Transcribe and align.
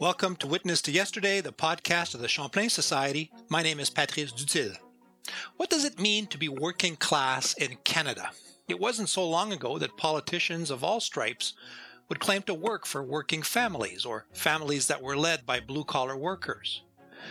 Welcome 0.00 0.36
to 0.36 0.46
Witness 0.46 0.80
to 0.82 0.92
Yesterday, 0.92 1.40
the 1.40 1.52
podcast 1.52 2.14
of 2.14 2.20
the 2.20 2.28
Champlain 2.28 2.70
Society. 2.70 3.32
My 3.48 3.64
name 3.64 3.80
is 3.80 3.90
Patrice 3.90 4.30
Dutil. 4.30 4.76
What 5.56 5.70
does 5.70 5.84
it 5.84 5.98
mean 5.98 6.28
to 6.28 6.38
be 6.38 6.48
working 6.48 6.94
class 6.94 7.52
in 7.54 7.78
Canada? 7.82 8.30
It 8.68 8.78
wasn't 8.78 9.08
so 9.08 9.28
long 9.28 9.52
ago 9.52 9.76
that 9.78 9.96
politicians 9.96 10.70
of 10.70 10.84
all 10.84 11.00
stripes 11.00 11.54
would 12.08 12.20
claim 12.20 12.42
to 12.42 12.54
work 12.54 12.86
for 12.86 13.02
working 13.02 13.42
families 13.42 14.04
or 14.04 14.26
families 14.32 14.86
that 14.86 15.02
were 15.02 15.16
led 15.16 15.44
by 15.44 15.58
blue 15.58 15.82
collar 15.82 16.16
workers. 16.16 16.82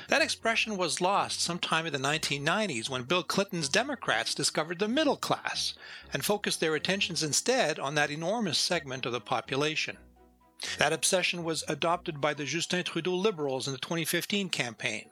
That 0.09 0.21
expression 0.21 0.75
was 0.75 0.99
lost 0.99 1.39
sometime 1.39 1.85
in 1.85 1.93
the 1.93 1.99
1990s 1.99 2.89
when 2.89 3.03
Bill 3.03 3.23
Clinton's 3.23 3.69
Democrats 3.69 4.35
discovered 4.35 4.79
the 4.79 4.89
middle 4.89 5.15
class 5.15 5.73
and 6.11 6.25
focused 6.25 6.59
their 6.59 6.75
attentions 6.75 7.23
instead 7.23 7.79
on 7.79 7.95
that 7.95 8.11
enormous 8.11 8.57
segment 8.57 9.05
of 9.05 9.13
the 9.13 9.21
population. 9.21 9.97
That 10.79 10.93
obsession 10.93 11.43
was 11.43 11.63
adopted 11.67 12.19
by 12.19 12.33
the 12.33 12.45
Justin 12.45 12.83
Trudeau 12.83 13.15
Liberals 13.15 13.67
in 13.67 13.73
the 13.73 13.79
2015 13.79 14.49
campaign. 14.49 15.09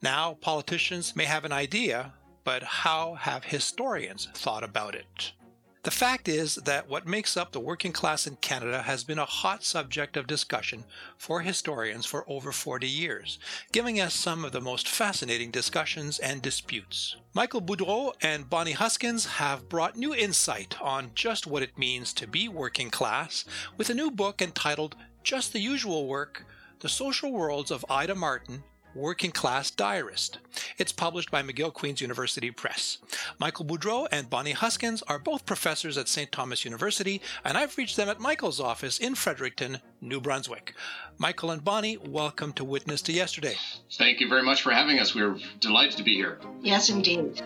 Now, 0.00 0.34
politicians 0.40 1.14
may 1.14 1.24
have 1.24 1.44
an 1.44 1.52
idea, 1.52 2.14
but 2.44 2.62
how 2.62 3.14
have 3.14 3.44
historians 3.44 4.28
thought 4.34 4.64
about 4.64 4.94
it? 4.94 5.32
The 5.84 5.90
fact 5.90 6.28
is 6.28 6.54
that 6.54 6.88
what 6.88 7.08
makes 7.08 7.36
up 7.36 7.50
the 7.50 7.58
working 7.58 7.90
class 7.90 8.24
in 8.24 8.36
Canada 8.36 8.82
has 8.82 9.02
been 9.02 9.18
a 9.18 9.24
hot 9.24 9.64
subject 9.64 10.16
of 10.16 10.28
discussion 10.28 10.84
for 11.18 11.40
historians 11.40 12.06
for 12.06 12.24
over 12.30 12.52
40 12.52 12.86
years, 12.86 13.40
giving 13.72 14.00
us 14.00 14.14
some 14.14 14.44
of 14.44 14.52
the 14.52 14.60
most 14.60 14.86
fascinating 14.86 15.50
discussions 15.50 16.20
and 16.20 16.40
disputes. 16.40 17.16
Michael 17.34 17.60
Boudreau 17.60 18.12
and 18.22 18.48
Bonnie 18.48 18.72
Huskins 18.72 19.26
have 19.26 19.68
brought 19.68 19.96
new 19.96 20.14
insight 20.14 20.80
on 20.80 21.10
just 21.16 21.48
what 21.48 21.64
it 21.64 21.76
means 21.76 22.12
to 22.12 22.28
be 22.28 22.48
working 22.48 22.88
class 22.88 23.44
with 23.76 23.90
a 23.90 23.94
new 23.94 24.12
book 24.12 24.40
entitled 24.40 24.94
Just 25.24 25.52
the 25.52 25.58
Usual 25.58 26.06
Work 26.06 26.46
The 26.78 26.88
Social 26.88 27.32
Worlds 27.32 27.72
of 27.72 27.84
Ida 27.90 28.14
Martin 28.14 28.62
Working 28.94 29.30
Class 29.30 29.70
Diarist. 29.70 30.38
It's 30.76 30.92
published 30.92 31.30
by 31.30 31.42
McGill 31.42 31.72
Queen's 31.72 32.00
University 32.00 32.50
Press. 32.50 32.98
Michael 33.38 33.64
Boudreau 33.64 34.06
and 34.12 34.28
Bonnie 34.28 34.52
Huskins 34.52 35.02
are 35.08 35.18
both 35.18 35.46
professors 35.46 35.96
at 35.96 36.08
St. 36.08 36.30
Thomas 36.30 36.64
University, 36.64 37.22
and 37.44 37.56
I've 37.56 37.76
reached 37.78 37.96
them 37.96 38.08
at 38.08 38.20
Michael's 38.20 38.60
office 38.60 38.98
in 38.98 39.14
Fredericton, 39.14 39.78
New 40.00 40.20
Brunswick. 40.20 40.74
Michael 41.18 41.50
and 41.50 41.64
Bonnie, 41.64 41.96
welcome 41.96 42.52
to 42.54 42.64
Witness 42.64 43.00
to 43.02 43.12
Yesterday. 43.12 43.56
Thank 43.92 44.20
you 44.20 44.28
very 44.28 44.42
much 44.42 44.62
for 44.62 44.72
having 44.72 44.98
us. 44.98 45.14
We're 45.14 45.36
delighted 45.60 45.96
to 45.96 46.02
be 46.02 46.14
here. 46.14 46.38
Yes, 46.60 46.90
indeed. 46.90 47.42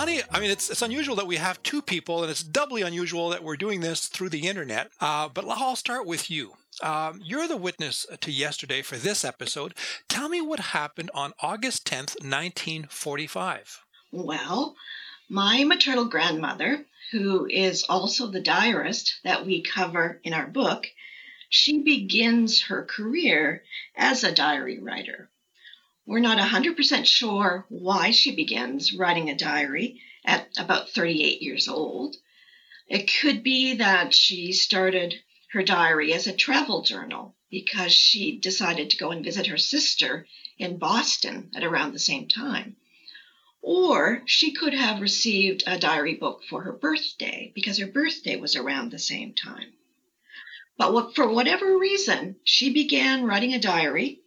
Bonnie, 0.00 0.22
I 0.30 0.40
mean, 0.40 0.50
it's, 0.50 0.70
it's 0.70 0.80
unusual 0.80 1.14
that 1.16 1.26
we 1.26 1.36
have 1.36 1.62
two 1.62 1.82
people, 1.82 2.22
and 2.22 2.30
it's 2.30 2.42
doubly 2.42 2.80
unusual 2.80 3.28
that 3.28 3.44
we're 3.44 3.58
doing 3.58 3.82
this 3.82 4.06
through 4.06 4.30
the 4.30 4.48
internet. 4.48 4.90
Uh, 4.98 5.28
but 5.28 5.44
I'll 5.46 5.76
start 5.76 6.06
with 6.06 6.30
you. 6.30 6.54
Um, 6.82 7.20
you're 7.22 7.46
the 7.46 7.58
witness 7.58 8.06
to 8.22 8.32
yesterday 8.32 8.80
for 8.80 8.96
this 8.96 9.26
episode. 9.26 9.74
Tell 10.08 10.30
me 10.30 10.40
what 10.40 10.58
happened 10.58 11.10
on 11.12 11.34
August 11.42 11.84
10th, 11.84 12.16
1945. 12.22 13.84
Well, 14.10 14.74
my 15.28 15.64
maternal 15.64 16.06
grandmother, 16.06 16.86
who 17.12 17.46
is 17.50 17.82
also 17.86 18.28
the 18.28 18.40
diarist 18.40 19.20
that 19.24 19.44
we 19.44 19.60
cover 19.60 20.18
in 20.24 20.32
our 20.32 20.46
book, 20.46 20.86
she 21.50 21.82
begins 21.82 22.62
her 22.62 22.86
career 22.86 23.64
as 23.94 24.24
a 24.24 24.32
diary 24.32 24.78
writer. 24.78 25.28
We're 26.10 26.18
not 26.18 26.38
100% 26.38 27.06
sure 27.06 27.66
why 27.68 28.10
she 28.10 28.34
begins 28.34 28.92
writing 28.92 29.30
a 29.30 29.36
diary 29.36 30.00
at 30.24 30.48
about 30.58 30.90
38 30.90 31.40
years 31.40 31.68
old. 31.68 32.16
It 32.88 33.08
could 33.20 33.44
be 33.44 33.74
that 33.74 34.12
she 34.12 34.52
started 34.52 35.14
her 35.52 35.62
diary 35.62 36.12
as 36.12 36.26
a 36.26 36.32
travel 36.32 36.82
journal 36.82 37.36
because 37.48 37.92
she 37.92 38.40
decided 38.40 38.90
to 38.90 38.96
go 38.96 39.12
and 39.12 39.24
visit 39.24 39.46
her 39.46 39.56
sister 39.56 40.26
in 40.58 40.78
Boston 40.78 41.52
at 41.54 41.62
around 41.62 41.92
the 41.92 42.00
same 42.00 42.26
time. 42.26 42.74
Or 43.62 44.24
she 44.26 44.50
could 44.50 44.74
have 44.74 45.00
received 45.00 45.62
a 45.64 45.78
diary 45.78 46.14
book 46.14 46.42
for 46.42 46.62
her 46.62 46.72
birthday 46.72 47.52
because 47.54 47.78
her 47.78 47.86
birthday 47.86 48.34
was 48.34 48.56
around 48.56 48.90
the 48.90 48.98
same 48.98 49.32
time. 49.32 49.74
But 50.76 51.14
for 51.14 51.30
whatever 51.30 51.78
reason, 51.78 52.34
she 52.42 52.72
began 52.72 53.22
writing 53.22 53.54
a 53.54 53.60
diary 53.60 54.19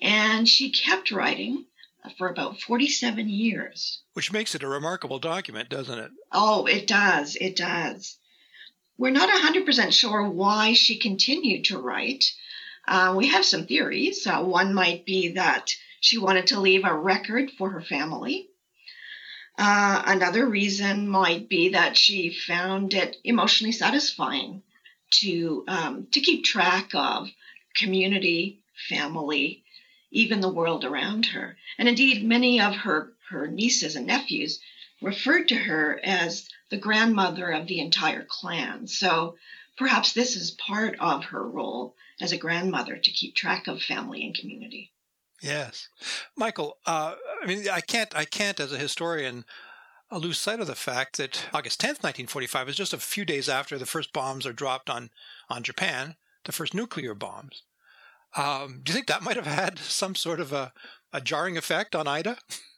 and 0.00 0.48
she 0.48 0.70
kept 0.70 1.10
writing 1.10 1.66
for 2.16 2.28
about 2.28 2.60
47 2.60 3.28
years. 3.28 4.00
Which 4.14 4.32
makes 4.32 4.54
it 4.54 4.62
a 4.62 4.68
remarkable 4.68 5.18
document, 5.18 5.68
doesn't 5.68 5.98
it? 5.98 6.10
Oh, 6.32 6.66
it 6.66 6.86
does. 6.86 7.36
It 7.36 7.56
does. 7.56 8.16
We're 8.96 9.10
not 9.10 9.30
100% 9.30 9.92
sure 9.92 10.28
why 10.28 10.74
she 10.74 10.98
continued 10.98 11.66
to 11.66 11.78
write. 11.78 12.24
Uh, 12.86 13.14
we 13.16 13.28
have 13.28 13.44
some 13.44 13.66
theories. 13.66 14.26
Uh, 14.26 14.42
one 14.42 14.74
might 14.74 15.06
be 15.06 15.32
that 15.32 15.70
she 16.00 16.18
wanted 16.18 16.48
to 16.48 16.60
leave 16.60 16.84
a 16.84 16.94
record 16.94 17.50
for 17.56 17.70
her 17.70 17.82
family. 17.82 18.48
Uh, 19.58 20.02
another 20.06 20.46
reason 20.46 21.08
might 21.08 21.48
be 21.48 21.70
that 21.70 21.96
she 21.96 22.30
found 22.30 22.94
it 22.94 23.16
emotionally 23.24 23.72
satisfying 23.72 24.62
to 25.10 25.64
um, 25.68 26.06
to 26.12 26.20
keep 26.20 26.44
track 26.44 26.90
of 26.94 27.28
community, 27.74 28.60
family, 28.88 29.59
even 30.10 30.40
the 30.40 30.52
world 30.52 30.84
around 30.84 31.26
her. 31.26 31.56
And 31.78 31.88
indeed, 31.88 32.24
many 32.24 32.60
of 32.60 32.74
her, 32.74 33.12
her 33.30 33.46
nieces 33.46 33.96
and 33.96 34.06
nephews 34.06 34.60
referred 35.02 35.48
to 35.48 35.54
her 35.54 36.00
as 36.04 36.48
the 36.70 36.76
grandmother 36.76 37.50
of 37.50 37.66
the 37.66 37.80
entire 37.80 38.24
clan. 38.28 38.86
So 38.86 39.36
perhaps 39.78 40.12
this 40.12 40.36
is 40.36 40.50
part 40.50 40.96
of 41.00 41.24
her 41.24 41.48
role 41.48 41.94
as 42.20 42.32
a 42.32 42.38
grandmother 42.38 42.96
to 42.96 43.10
keep 43.10 43.34
track 43.34 43.66
of 43.66 43.82
family 43.82 44.24
and 44.24 44.34
community. 44.34 44.92
Yes, 45.40 45.88
Michael. 46.36 46.76
Uh, 46.84 47.14
I 47.42 47.46
mean, 47.46 47.66
I 47.70 47.80
can't. 47.80 48.14
I 48.14 48.26
can't, 48.26 48.60
as 48.60 48.74
a 48.74 48.78
historian, 48.78 49.46
lose 50.12 50.36
sight 50.36 50.60
of 50.60 50.66
the 50.66 50.74
fact 50.74 51.16
that 51.16 51.46
August 51.54 51.80
tenth, 51.80 52.02
nineteen 52.02 52.26
forty-five, 52.26 52.68
is 52.68 52.76
just 52.76 52.92
a 52.92 52.98
few 52.98 53.24
days 53.24 53.48
after 53.48 53.78
the 53.78 53.86
first 53.86 54.12
bombs 54.12 54.44
are 54.44 54.52
dropped 54.52 54.90
on 54.90 55.08
on 55.48 55.62
Japan, 55.62 56.16
the 56.44 56.52
first 56.52 56.74
nuclear 56.74 57.14
bombs. 57.14 57.62
Um, 58.36 58.80
do 58.82 58.92
you 58.92 58.94
think 58.94 59.06
that 59.08 59.22
might 59.22 59.36
have 59.36 59.46
had 59.46 59.78
some 59.78 60.14
sort 60.14 60.40
of 60.40 60.52
a, 60.52 60.72
a 61.12 61.20
jarring 61.20 61.56
effect 61.56 61.94
on 61.94 62.06
Ida? 62.06 62.38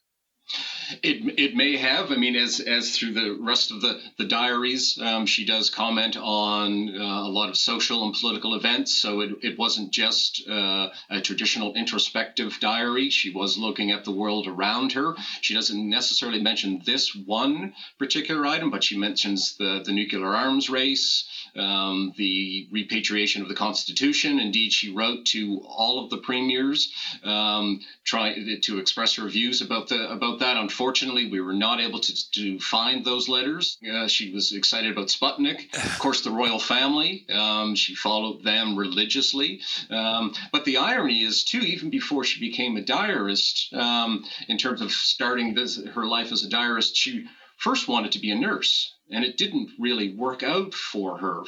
It, 1.03 1.39
it 1.39 1.55
may 1.55 1.77
have. 1.77 2.11
I 2.11 2.17
mean, 2.17 2.37
as 2.37 2.61
as 2.61 2.97
through 2.97 3.15
the 3.15 3.37
rest 3.41 3.71
of 3.71 3.81
the 3.81 4.01
the 4.19 4.25
diaries, 4.25 4.99
um, 5.01 5.27
she 5.27 5.45
does 5.45 5.71
comment 5.71 6.17
on 6.17 6.89
uh, 6.89 7.29
a 7.29 7.31
lot 7.31 7.49
of 7.49 7.57
social 7.57 8.05
and 8.05 8.15
political 8.15 8.55
events. 8.55 8.95
So 8.95 9.21
it, 9.21 9.31
it 9.43 9.59
wasn't 9.59 9.93
just 9.93 10.49
uh, 10.49 10.91
a 11.11 11.21
traditional 11.21 11.75
introspective 11.75 12.59
diary. 12.61 13.11
She 13.11 13.33
was 13.33 13.59
looking 13.59 13.91
at 13.91 14.05
the 14.05 14.13
world 14.13 14.47
around 14.47 14.93
her. 14.93 15.15
She 15.41 15.55
doesn't 15.55 15.89
necessarily 15.89 16.43
mention 16.43 16.83
this 16.85 17.15
one 17.15 17.75
particular 17.99 18.47
item, 18.47 18.71
but 18.71 18.85
she 18.85 18.99
mentions 18.99 19.57
the 19.57 19.83
the 19.85 19.93
nuclear 19.93 20.35
arms 20.35 20.69
race, 20.69 21.29
um, 21.57 22.13
the 22.17 22.69
repatriation 22.71 23.43
of 23.43 23.49
the 23.49 23.55
Constitution. 23.55 24.39
Indeed, 24.39 24.73
she 24.73 24.93
wrote 24.93 25.27
to 25.27 25.63
all 25.67 26.05
of 26.05 26.11
the 26.11 26.19
premiers, 26.19 26.93
um, 27.25 27.81
trying 28.05 28.61
to 28.63 28.79
express 28.79 29.17
her 29.17 29.29
views 29.29 29.63
about 29.63 29.89
the 29.89 30.11
about 30.11 30.41
that. 30.41 30.57
Unfortunately, 30.57 30.82
we 31.31 31.41
were 31.41 31.53
not 31.53 31.81
able 31.81 32.01
to, 32.01 32.31
to 32.33 32.59
find 32.59 33.05
those 33.05 33.29
letters. 33.29 33.79
Uh, 33.89 34.09
she 34.09 34.33
was 34.33 34.53
excited 34.53 34.93
about 34.93 35.09
Sputnik, 35.09 35.75
of 35.75 35.99
course, 35.99 36.23
the 36.23 36.31
royal 36.31 36.59
family. 36.59 37.27
Um, 37.33 37.75
she 37.75 37.95
followed 37.95 38.45
them 38.45 38.77
religiously. 38.77 39.61
Um, 39.91 40.35
but 40.53 40.65
the 40.65 40.79
irony 40.79 41.23
is, 41.23 41.45
too, 41.45 41.61
even 41.61 41.91
before 41.91 42.25
she 42.25 42.41
became 42.41 42.77
a 42.77 42.83
diarist, 42.83 43.73
um, 43.73 44.25
in 44.49 44.59
terms 44.59 44.81
of 44.81 44.93
starting 44.93 45.55
this, 45.55 45.83
her 45.95 46.07
life 46.07 46.33
as 46.33 46.45
a 46.45 46.49
diarist, 46.49 46.97
she 46.97 47.27
first 47.57 47.89
wanted 47.89 48.13
to 48.13 48.19
be 48.19 48.31
a 48.31 48.35
nurse 48.35 48.93
and 49.13 49.25
it 49.25 49.37
didn't 49.37 49.71
really 49.79 50.15
work 50.15 50.43
out 50.43 50.75
for 50.75 51.19
her 51.19 51.45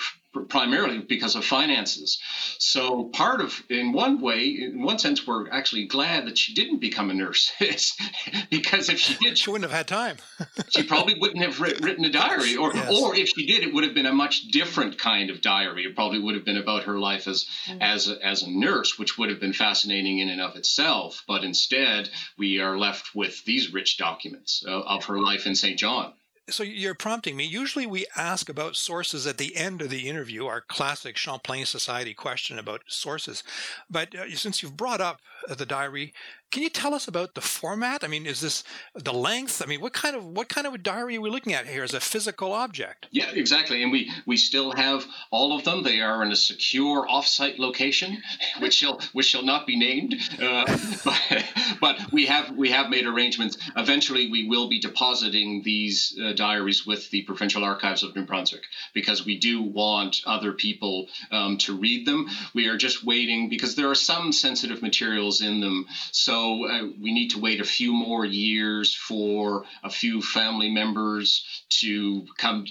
primarily 0.49 0.99
because 0.99 1.37
of 1.37 1.45
finances. 1.45 2.19
So 2.59 3.05
part 3.05 3.41
of, 3.41 3.63
in 3.69 3.93
one 3.93 4.21
way, 4.21 4.49
in 4.49 4.83
one 4.83 4.99
sense, 4.99 5.27
we're 5.27 5.49
actually 5.51 5.87
glad 5.87 6.27
that 6.27 6.37
she 6.37 6.55
didn't 6.55 6.79
become 6.79 7.11
a 7.11 7.15
nurse, 7.15 7.53
because 8.51 8.89
if 8.89 8.99
she 8.99 9.15
did, 9.15 9.39
she 9.39 9.51
wouldn't 9.51 9.71
have 9.71 9.77
had 9.77 9.87
time. 9.87 10.17
she 10.71 10.83
probably 10.83 11.19
wouldn't 11.19 11.45
have 11.45 11.61
written 11.61 12.05
a 12.05 12.11
diary, 12.11 12.57
or 12.57 12.75
yes. 12.75 12.93
or 12.93 13.15
if 13.15 13.29
she 13.29 13.47
did, 13.47 13.63
it 13.63 13.73
would 13.73 13.85
have 13.85 13.95
been 13.95 14.07
a 14.07 14.13
much 14.13 14.49
different 14.49 14.99
kind 14.99 15.31
of 15.31 15.41
diary. 15.41 15.85
It 15.85 15.95
probably 15.95 16.19
would 16.19 16.35
have 16.35 16.45
been 16.45 16.57
about 16.57 16.85
her 16.85 16.99
life 16.99 17.29
as 17.29 17.47
mm. 17.67 17.79
as 17.81 18.09
a, 18.09 18.25
as 18.25 18.43
a 18.43 18.51
nurse, 18.51 18.99
which 18.99 19.17
would 19.19 19.31
have 19.31 19.41
been 19.41 19.53
fascinating 19.53 20.19
in 20.19 20.29
and 20.29 20.41
of 20.41 20.57
itself. 20.57 21.23
But 21.29 21.45
instead, 21.45 22.11
we 22.37 22.61
are 22.61 22.79
left 22.79 23.15
with 23.15 23.45
these 23.45 23.73
rich 23.73 23.99
documents 23.99 24.65
uh, 24.67 24.81
of 24.81 25.05
her 25.05 25.21
life 25.21 25.47
in 25.47 25.55
Saint 25.55 25.79
John 25.79 26.13
so 26.51 26.63
you're 26.63 26.95
prompting 26.95 27.37
me. 27.37 27.45
Usually 27.45 27.87
we 27.87 28.07
ask 28.17 28.49
about 28.49 28.77
sources 28.77 29.27
at 29.27 29.39
the 29.39 29.57
end 29.57 29.81
of 29.81 29.91
the 29.91 30.09
interview, 30.09 30.47
our 30.47 30.61
classic 30.61 31.17
Champlain 31.17 31.65
Society 31.65 32.15
question 32.15 32.59
about 32.59 32.83
sources. 32.87 33.43
But 33.91 34.15
uh, 34.15 34.31
since 34.37 34.63
you've 34.63 34.77
brought 34.77 35.01
up 35.01 35.21
uh, 35.49 35.55
the 35.55 35.67
diary, 35.67 36.13
can 36.55 36.63
you 36.63 36.71
tell 36.71 36.95
us 36.95 37.09
about 37.09 37.35
the 37.35 37.41
format? 37.41 38.05
I 38.05 38.07
mean, 38.07 38.27
is 38.27 38.41
this 38.41 38.63
the 38.95 39.13
length? 39.13 39.61
I 39.61 39.67
mean, 39.67 39.81
what 39.81 39.93
kind 39.93 40.15
of 40.15 40.25
what 40.25 40.49
kind 40.49 40.69
of 40.69 40.75
a 40.75 40.79
diary 40.79 41.17
are 41.17 41.21
we 41.21 41.29
looking 41.29 41.53
at 41.53 41.67
here 41.67 41.83
as 41.83 41.95
a 41.95 41.99
physical 41.99 42.53
object? 42.53 43.09
Yeah, 43.11 43.29
exactly. 43.33 43.83
And 43.83 43.91
we 43.91 44.13
we 44.25 44.37
still 44.37 44.71
have 44.71 45.05
all 45.33 45.57
of 45.57 45.65
them. 45.65 45.83
They 45.83 46.01
are 46.01 46.23
in 46.23 46.31
a 46.31 46.37
secure 46.37 47.09
offsite 47.09 47.59
location, 47.59 48.23
which 48.61 48.75
shall 48.75 49.01
which 49.15 49.27
shall 49.27 49.43
not 49.43 49.67
be 49.67 49.77
named. 49.77 50.15
Uh, 50.41 50.65
but, 51.05 51.45
but, 51.81 52.13
we 52.13 52.27
have 52.27 52.57
we 52.57 52.71
have 52.71 52.89
made 52.89 53.05
arrangements. 53.05 53.59
Eventually, 53.77 54.31
we 54.31 54.47
will 54.47 54.69
be 54.69 54.79
depositing 54.79 55.63
these 55.65 56.17
uh, 56.23 56.35
diaries 56.35 56.87
with 56.87 57.11
the 57.11 57.23
Provincial 57.23 57.65
Archives 57.65 58.05
of 58.05 58.15
New 58.15 58.27
Brunswick 58.27 58.63
because 58.93 59.27
we 59.27 59.41
do 59.41 59.61
want 59.61 60.23
other 60.25 60.53
people 60.53 61.09
um, 61.33 61.59
to 61.59 61.77
read 61.77 62.07
them. 62.07 62.29
We 62.55 62.69
are 62.69 62.77
just 62.77 63.03
waiting 63.05 63.49
because 63.49 63.75
there 63.75 63.91
are 63.91 63.97
some 63.97 64.31
sensitive 64.31 64.83
materials 64.83 65.41
in 65.41 65.61
them. 65.61 65.89
So 66.13 66.44
uh, 66.45 66.87
we 67.01 67.13
need 67.13 67.31
to 67.31 67.41
wait 67.41 67.61
a 67.61 67.65
few 67.65 67.93
more 67.93 68.25
years 68.25 68.95
for 68.95 69.65
a 69.83 69.91
few 69.91 70.23
family 70.23 70.71
members 70.71 71.45
to 71.81 72.27
come 72.39 72.65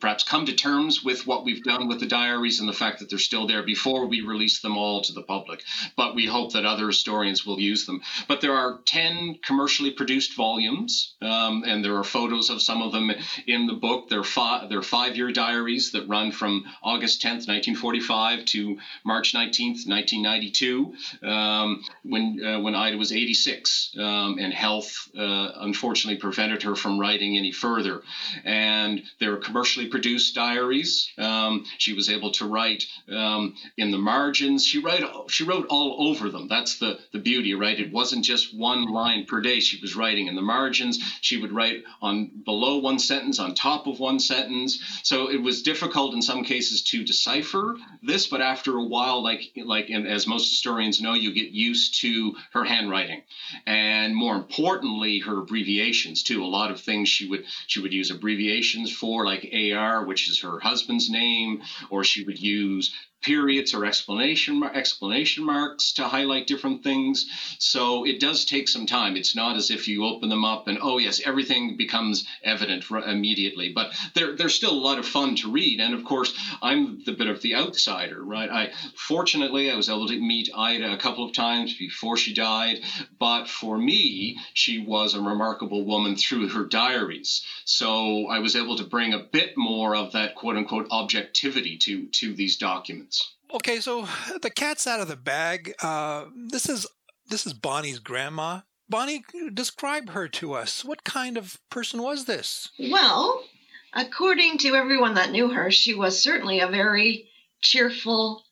perhaps 0.00 0.24
come 0.24 0.46
to 0.46 0.54
terms 0.54 1.04
with 1.04 1.26
what 1.26 1.44
we've 1.44 1.62
done 1.62 1.88
with 1.88 2.00
the 2.00 2.06
diaries 2.06 2.60
and 2.60 2.68
the 2.68 2.72
fact 2.72 2.98
that 2.98 3.08
they're 3.08 3.18
still 3.18 3.46
there 3.46 3.62
before 3.62 4.06
we 4.06 4.20
release 4.20 4.60
them 4.60 4.76
all 4.76 5.00
to 5.02 5.12
the 5.12 5.22
public. 5.22 5.62
But 5.96 6.14
we 6.14 6.26
hope 6.26 6.52
that 6.52 6.64
other 6.64 6.88
historians 6.88 7.46
will 7.46 7.60
use 7.60 7.86
them. 7.86 8.02
But 8.26 8.40
there 8.40 8.54
are 8.54 8.80
10 8.84 9.38
commercially 9.44 9.90
produced 9.90 10.34
volumes, 10.34 11.14
um, 11.22 11.64
and 11.64 11.84
there 11.84 11.96
are 11.96 12.04
photos 12.04 12.50
of 12.50 12.60
some 12.60 12.82
of 12.82 12.92
them 12.92 13.12
in 13.46 13.66
the 13.66 13.74
book. 13.74 14.08
They're, 14.08 14.24
fi- 14.24 14.66
they're 14.68 14.82
five 14.82 15.16
year 15.16 15.30
diaries 15.32 15.92
that 15.92 16.08
run 16.08 16.32
from 16.32 16.64
August 16.82 17.22
10th, 17.22 17.46
1945 17.46 18.44
to 18.46 18.78
March 19.04 19.32
19th, 19.32 19.86
1992, 19.86 20.94
um, 21.22 21.84
when, 22.02 22.44
uh, 22.44 22.60
when 22.60 22.74
Ida 22.74 22.96
was 22.96 23.12
86, 23.12 23.94
um, 23.98 24.38
and 24.40 24.52
health 24.52 25.08
uh, 25.16 25.52
unfortunately 25.60 26.20
prevented 26.20 26.62
her 26.64 26.74
from 26.74 26.98
writing 26.98 27.36
any 27.36 27.52
further. 27.52 28.02
And 28.44 29.02
there 29.20 29.32
are 29.32 29.36
commercial 29.36 29.67
commercially 29.68 29.88
produced 29.88 30.34
diaries. 30.34 31.10
Um, 31.18 31.64
she 31.76 31.92
was 31.92 32.08
able 32.08 32.30
to 32.32 32.46
write 32.46 32.84
um, 33.10 33.54
in 33.76 33.90
the 33.90 33.98
margins. 33.98 34.64
She 34.64 34.78
wrote 34.78 35.30
she 35.30 35.44
wrote 35.44 35.66
all 35.68 36.08
over 36.08 36.30
them. 36.30 36.48
That's 36.48 36.78
the 36.78 36.98
the 37.12 37.18
beauty, 37.18 37.54
right? 37.54 37.78
It 37.78 37.92
wasn't 37.92 38.24
just 38.24 38.56
one 38.56 38.84
line 38.84 39.26
per 39.26 39.42
day. 39.42 39.60
She 39.60 39.78
was 39.82 39.94
writing 39.94 40.26
in 40.28 40.36
the 40.36 40.42
margins. 40.42 40.98
She 41.20 41.36
would 41.36 41.52
write 41.52 41.82
on 42.00 42.30
below 42.44 42.78
one 42.78 42.98
sentence, 42.98 43.38
on 43.38 43.54
top 43.54 43.86
of 43.86 44.00
one 44.00 44.20
sentence. 44.20 44.80
So 45.02 45.30
it 45.30 45.42
was 45.42 45.62
difficult 45.62 46.14
in 46.14 46.22
some 46.22 46.44
cases 46.44 46.82
to 46.84 47.04
decipher 47.04 47.76
this, 48.02 48.26
but 48.26 48.40
after 48.40 48.76
a 48.76 48.84
while, 48.84 49.22
like 49.22 49.52
like 49.56 49.90
as 49.90 50.26
most 50.26 50.48
historians 50.48 51.00
know, 51.00 51.12
you 51.12 51.34
get 51.34 51.50
used 51.50 52.00
to 52.00 52.34
her 52.52 52.64
handwriting, 52.64 53.22
and 53.66 54.14
more 54.14 54.36
importantly, 54.36 55.18
her 55.18 55.40
abbreviations 55.40 56.22
too. 56.22 56.42
A 56.42 56.46
lot 56.58 56.70
of 56.70 56.80
things 56.80 57.08
she 57.10 57.28
would 57.28 57.44
she 57.66 57.80
would 57.80 57.92
use 57.92 58.10
abbreviations 58.10 58.90
for, 58.90 59.26
like 59.26 59.44
AR, 59.58 60.04
which 60.04 60.28
is 60.28 60.40
her 60.40 60.58
husband's 60.60 61.10
name, 61.10 61.62
or 61.90 62.04
she 62.04 62.24
would 62.24 62.38
use 62.38 62.94
periods 63.22 63.74
or 63.74 63.84
explanation 63.84 64.62
explanation 64.62 65.44
marks 65.44 65.92
to 65.92 66.04
highlight 66.04 66.46
different 66.46 66.82
things. 66.82 67.26
So 67.58 68.04
it 68.04 68.20
does 68.20 68.44
take 68.44 68.68
some 68.68 68.86
time. 68.86 69.16
It's 69.16 69.34
not 69.34 69.56
as 69.56 69.70
if 69.70 69.88
you 69.88 70.04
open 70.04 70.28
them 70.28 70.44
up 70.44 70.68
and 70.68 70.78
oh 70.80 70.98
yes, 70.98 71.20
everything 71.24 71.76
becomes 71.76 72.26
evident 72.42 72.84
immediately. 72.90 73.72
But 73.74 73.92
they're 74.14 74.36
they're 74.36 74.48
still 74.48 74.72
a 74.72 74.86
lot 74.88 74.98
of 74.98 75.06
fun 75.06 75.36
to 75.36 75.50
read. 75.50 75.80
And 75.80 75.94
of 75.94 76.04
course, 76.04 76.32
I'm 76.62 77.02
the 77.04 77.12
bit 77.12 77.28
of 77.28 77.42
the 77.42 77.56
outsider, 77.56 78.22
right? 78.22 78.50
I 78.50 78.72
fortunately 78.94 79.70
I 79.70 79.76
was 79.76 79.88
able 79.88 80.08
to 80.08 80.18
meet 80.18 80.50
Ida 80.54 80.92
a 80.92 80.98
couple 80.98 81.24
of 81.24 81.34
times 81.34 81.76
before 81.76 82.16
she 82.16 82.34
died. 82.34 82.80
But 83.18 83.48
for 83.48 83.76
me, 83.76 84.38
she 84.54 84.78
was 84.78 85.14
a 85.14 85.20
remarkable 85.20 85.84
woman 85.84 86.16
through 86.16 86.48
her 86.48 86.64
diaries. 86.64 87.44
So 87.64 88.28
I 88.28 88.38
was 88.38 88.56
able 88.56 88.76
to 88.76 88.84
bring 88.84 89.12
a 89.12 89.18
bit 89.18 89.56
more 89.56 89.94
of 89.96 90.12
that 90.12 90.34
quote 90.34 90.56
unquote 90.56 90.88
objectivity 90.90 91.76
to 91.78 92.06
to 92.06 92.34
these 92.34 92.56
documents. 92.56 93.17
Okay, 93.52 93.80
so 93.80 94.06
the 94.42 94.50
cat's 94.50 94.86
out 94.86 95.00
of 95.00 95.08
the 95.08 95.16
bag. 95.16 95.74
Uh, 95.82 96.26
this 96.34 96.68
is 96.68 96.86
this 97.28 97.46
is 97.46 97.52
Bonnie's 97.52 97.98
grandma. 97.98 98.60
Bonnie, 98.88 99.22
describe 99.52 100.10
her 100.10 100.28
to 100.28 100.54
us. 100.54 100.82
What 100.82 101.04
kind 101.04 101.36
of 101.36 101.58
person 101.68 102.02
was 102.02 102.24
this? 102.24 102.70
Well, 102.78 103.44
according 103.92 104.58
to 104.58 104.74
everyone 104.74 105.14
that 105.14 105.30
knew 105.30 105.48
her, 105.48 105.70
she 105.70 105.94
was 105.94 106.22
certainly 106.22 106.60
a 106.60 106.68
very 106.68 107.28
cheerful, 107.60 108.44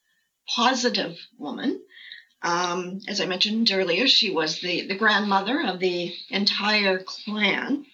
positive 0.46 1.16
woman. 1.38 1.80
Um, 2.42 3.00
as 3.08 3.22
I 3.22 3.26
mentioned 3.26 3.70
earlier, 3.72 4.06
she 4.06 4.30
was 4.30 4.60
the, 4.60 4.86
the 4.86 4.98
grandmother 4.98 5.62
of 5.62 5.80
the 5.80 6.14
entire 6.28 6.98
clan. 6.98 7.86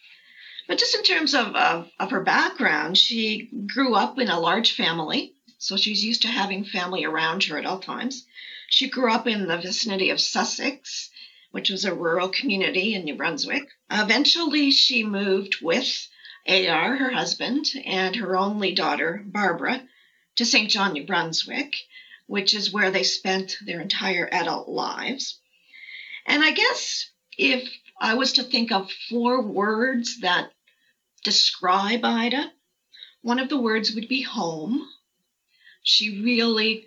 But 0.67 0.79
just 0.79 0.97
in 0.97 1.05
terms 1.05 1.35
of, 1.35 1.55
of, 1.55 1.89
of 2.01 2.11
her 2.11 2.23
background, 2.23 2.99
she 2.99 3.51
grew 3.73 3.95
up 3.95 4.19
in 4.19 4.29
a 4.29 4.41
large 4.41 4.75
family 4.75 5.35
so 5.63 5.77
she's 5.77 6.05
used 6.05 6.23
to 6.23 6.29
having 6.29 6.65
family 6.65 7.05
around 7.05 7.45
her 7.45 7.57
at 7.57 7.65
all 7.65 7.79
times. 7.79 8.27
She 8.69 8.89
grew 8.89 9.13
up 9.13 9.29
in 9.29 9.47
the 9.47 9.59
vicinity 9.59 10.11
of 10.11 10.21
Sussex, 10.21 11.09
which 11.53 11.71
was 11.71 11.85
a 11.85 11.95
rural 11.95 12.31
community 12.31 12.95
in 12.95 13.05
New 13.05 13.15
Brunswick. 13.15 13.69
Eventually, 13.89 14.73
she 14.73 15.05
moved 15.05 15.59
with 15.63 16.09
AR, 16.49 16.97
her 16.97 17.11
husband, 17.11 17.69
and 17.85 18.17
her 18.17 18.37
only 18.37 18.73
daughter, 18.75 19.23
Barbara, 19.25 19.87
to 20.35 20.45
Saint 20.45 20.69
John, 20.69 20.95
New 20.95 21.07
Brunswick, 21.07 21.77
which 22.27 22.55
is 22.55 22.73
where 22.73 22.91
they 22.91 23.05
spent 23.05 23.57
their 23.65 23.81
entire 23.81 24.29
adult 24.33 24.69
lives. 24.69 25.39
And 26.27 26.43
I 26.43 26.51
guess 26.51 27.09
if 27.39 27.73
I 28.01 28.15
was 28.15 28.33
to 28.33 28.43
think 28.43 28.73
of 28.73 28.91
four 29.09 29.41
words 29.41 30.23
that 30.23 30.51
describe 31.23 32.05
Ida, 32.05 32.53
one 33.21 33.39
of 33.39 33.49
the 33.49 33.61
words 33.61 33.95
would 33.95 34.09
be 34.09 34.23
home, 34.23 34.89
she 35.83 36.23
really 36.23 36.87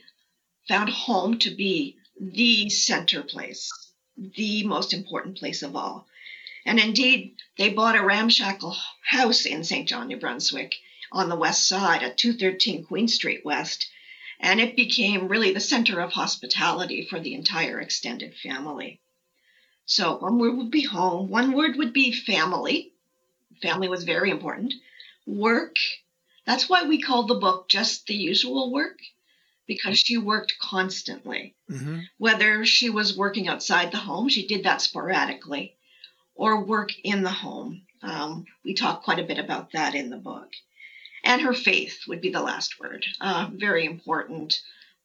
found 0.68 0.90
home 0.90 1.38
to 1.40 1.52
be 1.52 1.98
the 2.20 2.70
center 2.70 3.22
place, 3.22 3.72
the 4.18 4.66
most 4.66 4.94
important 4.94 5.38
place 5.38 5.62
of 5.62 5.76
all. 5.76 6.08
And 6.66 6.80
indeed, 6.80 7.36
they 7.58 7.70
bought 7.70 7.96
a 7.96 8.04
ramshackle 8.04 8.76
house 9.04 9.46
in 9.46 9.64
Saint 9.64 9.88
John, 9.88 10.08
New 10.08 10.18
Brunswick 10.18 10.74
on 11.12 11.30
the 11.30 11.36
west 11.36 11.68
side 11.68 12.02
at 12.02 12.18
213 12.18 12.86
Queen 12.86 13.08
Street 13.08 13.46
West. 13.46 13.88
And 14.40 14.60
it 14.60 14.76
became 14.76 15.28
really 15.28 15.54
the 15.54 15.60
center 15.60 16.00
of 16.00 16.12
hospitality 16.12 17.06
for 17.06 17.20
the 17.20 17.36
entire 17.36 17.80
extended 17.80 18.36
family. 18.36 19.00
So 19.86 20.18
one 20.18 20.40
word 20.40 20.58
would 20.58 20.72
be 20.72 20.84
home, 20.84 21.30
one 21.30 21.54
word 21.54 21.76
would 21.78 21.94
be 21.94 22.12
family. 22.12 22.92
Family 23.62 23.88
was 23.88 24.04
very 24.04 24.32
important. 24.32 24.74
Work, 25.26 25.76
that's 26.46 26.70
why 26.70 26.84
we 26.84 27.02
call 27.02 27.24
the 27.24 27.36
book 27.36 27.68
just 27.70 28.06
the 28.06 28.16
usual 28.16 28.72
work, 28.72 29.00
because 29.68 29.98
she 29.98 30.18
worked 30.18 30.56
constantly. 30.62 31.56
Mm-hmm. 31.70 32.00
Whether 32.18 32.66
she 32.66 32.90
was 32.90 33.18
working 33.18 33.48
outside 33.48 33.92
the 33.92 33.98
home, 33.98 34.30
she 34.30 34.48
did 34.48 34.64
that 34.64 34.82
sporadically, 34.82 35.76
or 36.36 36.64
work 36.64 36.92
in 37.04 37.24
the 37.24 37.32
home. 37.32 37.82
Um, 38.02 38.46
we 38.64 38.74
talk 38.74 39.04
quite 39.04 39.20
a 39.20 39.24
bit 39.24 39.40
about 39.40 39.72
that 39.72 39.96
in 39.96 40.10
the 40.10 40.18
book. 40.18 40.50
And 41.24 41.42
her 41.42 41.54
faith 41.54 42.02
would 42.08 42.22
be 42.22 42.30
the 42.30 42.42
last 42.42 42.80
word. 42.80 43.06
Uh, 43.20 43.50
very 43.52 43.86
important 43.86 44.62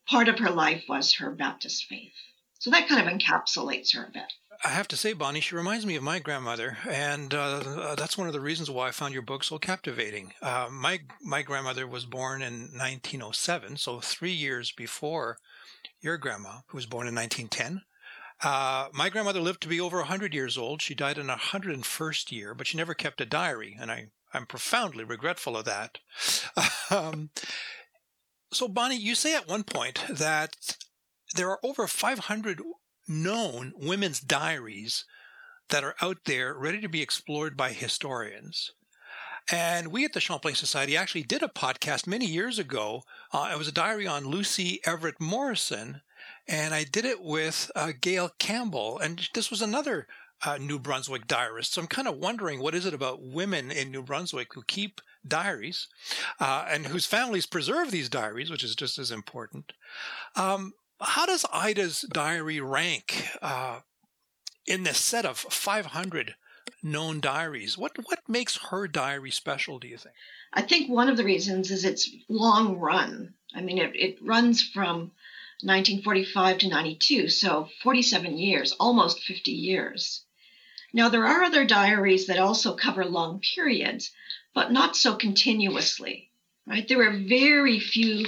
part 0.06 0.28
of 0.28 0.40
her 0.40 0.50
life 0.50 0.84
was 0.88 1.14
her 1.14 1.30
Baptist 1.30 1.86
faith. 1.86 2.12
So 2.58 2.70
that 2.70 2.88
kind 2.88 3.00
of 3.00 3.12
encapsulates 3.12 3.94
her 3.94 4.04
a 4.04 4.10
bit. 4.10 4.32
I 4.62 4.68
have 4.68 4.88
to 4.88 4.96
say, 4.96 5.14
Bonnie, 5.14 5.40
she 5.40 5.54
reminds 5.54 5.86
me 5.86 5.96
of 5.96 6.02
my 6.02 6.18
grandmother, 6.18 6.76
and 6.86 7.32
uh, 7.32 7.94
that's 7.96 8.18
one 8.18 8.26
of 8.26 8.34
the 8.34 8.40
reasons 8.40 8.70
why 8.70 8.88
I 8.88 8.90
found 8.90 9.14
your 9.14 9.22
book 9.22 9.42
so 9.42 9.58
captivating. 9.58 10.34
Uh, 10.42 10.68
my 10.70 11.00
my 11.22 11.40
grandmother 11.40 11.86
was 11.86 12.04
born 12.04 12.42
in 12.42 12.68
1907, 12.76 13.78
so 13.78 14.00
three 14.00 14.32
years 14.32 14.70
before 14.70 15.38
your 16.02 16.18
grandma, 16.18 16.60
who 16.68 16.76
was 16.76 16.84
born 16.84 17.08
in 17.08 17.14
1910. 17.14 17.82
Uh, 18.42 18.88
my 18.92 19.08
grandmother 19.08 19.40
lived 19.40 19.62
to 19.62 19.68
be 19.68 19.80
over 19.80 19.98
100 19.98 20.34
years 20.34 20.58
old. 20.58 20.82
She 20.82 20.94
died 20.94 21.16
in 21.16 21.28
her 21.28 21.36
101st 21.36 22.30
year, 22.30 22.54
but 22.54 22.66
she 22.66 22.76
never 22.76 22.94
kept 22.94 23.20
a 23.20 23.26
diary, 23.26 23.76
and 23.80 23.90
I, 23.90 24.08
I'm 24.34 24.46
profoundly 24.46 25.04
regretful 25.04 25.56
of 25.56 25.64
that. 25.64 25.98
um, 26.90 27.30
so, 28.52 28.68
Bonnie, 28.68 28.96
you 28.96 29.14
say 29.14 29.34
at 29.34 29.48
one 29.48 29.64
point 29.64 30.04
that 30.08 30.76
there 31.34 31.48
are 31.48 31.60
over 31.62 31.86
500 31.86 32.60
known 33.10 33.72
women's 33.76 34.20
diaries 34.20 35.04
that 35.68 35.84
are 35.84 35.96
out 36.00 36.18
there 36.24 36.54
ready 36.54 36.80
to 36.80 36.88
be 36.88 37.02
explored 37.02 37.56
by 37.56 37.72
historians. 37.72 38.72
And 39.50 39.88
we 39.88 40.04
at 40.04 40.12
the 40.12 40.20
Champlain 40.20 40.54
Society 40.54 40.96
actually 40.96 41.24
did 41.24 41.42
a 41.42 41.48
podcast 41.48 42.06
many 42.06 42.26
years 42.26 42.58
ago. 42.58 43.02
Uh, 43.32 43.50
it 43.52 43.58
was 43.58 43.68
a 43.68 43.72
diary 43.72 44.06
on 44.06 44.24
Lucy 44.24 44.80
Everett 44.84 45.20
Morrison, 45.20 46.02
and 46.46 46.72
I 46.72 46.84
did 46.84 47.04
it 47.04 47.22
with 47.22 47.70
uh, 47.74 47.92
Gail 48.00 48.30
Campbell. 48.38 48.98
And 48.98 49.28
this 49.34 49.50
was 49.50 49.60
another 49.60 50.06
uh, 50.44 50.58
New 50.58 50.78
Brunswick 50.78 51.26
diarist. 51.26 51.74
So 51.74 51.80
I'm 51.80 51.88
kind 51.88 52.08
of 52.08 52.16
wondering 52.16 52.60
what 52.60 52.74
is 52.74 52.86
it 52.86 52.94
about 52.94 53.22
women 53.22 53.70
in 53.70 53.90
New 53.90 54.02
Brunswick 54.02 54.54
who 54.54 54.62
keep 54.66 55.00
diaries 55.26 55.88
uh, 56.38 56.66
and 56.68 56.86
whose 56.86 57.06
families 57.06 57.46
preserve 57.46 57.90
these 57.90 58.08
diaries, 58.08 58.50
which 58.50 58.64
is 58.64 58.74
just 58.74 58.98
as 58.98 59.10
important. 59.10 59.72
Um, 60.36 60.72
how 61.00 61.26
does 61.26 61.46
Ida's 61.52 62.02
diary 62.12 62.60
rank 62.60 63.28
uh, 63.42 63.80
in 64.66 64.84
this 64.84 64.98
set 64.98 65.24
of 65.24 65.38
500 65.38 66.34
known 66.82 67.20
diaries, 67.20 67.76
what 67.76 67.96
what 68.04 68.20
makes 68.28 68.56
her 68.70 68.86
diary 68.88 69.30
special? 69.30 69.78
Do 69.78 69.88
you 69.88 69.98
think? 69.98 70.14
I 70.52 70.62
think 70.62 70.88
one 70.90 71.08
of 71.08 71.16
the 71.16 71.24
reasons 71.24 71.70
is 71.70 71.84
its 71.84 72.08
long 72.28 72.78
run. 72.78 73.34
I 73.54 73.60
mean, 73.60 73.78
it, 73.78 73.94
it 73.94 74.18
runs 74.22 74.62
from 74.62 75.12
1945 75.62 76.58
to 76.58 76.68
92, 76.68 77.28
so 77.28 77.68
47 77.82 78.38
years, 78.38 78.72
almost 78.72 79.22
50 79.22 79.50
years. 79.50 80.22
Now, 80.92 81.08
there 81.08 81.26
are 81.26 81.44
other 81.44 81.64
diaries 81.64 82.26
that 82.26 82.38
also 82.38 82.74
cover 82.74 83.04
long 83.04 83.40
periods, 83.40 84.10
but 84.54 84.72
not 84.72 84.96
so 84.96 85.14
continuously, 85.14 86.30
right? 86.66 86.86
There 86.88 87.02
are 87.02 87.16
very 87.16 87.78
few 87.78 88.26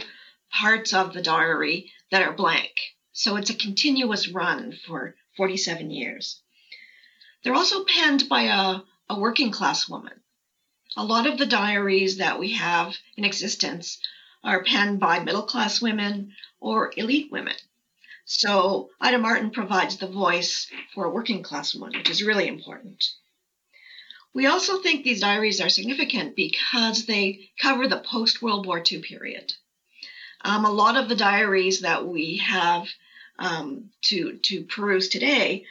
parts 0.51 0.93
of 0.93 1.13
the 1.13 1.23
diary 1.23 1.93
that 2.13 2.23
are 2.23 2.35
blank. 2.35 2.75
So 3.13 3.37
it's 3.37 3.49
a 3.49 3.55
continuous 3.55 4.29
run 4.29 4.79
for 4.87 5.17
47 5.39 5.91
years. 5.91 6.43
They're 7.43 7.55
also 7.55 7.85
penned 7.85 8.29
by 8.29 8.43
a, 8.43 8.81
a 9.09 9.19
working 9.19 9.51
class 9.51 9.89
woman. 9.89 10.21
A 10.95 11.05
lot 11.05 11.27
of 11.27 11.39
the 11.39 11.47
diaries 11.47 12.19
that 12.19 12.39
we 12.39 12.53
have 12.53 12.95
in 13.17 13.25
existence 13.25 13.99
are 14.45 14.63
penned 14.63 15.01
by 15.01 15.21
middle 15.21 15.45
class 15.45 15.81
women 15.81 16.35
or 16.61 16.93
elite 16.99 17.33
women. 17.33 17.57
So 18.27 18.91
Ida 19.01 19.19
Martin 19.19 19.51
provides 19.51 19.97
the 19.97 20.07
voice 20.07 20.71
for 20.95 21.07
a 21.07 21.11
working 21.11 21.43
class 21.43 21.75
woman, 21.75 21.99
which 21.99 22.11
is 22.11 22.23
really 22.23 22.47
important. 22.47 23.03
We 24.35 24.47
also 24.47 24.83
think 24.83 25.03
these 25.03 25.21
diaries 25.21 25.63
are 25.63 25.71
significant 25.71 26.37
because 26.37 27.07
they 27.07 27.51
cover 27.59 27.89
the 27.89 28.01
post 28.01 28.43
World 28.43 28.67
War 28.67 28.83
II 28.85 29.01
period. 29.01 29.55
Um, 30.45 30.65
a 30.65 30.71
lot 30.71 30.97
of 30.97 31.09
the 31.09 31.17
diaries 31.17 31.81
that 31.81 32.07
we 32.07 32.39
have 32.39 32.89
um, 33.39 33.91
to, 34.03 34.39
to 34.39 34.65
peruse 34.65 35.09
today 35.09 35.65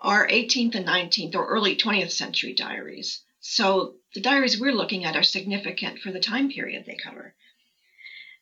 are 0.00 0.26
18th 0.26 0.74
and 0.74 0.86
19th 0.86 1.34
or 1.34 1.46
early 1.46 1.76
20th 1.76 2.12
century 2.12 2.54
diaries. 2.54 3.22
So 3.40 3.94
the 4.14 4.20
diaries 4.20 4.60
we're 4.60 4.72
looking 4.72 5.04
at 5.04 5.16
are 5.16 5.22
significant 5.22 6.00
for 6.00 6.12
the 6.12 6.20
time 6.20 6.50
period 6.50 6.84
they 6.86 6.96
cover. 7.02 7.34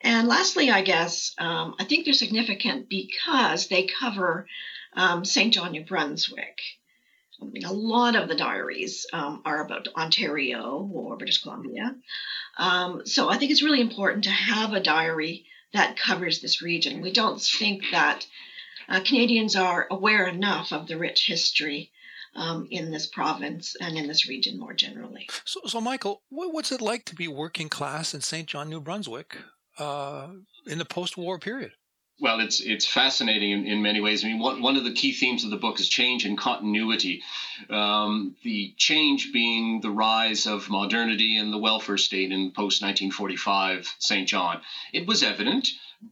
And 0.00 0.28
lastly, 0.28 0.70
I 0.70 0.82
guess, 0.82 1.34
um, 1.38 1.74
I 1.78 1.84
think 1.84 2.04
they're 2.04 2.14
significant 2.14 2.88
because 2.88 3.68
they 3.68 3.86
cover 3.86 4.46
um, 4.92 5.24
Saint 5.24 5.54
John, 5.54 5.72
New 5.72 5.84
Brunswick. 5.84 6.60
I 7.40 7.44
mean, 7.44 7.64
a 7.64 7.72
lot 7.72 8.16
of 8.16 8.28
the 8.28 8.34
diaries 8.34 9.06
um, 9.12 9.42
are 9.44 9.64
about 9.64 9.88
Ontario 9.96 10.88
or 10.92 11.16
British 11.16 11.42
Columbia. 11.42 11.94
Um, 12.56 13.06
so 13.06 13.28
I 13.28 13.36
think 13.36 13.50
it's 13.50 13.62
really 13.62 13.80
important 13.80 14.24
to 14.24 14.30
have 14.30 14.72
a 14.72 14.80
diary 14.80 15.46
that 15.76 15.98
covers 15.98 16.40
this 16.40 16.62
region. 16.62 17.00
We 17.00 17.12
don't 17.12 17.40
think 17.40 17.84
that 17.92 18.26
uh, 18.88 19.00
Canadians 19.04 19.56
are 19.56 19.86
aware 19.90 20.26
enough 20.26 20.72
of 20.72 20.86
the 20.86 20.96
rich 20.96 21.26
history 21.26 21.90
um, 22.34 22.68
in 22.70 22.90
this 22.90 23.06
province 23.06 23.76
and 23.80 23.96
in 23.96 24.06
this 24.06 24.28
region 24.28 24.58
more 24.58 24.74
generally. 24.74 25.28
So, 25.44 25.60
so 25.66 25.80
Michael, 25.80 26.22
what's 26.28 26.72
it 26.72 26.80
like 26.80 27.04
to 27.06 27.14
be 27.14 27.28
working 27.28 27.68
class 27.68 28.14
in 28.14 28.20
Saint 28.20 28.48
John, 28.48 28.68
New 28.68 28.80
Brunswick 28.80 29.36
uh, 29.78 30.28
in 30.66 30.78
the 30.78 30.84
post-war 30.84 31.38
period? 31.38 31.72
Well, 32.18 32.40
it's 32.40 32.60
it's 32.60 32.86
fascinating 32.86 33.50
in, 33.50 33.66
in 33.66 33.82
many 33.82 34.00
ways. 34.00 34.24
I 34.24 34.28
mean, 34.28 34.38
one, 34.38 34.62
one 34.62 34.76
of 34.76 34.84
the 34.84 34.92
key 34.92 35.12
themes 35.12 35.44
of 35.44 35.50
the 35.50 35.58
book 35.58 35.78
is 35.78 35.88
change 35.88 36.24
and 36.24 36.38
continuity. 36.38 37.22
Um, 37.68 38.34
the 38.42 38.72
change 38.78 39.32
being 39.32 39.80
the 39.82 39.90
rise 39.90 40.46
of 40.46 40.70
modernity 40.70 41.36
and 41.36 41.52
the 41.52 41.58
welfare 41.58 41.98
state 41.98 42.32
in 42.32 42.52
post 42.52 42.80
1945 42.80 43.96
Saint 43.98 44.28
John. 44.28 44.62
It 44.94 45.06
was 45.06 45.22
evident 45.22 45.68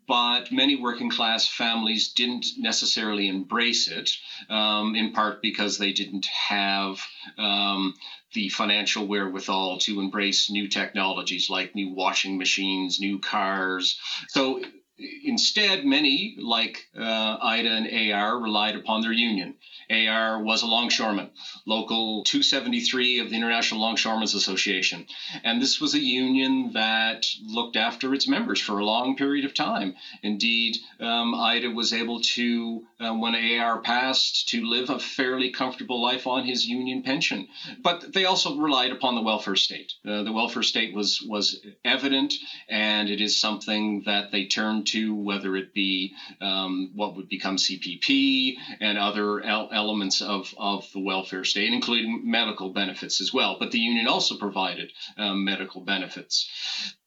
but 0.06 0.50
many 0.50 0.76
working 0.76 1.10
class 1.10 1.46
families 1.46 2.12
didn't 2.12 2.46
necessarily 2.56 3.28
embrace 3.28 3.88
it, 3.88 4.10
um, 4.48 4.94
in 4.94 5.12
part 5.12 5.42
because 5.42 5.78
they 5.78 5.92
didn't 5.92 6.26
have 6.26 7.00
um, 7.38 7.94
the 8.32 8.48
financial 8.48 9.06
wherewithal 9.06 9.78
to 9.78 10.00
embrace 10.00 10.50
new 10.50 10.68
technologies 10.68 11.50
like 11.50 11.74
new 11.74 11.90
washing 11.90 12.38
machines, 12.38 12.98
new 12.98 13.18
cars. 13.18 13.98
So 14.28 14.62
instead, 14.96 15.84
many, 15.84 16.36
like 16.38 16.86
uh, 16.96 17.36
Ida 17.42 17.70
and 17.70 18.12
AR, 18.12 18.38
relied 18.38 18.76
upon 18.76 19.00
their 19.00 19.12
union. 19.12 19.56
AR 19.90 20.42
was 20.42 20.62
a 20.62 20.66
longshoreman, 20.66 21.30
local 21.66 22.24
273 22.24 23.18
of 23.18 23.30
the 23.30 23.36
International 23.36 23.80
Longshoremen's 23.80 24.34
Association. 24.34 25.06
And 25.42 25.60
this 25.60 25.80
was 25.80 25.94
a 25.94 25.98
union 25.98 26.72
that 26.72 27.26
looked 27.42 27.76
after 27.76 28.14
its 28.14 28.26
members 28.26 28.60
for 28.60 28.78
a 28.78 28.84
long 28.84 29.16
period 29.16 29.44
of 29.44 29.52
time. 29.52 29.94
Indeed, 30.22 30.78
um, 31.00 31.34
Ida 31.34 31.70
was 31.70 31.92
able 31.92 32.20
to, 32.20 32.86
uh, 33.00 33.12
when 33.12 33.34
AR 33.34 33.80
passed, 33.80 34.48
to 34.50 34.64
live 34.64 34.90
a 34.90 34.98
fairly 34.98 35.50
comfortable 35.50 36.00
life 36.00 36.26
on 36.26 36.46
his 36.46 36.64
union 36.64 37.02
pension. 37.02 37.48
But 37.82 38.12
they 38.12 38.24
also 38.24 38.56
relied 38.56 38.92
upon 38.92 39.16
the 39.16 39.22
welfare 39.22 39.56
state. 39.56 39.92
Uh, 40.06 40.22
the 40.22 40.32
welfare 40.32 40.62
state 40.62 40.94
was, 40.94 41.20
was 41.20 41.60
evident, 41.84 42.34
and 42.68 43.10
it 43.10 43.20
is 43.20 43.36
something 43.38 44.02
that 44.06 44.30
they 44.32 44.46
turned 44.46 44.83
to, 44.84 45.14
whether 45.14 45.56
it 45.56 45.74
be 45.74 46.14
um, 46.40 46.90
what 46.94 47.16
would 47.16 47.28
become 47.28 47.56
CPP 47.56 48.56
and 48.80 48.98
other 48.98 49.40
elements 49.42 50.20
of, 50.20 50.54
of 50.58 50.90
the 50.92 51.00
welfare 51.00 51.44
state, 51.44 51.72
including 51.72 52.22
medical 52.24 52.72
benefits 52.72 53.20
as 53.20 53.32
well. 53.32 53.56
But 53.58 53.70
the 53.70 53.78
union 53.78 54.06
also 54.06 54.36
provided 54.36 54.92
um, 55.16 55.44
medical 55.44 55.82
benefits. 55.82 56.48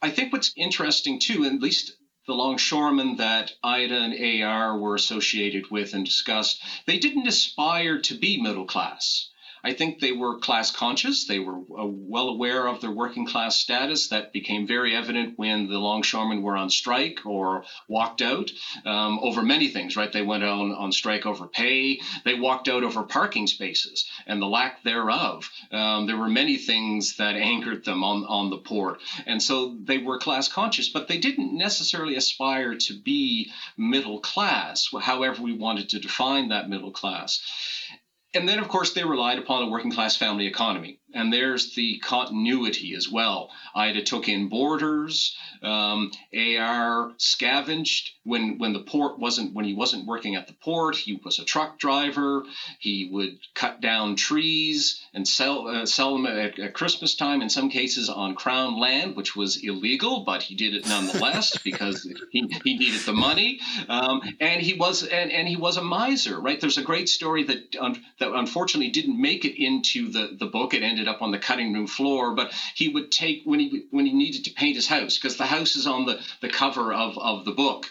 I 0.01 0.09
think 0.11 0.33
what's 0.33 0.53
interesting 0.55 1.19
too, 1.19 1.45
at 1.45 1.61
least 1.61 1.93
the 2.27 2.33
longshoremen 2.33 3.15
that 3.17 3.53
Ida 3.63 3.97
and 3.97 4.43
AR 4.43 4.77
were 4.77 4.95
associated 4.95 5.71
with 5.71 5.93
and 5.93 6.05
discussed, 6.05 6.61
they 6.85 6.99
didn't 6.99 7.27
aspire 7.27 8.01
to 8.01 8.17
be 8.17 8.41
middle 8.41 8.65
class. 8.65 9.29
I 9.63 9.73
think 9.73 9.99
they 9.99 10.11
were 10.11 10.39
class 10.39 10.71
conscious. 10.71 11.25
They 11.25 11.39
were 11.39 11.57
uh, 11.57 11.85
well 11.85 12.29
aware 12.29 12.67
of 12.67 12.81
their 12.81 12.91
working 12.91 13.25
class 13.25 13.55
status. 13.55 14.09
That 14.09 14.33
became 14.33 14.67
very 14.67 14.95
evident 14.95 15.37
when 15.37 15.67
the 15.67 15.79
longshoremen 15.79 16.41
were 16.41 16.55
on 16.57 16.69
strike 16.69 17.25
or 17.25 17.63
walked 17.87 18.21
out 18.21 18.51
um, 18.85 19.19
over 19.21 19.41
many 19.41 19.69
things, 19.69 19.95
right? 19.97 20.11
They 20.11 20.21
went 20.21 20.43
on, 20.43 20.71
on 20.71 20.91
strike 20.91 21.25
over 21.25 21.47
pay. 21.47 21.99
They 22.23 22.35
walked 22.35 22.67
out 22.67 22.83
over 22.83 23.03
parking 23.03 23.47
spaces 23.47 24.09
and 24.25 24.41
the 24.41 24.47
lack 24.47 24.83
thereof. 24.83 25.49
Um, 25.71 26.07
there 26.07 26.17
were 26.17 26.29
many 26.29 26.57
things 26.57 27.17
that 27.17 27.35
angered 27.35 27.85
them 27.85 28.03
on, 28.03 28.25
on 28.25 28.49
the 28.49 28.57
port. 28.57 29.01
And 29.25 29.41
so 29.41 29.75
they 29.83 29.97
were 29.97 30.19
class 30.19 30.47
conscious, 30.47 30.89
but 30.89 31.07
they 31.07 31.17
didn't 31.17 31.57
necessarily 31.57 32.15
aspire 32.15 32.75
to 32.75 32.99
be 33.01 33.51
middle 33.77 34.19
class, 34.19 34.89
however 35.01 35.41
we 35.41 35.53
wanted 35.53 35.89
to 35.89 35.99
define 35.99 36.49
that 36.49 36.69
middle 36.69 36.91
class. 36.91 37.41
And 38.33 38.47
then, 38.47 38.59
of 38.59 38.67
course, 38.67 38.93
they 38.93 39.03
relied 39.03 39.39
upon 39.39 39.63
a 39.63 39.69
working 39.69 39.91
class 39.91 40.15
family 40.15 40.47
economy. 40.47 40.99
And 41.17 41.33
there's 41.33 41.73
the 41.73 41.97
continuity 41.97 42.93
as 42.95 43.09
well. 43.09 43.49
Ida 43.75 44.03
took 44.03 44.29
in 44.29 44.49
boarders. 44.49 45.35
Um, 45.63 46.11
AR 46.35 47.11
scavenged 47.17 48.11
when 48.23 48.59
when 48.59 48.73
the 48.73 48.81
port 48.81 49.17
wasn't 49.17 49.55
when 49.55 49.65
he 49.65 49.73
wasn't 49.73 50.05
working 50.05 50.35
at 50.35 50.45
the 50.45 50.53
port. 50.53 50.95
He 50.95 51.19
was 51.23 51.39
a 51.39 51.45
truck 51.45 51.79
driver. 51.79 52.43
He 52.77 53.09
would 53.11 53.39
cut 53.55 53.81
down 53.81 54.15
trees 54.15 55.01
and 55.13 55.27
sell 55.27 55.67
uh, 55.67 55.85
sell 55.85 56.13
them 56.13 56.27
at, 56.27 56.59
at, 56.59 56.73
Christmas 56.73 57.15
time. 57.15 57.41
In 57.41 57.49
some 57.49 57.69
cases 57.69 58.09
on 58.09 58.35
crown 58.35 58.79
land, 58.79 59.15
which 59.15 59.35
was 59.35 59.63
illegal, 59.63 60.23
but 60.25 60.43
he 60.43 60.55
did 60.55 60.75
it 60.75 60.87
nonetheless 60.87 61.57
because 61.63 62.03
he, 62.31 62.47
he 62.63 62.77
needed 62.77 63.01
the 63.01 63.13
money. 63.13 63.59
Um, 63.89 64.21
and 64.39 64.61
he 64.61 64.75
was 64.75 65.03
and, 65.03 65.31
and 65.31 65.47
he 65.47 65.55
was 65.55 65.77
a 65.77 65.83
miser. 65.83 66.39
Right? 66.39 66.61
There's 66.61 66.77
a 66.77 66.83
great 66.83 67.09
story 67.09 67.43
that 67.45 67.75
um, 67.79 67.95
that 68.19 68.31
unfortunately 68.31 68.91
didn't 68.91 69.19
make 69.19 69.45
it 69.45 69.59
into 69.59 70.11
the 70.11 70.35
the 70.37 70.45
book. 70.45 70.73
It 70.73 70.83
ended 70.83 71.06
up 71.07 71.21
on 71.21 71.31
the 71.31 71.39
cutting 71.39 71.73
room 71.73 71.87
floor. 71.87 72.33
But 72.33 72.53
he 72.75 72.89
would 72.89 73.11
take 73.11 73.41
when 73.45 73.59
he 73.59 73.83
when 73.91 74.05
he 74.05 74.13
needed 74.13 74.45
to 74.45 74.51
paint 74.53 74.75
his 74.75 74.87
house 74.87 75.17
because 75.17 75.37
the 75.37 75.45
house 75.47 75.75
is 75.75 75.87
on 75.87 76.05
the 76.05 76.19
the 76.41 76.49
cover 76.49 76.93
of 76.93 77.17
of 77.17 77.45
the 77.45 77.51
book 77.53 77.87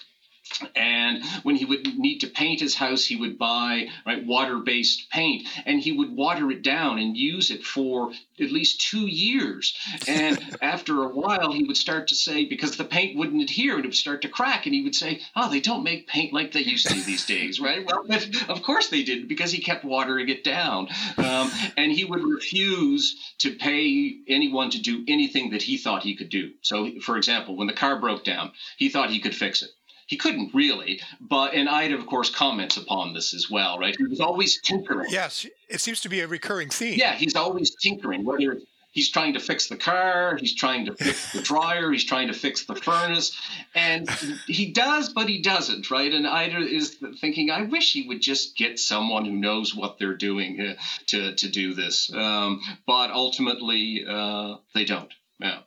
and 0.74 1.24
when 1.42 1.56
he 1.56 1.64
would 1.64 1.98
need 1.98 2.20
to 2.20 2.26
paint 2.28 2.60
his 2.60 2.74
house 2.74 3.04
he 3.04 3.16
would 3.16 3.38
buy 3.38 3.88
right 4.06 4.24
water-based 4.24 5.10
paint. 5.10 5.46
And 5.64 5.80
he 5.80 5.92
would 5.92 6.10
water 6.10 6.50
it 6.50 6.62
down 6.62 6.98
and 6.98 7.16
use 7.16 7.50
it 7.50 7.64
for 7.64 8.12
at 8.40 8.52
least 8.52 8.80
two 8.80 9.06
years. 9.06 9.76
And 10.06 10.38
after 10.62 11.02
a 11.02 11.08
while 11.08 11.52
he 11.52 11.64
would 11.64 11.76
start 11.76 12.08
to 12.08 12.14
say 12.14 12.44
because 12.44 12.76
the 12.76 12.84
paint 12.84 13.18
wouldn't 13.18 13.42
adhere 13.42 13.76
and 13.76 13.84
it 13.84 13.88
would 13.88 13.96
start 13.96 14.22
to 14.22 14.28
crack 14.28 14.66
and 14.66 14.74
he 14.74 14.82
would 14.82 14.94
say 14.94 15.20
oh 15.34 15.50
they 15.50 15.60
don't 15.60 15.84
make 15.84 16.06
paint 16.06 16.32
like 16.32 16.52
they 16.52 16.60
used 16.60 16.88
to 16.88 17.00
these 17.02 17.26
days 17.26 17.60
right? 17.60 17.84
Well 17.86 18.06
of 18.48 18.62
course 18.62 18.88
they 18.88 19.02
did 19.02 19.28
because 19.28 19.52
he 19.52 19.62
kept 19.62 19.84
watering 19.84 20.28
it 20.28 20.44
down. 20.44 20.88
Um, 21.16 21.50
and 21.76 21.92
he 21.92 22.04
would 22.04 22.22
refuse 22.22 23.34
to 23.38 23.54
pay 23.54 24.18
anyone 24.28 24.70
to 24.70 24.80
do 24.80 25.04
anything 25.08 25.50
that 25.50 25.62
he 25.62 25.76
thought 25.76 26.02
he 26.02 26.16
could 26.16 26.28
do. 26.28 26.52
So 26.62 27.00
for 27.00 27.16
example 27.16 27.56
when 27.56 27.66
the 27.66 27.72
car 27.72 27.98
broke 28.00 28.24
down 28.24 28.52
he 28.76 28.88
thought 28.88 29.10
he 29.10 29.20
could 29.20 29.34
fix 29.34 29.62
it 29.62 29.70
he 30.06 30.16
couldn't 30.16 30.54
really, 30.54 31.00
but 31.20 31.54
and 31.54 31.68
Ida, 31.68 31.94
of 31.96 32.06
course, 32.06 32.30
comments 32.30 32.76
upon 32.76 33.12
this 33.12 33.34
as 33.34 33.50
well, 33.50 33.78
right? 33.78 33.94
He 33.96 34.04
was 34.04 34.20
always 34.20 34.60
tinkering. 34.60 35.10
Yes, 35.10 35.46
it 35.68 35.80
seems 35.80 36.00
to 36.02 36.08
be 36.08 36.20
a 36.20 36.28
recurring 36.28 36.70
theme. 36.70 36.98
Yeah, 36.98 37.14
he's 37.14 37.34
always 37.34 37.74
tinkering, 37.74 38.24
whether 38.24 38.58
he's 38.92 39.10
trying 39.10 39.34
to 39.34 39.40
fix 39.40 39.68
the 39.68 39.76
car, 39.76 40.36
he's 40.40 40.54
trying 40.54 40.86
to 40.86 40.94
fix 40.94 41.32
the 41.32 41.42
dryer, 41.42 41.90
he's 41.90 42.04
trying 42.04 42.28
to 42.28 42.34
fix 42.34 42.64
the 42.66 42.76
furnace, 42.76 43.36
and 43.74 44.08
he 44.46 44.72
does, 44.72 45.10
but 45.10 45.28
he 45.28 45.42
doesn't, 45.42 45.90
right? 45.90 46.14
And 46.14 46.26
Ida 46.26 46.58
is 46.58 46.96
thinking, 47.20 47.50
I 47.50 47.62
wish 47.62 47.92
he 47.92 48.06
would 48.06 48.22
just 48.22 48.56
get 48.56 48.78
someone 48.78 49.24
who 49.24 49.32
knows 49.32 49.74
what 49.74 49.98
they're 49.98 50.16
doing 50.16 50.60
uh, 50.60 50.74
to 51.08 51.34
to 51.34 51.48
do 51.48 51.74
this, 51.74 52.12
um, 52.14 52.60
but 52.86 53.10
ultimately 53.10 54.04
uh, 54.08 54.56
they 54.72 54.84
don't. 54.84 55.12
Yeah, 55.38 55.58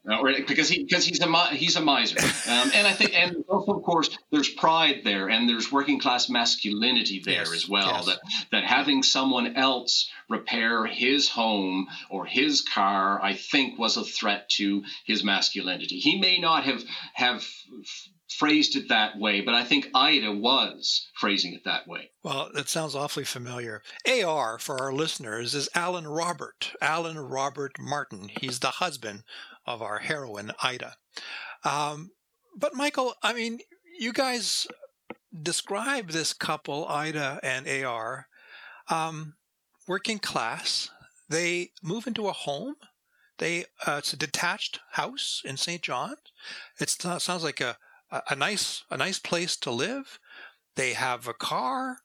because 0.48 0.68
he 0.68 0.84
because 0.84 1.06
he's 1.06 1.20
a 1.20 1.46
he's 1.50 1.76
a 1.76 1.82
miser, 1.82 2.18
um, 2.52 2.72
and 2.74 2.88
I 2.88 2.94
think 2.94 3.14
and 3.14 3.46
also 3.48 3.74
of 3.74 3.84
course 3.84 4.10
there's 4.32 4.50
pride 4.50 5.02
there, 5.04 5.30
and 5.30 5.48
there's 5.48 5.72
working 5.72 6.00
class 6.00 6.28
masculinity 6.28 7.22
there 7.24 7.36
Yes, 7.36 7.54
as 7.54 7.70
well. 7.70 7.86
yes. 7.86 8.06
That 8.08 8.20
that 8.52 8.64
having 8.64 9.04
someone 9.04 9.56
else 9.56 10.10
repair 10.28 10.86
his 10.88 11.30
home 11.30 11.88
or 12.10 12.26
his 12.26 12.62
car, 12.62 13.22
I 13.22 13.34
think, 13.36 13.78
was 13.78 13.96
a 13.96 14.04
threat 14.04 14.50
to 14.58 14.84
his 15.06 15.24
masculinity. 15.24 16.00
He 16.00 16.20
may 16.20 16.40
not 16.40 16.64
have 16.64 16.84
have 17.14 17.48
phrased 18.30 18.76
it 18.76 18.90
that 18.90 19.18
way, 19.18 19.42
but 19.42 19.56
I 19.56 19.64
think 19.64 19.90
Ida 19.94 20.32
was 20.32 21.08
phrasing 21.16 21.54
it 21.54 21.64
that 21.66 21.88
way. 21.88 22.12
Well, 22.24 22.50
that 22.54 22.70
sounds 22.70 22.96
awfully 22.96 23.26
familiar. 23.26 23.82
AR, 24.08 24.60
for 24.60 24.80
our 24.82 24.94
listeners, 24.94 25.56
is 25.56 25.70
Alan 25.74 26.08
Robert. 26.08 26.72
Alan 26.82 27.18
Robert 27.18 27.74
Martin. 27.80 28.30
He's 28.40 28.60
the 28.60 28.68
husband 28.68 29.24
of 29.66 29.82
our 29.82 30.00
heroine, 30.00 30.52
Ida. 30.62 30.96
Um, 31.64 32.12
but, 32.56 32.76
Michael, 32.76 33.16
I 33.24 33.34
mean, 33.34 33.60
you 34.00 34.14
guys 34.14 34.68
describe 35.42 36.12
this 36.12 36.34
couple, 36.34 36.88
Ida 36.88 37.40
and 37.44 37.68
AR, 37.68 38.28
um, 38.90 39.36
working 39.88 40.20
class. 40.20 40.90
They 41.30 41.72
move 41.84 42.08
into 42.08 42.28
a 42.28 42.34
home. 42.34 42.76
They 43.38 43.66
uh, 43.86 43.96
it's 44.00 44.14
a 44.14 44.18
detached 44.18 44.80
house 44.92 45.42
in 45.46 45.58
Saint 45.58 45.82
John. 45.82 46.16
It 46.80 46.90
sounds 46.90 47.44
like 47.44 47.62
a, 47.62 47.78
a 48.12 48.36
nice 48.36 48.84
a 48.90 48.98
nice 48.98 49.20
place 49.20 49.56
to 49.58 49.72
live. 49.72 50.20
They 50.76 50.94
have 50.94 51.28
a 51.28 51.34
car. 51.34 51.98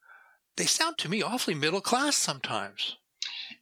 They 0.57 0.65
sound 0.65 0.97
to 0.99 1.09
me 1.09 1.21
awfully 1.21 1.55
middle 1.55 1.81
class 1.81 2.15
sometimes. 2.15 2.97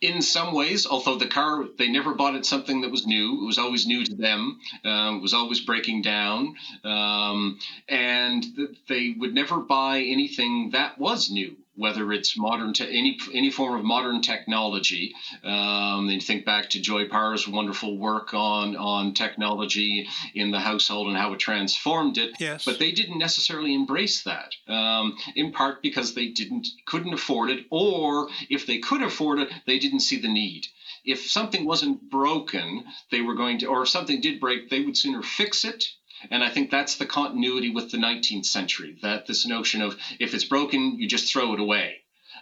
in 0.01 0.21
some 0.21 0.53
ways, 0.53 0.85
although 0.85 1.17
the 1.17 1.27
car, 1.27 1.65
they 1.77 1.87
never 1.87 2.13
bought 2.13 2.35
it 2.35 2.45
something 2.45 2.81
that 2.81 2.91
was 2.91 3.05
new. 3.07 3.41
It 3.41 3.45
was 3.45 3.57
always 3.57 3.85
new 3.87 4.03
to 4.03 4.15
them. 4.15 4.59
Um, 4.83 5.17
it 5.17 5.21
was 5.21 5.33
always 5.33 5.61
breaking 5.61 6.01
down. 6.01 6.55
Um, 6.83 7.59
and 7.87 8.43
th- 8.55 8.77
they 8.89 9.15
would 9.17 9.33
never 9.33 9.57
buy 9.59 9.99
anything 10.01 10.71
that 10.71 10.97
was 10.99 11.31
new, 11.31 11.55
whether 11.75 12.11
it's 12.13 12.37
modern 12.37 12.73
to 12.73 12.87
any 12.87 13.17
any 13.33 13.49
form 13.49 13.77
of 13.77 13.83
modern 13.83 14.21
technology. 14.21 15.13
Um, 15.43 16.09
and 16.09 16.21
think 16.21 16.45
back 16.45 16.69
to 16.71 16.81
Joy 16.81 17.07
Parr's 17.07 17.47
wonderful 17.47 17.97
work 17.97 18.33
on 18.33 18.75
on 18.75 19.13
technology 19.13 20.07
in 20.35 20.51
the 20.51 20.59
household 20.59 21.07
and 21.07 21.17
how 21.17 21.33
it 21.33 21.39
transformed 21.39 22.17
it. 22.17 22.35
Yes. 22.39 22.65
But 22.65 22.79
they 22.79 22.91
didn't 22.91 23.19
necessarily 23.19 23.73
embrace 23.73 24.23
that, 24.23 24.53
um, 24.67 25.17
in 25.35 25.51
part 25.51 25.81
because 25.81 26.13
they 26.13 26.27
didn't 26.27 26.67
couldn't 26.85 27.13
afford 27.13 27.49
it, 27.49 27.65
or 27.69 28.29
if 28.49 28.67
they 28.67 28.79
could 28.79 29.01
afford 29.01 29.39
it, 29.39 29.49
they 29.65 29.79
didn't 29.79 30.01
see 30.01 30.19
the 30.19 30.31
need. 30.31 30.67
If 31.05 31.29
something 31.29 31.65
wasn't 31.65 32.09
broken, 32.09 32.85
they 33.11 33.21
were 33.21 33.35
going 33.35 33.59
to, 33.59 33.65
or 33.67 33.83
if 33.83 33.89
something 33.89 34.21
did 34.21 34.39
break, 34.39 34.69
they 34.69 34.81
would 34.81 34.97
sooner 34.97 35.21
fix 35.21 35.65
it. 35.65 35.83
And 36.31 36.43
I 36.43 36.49
think 36.49 36.71
that's 36.71 36.97
the 36.97 37.05
continuity 37.05 37.69
with 37.71 37.91
the 37.91 37.97
19th 37.97 38.45
century. 38.45 38.97
That 39.01 39.27
this 39.27 39.45
notion 39.47 39.81
of 39.81 39.97
if 40.19 40.33
it's 40.33 40.45
broken, 40.45 40.99
you 40.99 41.07
just 41.07 41.31
throw 41.31 41.53
it 41.53 41.59
away 41.59 41.97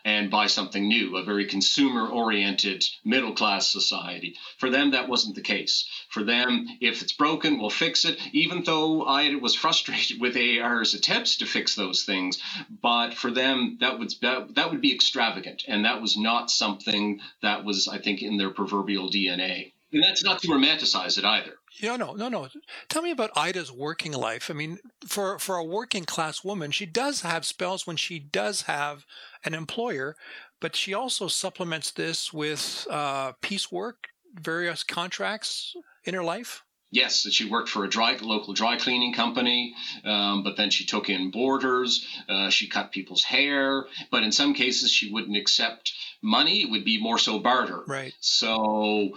and 0.06 0.32
buy 0.32 0.48
something 0.48 0.88
new, 0.88 1.18
a 1.18 1.24
very 1.24 1.46
consumer 1.46 2.08
oriented 2.08 2.86
middle 3.06 3.34
class 3.34 3.68
society. 3.72 4.36
For 4.58 4.70
them, 4.70 4.92
that 4.92 5.08
wasn't 5.10 5.36
the 5.36 5.42
case. 5.42 5.88
For 6.10 6.24
them, 6.24 6.68
if 6.82 7.02
it's 7.02 7.14
broken, 7.14 7.60
we'll 7.60 7.70
fix 7.70 8.06
it, 8.06 8.20
even 8.34 8.64
though 8.64 9.04
I 9.04 9.36
was 9.36 9.56
frustrated 9.56 10.20
with 10.20 10.38
AR's 10.38 10.94
attempts 10.94 11.38
to 11.38 11.46
fix 11.46 11.76
those 11.76 12.04
things. 12.04 12.42
But 12.82 13.14
for 13.14 13.32
them, 13.32 13.78
that 13.82 14.00
would, 14.00 14.14
that, 14.22 14.56
that 14.56 14.72
would 14.72 14.82
be 14.82 14.94
extravagant. 14.94 15.64
And 15.68 15.86
that 15.86 16.02
was 16.02 16.18
not 16.18 16.50
something 16.52 17.20
that 17.42 17.66
was, 17.66 17.88
I 17.88 18.00
think, 18.00 18.22
in 18.22 18.38
their 18.38 18.50
proverbial 18.52 19.10
DNA. 19.10 19.74
And 19.94 20.04
that's 20.04 20.24
not 20.24 20.42
to 20.42 20.48
romanticize 20.48 21.18
it 21.18 21.26
either. 21.26 21.54
No, 21.82 21.96
no, 21.96 22.14
no, 22.14 22.28
no. 22.28 22.50
Tell 22.90 23.02
me 23.02 23.12
about 23.12 23.32
Ida's 23.36 23.72
working 23.72 24.12
life. 24.12 24.50
I 24.50 24.54
mean, 24.54 24.80
for 25.08 25.40
for 25.40 25.56
a 25.56 25.64
working 25.64 26.06
class 26.06 26.44
woman, 26.44 26.72
she 26.72 26.86
does 26.86 27.22
have 27.22 27.46
spells 27.46 27.88
when 27.88 27.96
she 27.96 28.20
does 28.20 28.64
have 28.64 29.06
an 29.46 29.54
employer, 29.54 30.16
but 30.60 30.76
she 30.76 30.94
also 30.94 31.28
supplements 31.28 31.92
this 31.92 32.34
with 32.34 32.86
uh, 32.90 33.34
piecework, 33.42 34.08
various 34.34 34.84
contracts 34.84 35.76
in 36.04 36.14
her 36.14 36.24
life. 36.24 36.64
Yes, 36.94 37.26
she 37.32 37.50
worked 37.50 37.70
for 37.70 37.86
a 37.86 37.90
dry 37.90 38.18
local 38.22 38.54
dry 38.54 38.76
cleaning 38.76 39.14
company, 39.14 39.74
um, 40.04 40.44
but 40.44 40.58
then 40.58 40.70
she 40.70 40.86
took 40.86 41.10
in 41.10 41.32
boarders. 41.32 42.06
Uh, 42.28 42.50
she 42.50 42.68
cut 42.68 42.92
people's 42.92 43.24
hair, 43.24 43.86
but 44.12 44.24
in 44.24 44.34
some 44.34 44.54
cases 44.54 44.92
she 44.92 45.10
wouldn't 45.10 45.38
accept 45.38 45.94
money. 46.22 46.62
It 46.62 46.72
would 46.72 46.86
be 46.86 47.02
more 47.02 47.18
so 47.18 47.40
barter. 47.40 47.84
Right. 47.88 48.14
So, 48.20 49.12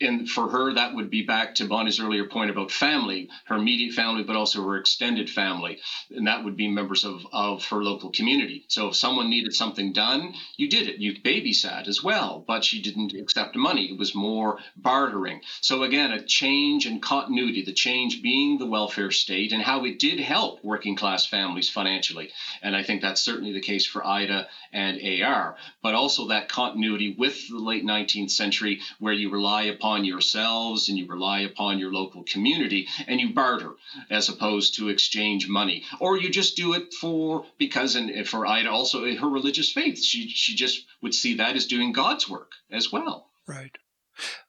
and 0.00 0.28
for 0.28 0.48
her, 0.48 0.74
that 0.74 0.94
would 0.94 1.10
be 1.10 1.22
back 1.22 1.56
to 1.56 1.66
Bonnie's 1.66 2.00
earlier 2.00 2.26
point 2.26 2.50
about 2.50 2.70
family, 2.70 3.28
her 3.46 3.56
immediate 3.56 3.94
family, 3.94 4.22
but 4.22 4.36
also 4.36 4.62
her 4.64 4.76
extended 4.76 5.30
family. 5.30 5.78
And 6.10 6.26
that 6.26 6.44
would 6.44 6.56
be 6.56 6.68
members 6.68 7.04
of, 7.04 7.26
of 7.32 7.64
her 7.66 7.82
local 7.82 8.10
community. 8.10 8.66
So 8.68 8.88
if 8.88 8.96
someone 8.96 9.30
needed 9.30 9.54
something 9.54 9.92
done, 9.92 10.34
you 10.56 10.68
did 10.68 10.88
it. 10.88 11.00
You 11.00 11.14
babysat 11.20 11.88
as 11.88 12.02
well, 12.02 12.44
but 12.46 12.64
she 12.64 12.82
didn't 12.82 13.14
accept 13.14 13.56
money. 13.56 13.90
It 13.90 13.98
was 13.98 14.14
more 14.14 14.58
bartering. 14.76 15.40
So 15.60 15.82
again, 15.82 16.12
a 16.12 16.22
change 16.22 16.86
in 16.86 17.00
continuity, 17.00 17.64
the 17.64 17.72
change 17.72 18.22
being 18.22 18.58
the 18.58 18.66
welfare 18.66 19.10
state 19.10 19.52
and 19.52 19.62
how 19.62 19.84
it 19.84 19.98
did 19.98 20.20
help 20.20 20.62
working 20.62 20.96
class 20.96 21.26
families 21.26 21.70
financially. 21.70 22.30
And 22.62 22.76
I 22.76 22.82
think 22.82 23.02
that's 23.02 23.20
certainly 23.20 23.52
the 23.52 23.60
case 23.60 23.86
for 23.86 24.06
Ida 24.06 24.48
and 24.72 25.00
AR, 25.22 25.56
but 25.82 25.94
also 25.94 26.28
that 26.28 26.33
continuity 26.42 27.14
with 27.18 27.48
the 27.48 27.58
late 27.58 27.84
19th 27.84 28.30
century 28.30 28.80
where 28.98 29.12
you 29.12 29.30
rely 29.30 29.64
upon 29.64 30.04
yourselves 30.04 30.88
and 30.88 30.98
you 30.98 31.06
rely 31.06 31.40
upon 31.40 31.78
your 31.78 31.92
local 31.92 32.22
community 32.24 32.88
and 33.06 33.20
you 33.20 33.32
barter 33.32 33.72
as 34.10 34.28
opposed 34.28 34.74
to 34.76 34.88
exchange 34.88 35.48
money 35.48 35.84
or 36.00 36.16
you 36.16 36.30
just 36.30 36.56
do 36.56 36.72
it 36.74 36.92
for 36.94 37.44
because 37.58 37.96
and 37.96 38.28
for 38.28 38.46
Ida 38.46 38.70
also 38.70 39.04
her 39.16 39.28
religious 39.28 39.70
faith 39.72 40.02
she 40.02 40.28
she 40.28 40.54
just 40.54 40.84
would 41.02 41.14
see 41.14 41.34
that 41.36 41.56
as 41.56 41.66
doing 41.66 41.92
God's 41.92 42.28
work 42.28 42.52
as 42.70 42.92
well 42.92 43.30
Right. 43.46 43.76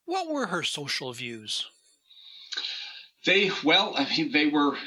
What 0.05 0.29
were 0.29 0.47
her 0.47 0.63
social 0.63 1.11
views? 1.11 1.65
they 3.25 3.51
well 3.63 3.93
I 3.97 4.07
mean, 4.09 4.31
they 4.31 4.47
were 4.47 4.77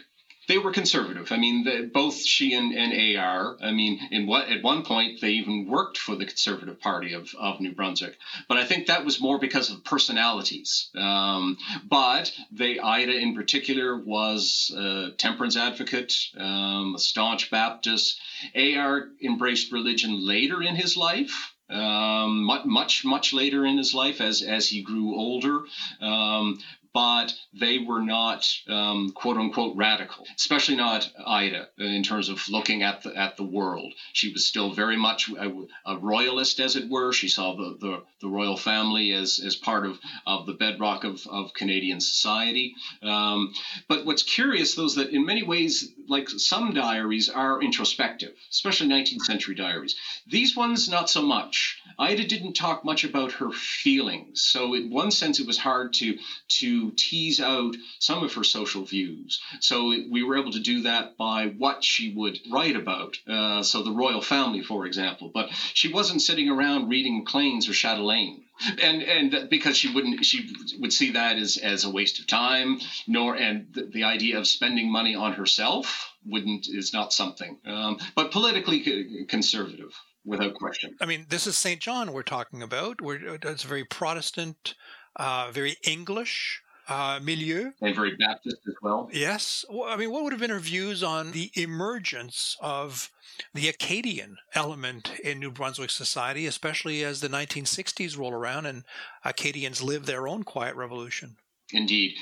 they 0.49 0.59
were 0.59 0.73
conservative. 0.73 1.31
I 1.31 1.37
mean, 1.37 1.65
the, 1.65 1.91
both 1.93 2.17
she 2.17 2.55
and, 2.55 2.73
and 2.73 3.17
AR. 3.19 3.59
I 3.63 3.71
mean, 3.71 4.01
in 4.11 4.27
what 4.27 4.49
at 4.49 4.63
one 4.63 4.83
point 4.83 5.21
they 5.21 5.33
even 5.33 5.69
worked 5.69 5.99
for 5.99 6.17
the 6.17 6.25
Conservative 6.25 6.81
Party 6.81 7.13
of, 7.13 7.35
of 7.39 7.61
New 7.61 7.75
Brunswick. 7.75 8.17
But 8.49 8.57
I 8.57 8.65
think 8.65 8.87
that 8.87 9.05
was 9.05 9.21
more 9.21 9.39
because 9.39 9.71
of 9.71 9.85
personalities. 9.85 10.89
Um, 10.97 11.59
but 11.87 12.33
they 12.51 12.79
Ida 12.79 13.15
in 13.15 13.35
particular 13.35 13.97
was 13.97 14.73
a 14.75 15.11
temperance 15.19 15.57
advocate, 15.57 16.15
um, 16.39 16.95
a 16.97 16.99
staunch 16.99 17.51
Baptist. 17.51 18.19
AR 18.57 19.09
embraced 19.23 19.71
religion 19.71 20.27
later 20.27 20.63
in 20.63 20.77
his 20.77 20.97
life. 20.97 21.53
Um, 21.71 22.45
much, 22.45 23.05
much, 23.05 23.35
later 23.35 23.67
in 23.67 23.77
his 23.77 23.93
life, 23.93 24.23
as 24.23 24.41
as 24.41 24.69
he 24.69 24.81
grew 24.81 25.15
older, 25.15 25.61
um, 26.01 26.59
but 26.93 27.35
they 27.53 27.79
were 27.79 28.03
not 28.03 28.49
um, 28.69 29.13
quote 29.15 29.37
unquote 29.37 29.77
radical, 29.77 30.27
especially 30.37 30.77
not 30.77 31.11
Ida 31.27 31.69
in 31.79 32.03
terms 32.03 32.29
of 32.29 32.49
looking 32.49 32.83
at 32.83 33.03
the 33.03 33.17
at 33.17 33.37
the 33.37 33.45
world. 33.45 33.93
She 34.13 34.33
was 34.33 34.47
still 34.47 34.73
very 34.73 34.97
much 34.97 35.31
a, 35.31 35.53
a 35.87 35.99
royalist, 35.99 36.61
as 36.61 36.77
it 36.77 36.89
were. 36.89 37.13
She 37.13 37.29
saw 37.29 37.57
the, 37.57 37.77
the, 37.81 38.03
the 38.21 38.29
royal 38.29 38.57
family 38.57 39.13
as, 39.13 39.41
as 39.45 39.57
part 39.57 39.87
of, 39.87 39.99
of 40.27 40.47
the 40.47 40.55
bedrock 40.55 41.05
of, 41.05 41.27
of 41.27 41.55
Canadian 41.55 42.01
society. 42.01 42.75
Um, 43.03 43.53
but 43.89 44.05
what's 44.05 44.23
curious, 44.23 44.75
though, 44.75 44.87
is 44.87 44.95
that 44.97 45.11
in 45.11 45.25
many 45.25 45.43
ways, 45.43 45.93
like 46.09 46.29
some 46.29 46.73
diaries 46.75 47.29
are 47.29 47.63
introspective, 47.63 48.35
especially 48.51 48.89
19th 48.89 49.23
century 49.23 49.55
diaries. 49.55 49.97
These 50.27 50.57
ones, 50.57 50.89
not 50.89 51.11
so 51.11 51.23
much. 51.23 51.81
Ida 51.99 52.27
didn't 52.27 52.55
talk 52.55 52.85
much 52.85 53.05
about 53.05 53.33
her 53.33 53.51
feelings, 53.51 54.43
so 54.43 54.75
in 54.75 54.91
one 54.91 55.11
sense, 55.11 55.41
it 55.41 55.47
was 55.47 55.59
hard 55.59 55.93
to 55.95 56.19
to 56.61 56.93
tease 56.93 57.41
out 57.41 57.77
some 57.99 58.23
of 58.23 58.35
her 58.35 58.45
social 58.45 58.85
views. 58.85 59.41
So 59.61 59.89
we 60.11 60.23
were 60.23 60.39
able 60.39 60.53
to 60.53 60.61
do 60.61 60.83
that 60.83 61.17
by 61.17 61.49
what 61.49 61.85
she 61.85 62.13
would 62.15 62.39
write 62.51 62.77
about. 62.77 63.17
Uh, 63.27 63.63
so 63.63 63.83
the 63.83 63.93
royal 63.93 64.23
family, 64.23 64.63
for 64.63 64.87
example, 64.87 65.31
but 65.33 65.51
she 65.75 65.93
wasn't 65.93 66.23
sitting 66.23 66.49
around 66.49 66.89
reading 66.89 67.19
Maclean's 67.19 67.69
or 67.69 67.73
Chatelaine. 67.73 68.45
And 68.83 69.03
and 69.03 69.51
because 69.51 69.77
she 69.77 69.93
wouldn't, 69.93 70.25
she 70.25 70.51
would 70.81 70.93
see 70.93 71.13
that 71.13 71.37
as, 71.37 71.57
as 71.57 71.85
a 71.85 71.91
waste 71.91 72.19
of 72.19 72.27
time. 72.27 72.79
Nor 73.07 73.37
and 73.37 73.69
the, 73.73 73.87
the 73.93 74.05
idea 74.05 74.39
of 74.39 74.47
spending 74.47 74.91
money 74.91 75.15
on 75.15 75.33
herself 75.33 76.13
wouldn't 76.27 76.67
is 76.69 76.93
not 76.93 77.13
something. 77.13 77.59
Um, 77.67 77.99
but 78.15 78.31
politically 78.31 79.27
conservative, 79.29 79.93
without 80.25 80.55
question. 80.55 80.97
I 81.01 81.07
mean, 81.07 81.27
this 81.29 81.47
is 81.47 81.57
Saint 81.57 81.81
John 81.81 82.13
we're 82.13 82.23
talking 82.23 82.63
about. 82.63 83.01
We're, 83.01 83.39
it's 83.43 83.63
very 83.63 83.85
Protestant 83.85 84.75
uh, 85.17 85.51
very 85.53 85.77
English 85.85 86.63
uh, 86.89 87.21
milieu. 87.23 87.71
And 87.81 87.95
very 87.95 88.17
Baptist 88.17 88.59
as 88.67 88.75
well. 88.83 89.09
Yes. 89.13 89.65
Well, 89.69 89.89
I 89.89 89.97
mean, 89.97 90.11
what 90.11 90.25
would 90.25 90.33
have 90.33 90.41
been 90.41 90.51
her 90.51 90.59
views 90.59 91.03
on 91.03 91.33
the 91.33 91.51
emergence 91.55 92.57
of 92.61 93.11
the 93.55 93.69
Acadian 93.69 94.39
element 94.55 95.13
in 95.23 95.39
New 95.39 95.51
Brunswick 95.51 95.91
society, 95.91 96.47
especially 96.47 97.05
as 97.05 97.21
the 97.21 97.29
1960s 97.29 98.19
roll 98.19 98.33
around 98.33 98.67
and 98.67 98.85
Acadians 99.25 99.83
live 99.83 100.07
their 100.07 100.27
own 100.27 100.43
quiet 100.43 100.75
revolution? 100.77 101.37
Indeed. 101.73 102.15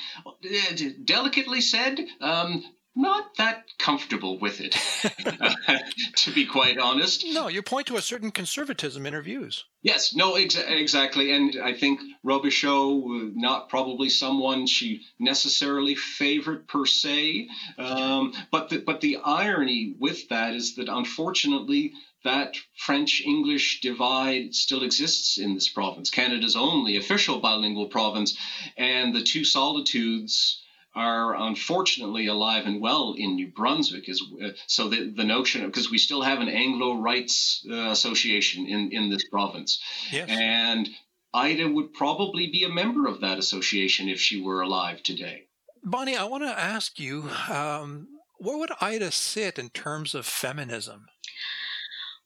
Delicately 1.05 1.61
said, 1.61 2.00
um, 2.20 2.64
not 2.97 3.37
that 3.37 3.65
comfortable 3.79 4.39
with 4.39 4.61
it, 4.61 4.73
to 6.17 6.33
be 6.33 6.47
quite 6.47 6.79
honest. 6.79 7.25
No, 7.29 7.49
you 7.49 7.63
point 7.63 7.87
to 7.89 7.97
a 7.97 8.03
certain 8.03 8.31
conservatism 8.31 9.05
in 9.05 9.13
her 9.13 9.23
views. 9.23 9.65
Yes, 9.83 10.15
no, 10.15 10.35
ex- 10.35 10.57
exactly. 10.57 11.31
And 11.31 11.57
I 11.63 11.75
think 11.75 12.01
Robichaud, 12.25 13.33
not 13.35 13.69
probably 13.69 14.09
someone 14.09 14.67
she 14.67 15.03
necessarily 15.19 15.95
favored 15.95 16.67
per 16.67 16.87
se. 16.87 17.49
Um, 17.79 18.33
but, 18.51 18.71
the, 18.71 18.79
but 18.79 19.01
the 19.01 19.19
irony 19.23 19.95
with 19.99 20.29
that 20.31 20.55
is 20.55 20.77
that 20.77 20.89
unfortunately, 20.89 21.93
that 22.25 22.57
French 22.77 23.21
English 23.21 23.81
divide 23.83 24.55
still 24.55 24.83
exists 24.83 25.39
in 25.39 25.55
this 25.55 25.69
province, 25.69 26.11
Canada's 26.11 26.57
only 26.57 26.97
official 26.97 27.41
bilingual 27.41 27.87
province. 27.87 28.37
And 28.77 29.15
the 29.15 29.23
two 29.23 29.45
solitudes 29.45 30.63
are 30.97 31.37
unfortunately 31.37 32.27
alive 32.27 32.65
and 32.67 32.81
well 32.81 33.15
in 33.17 33.37
New 33.37 33.49
Brunswick. 33.49 34.09
Is 34.09 34.25
uh, 34.43 34.49
so 34.67 34.89
the, 34.89 35.13
the 35.15 35.25
notion 35.25 35.63
of 35.63 35.71
because 35.71 35.91
we 35.91 35.99
still 35.99 36.23
have 36.23 36.41
an 36.41 36.49
Anglo 36.49 36.97
Rights 36.97 37.65
uh, 37.71 37.91
Association 37.91 38.67
in 38.67 38.91
in 38.91 39.11
this 39.11 39.29
province, 39.29 39.81
yes. 40.11 40.29
and 40.29 40.89
Ida 41.35 41.69
would 41.69 41.93
probably 41.93 42.47
be 42.49 42.65
a 42.65 42.69
member 42.71 43.07
of 43.07 43.21
that 43.21 43.39
association 43.39 44.09
if 44.09 44.19
she 44.19 44.41
were 44.41 44.63
alive 44.63 45.03
today. 45.03 45.45
Bonnie, 45.85 46.17
I 46.17 46.25
want 46.25 46.43
to 46.43 46.59
ask 46.59 46.99
you, 46.99 47.29
um, 47.49 48.09
where 48.39 48.57
would 48.57 48.73
Ida 48.81 49.13
sit 49.13 49.59
in 49.59 49.69
terms 49.71 50.15
of 50.15 50.27
feminism? 50.27 51.07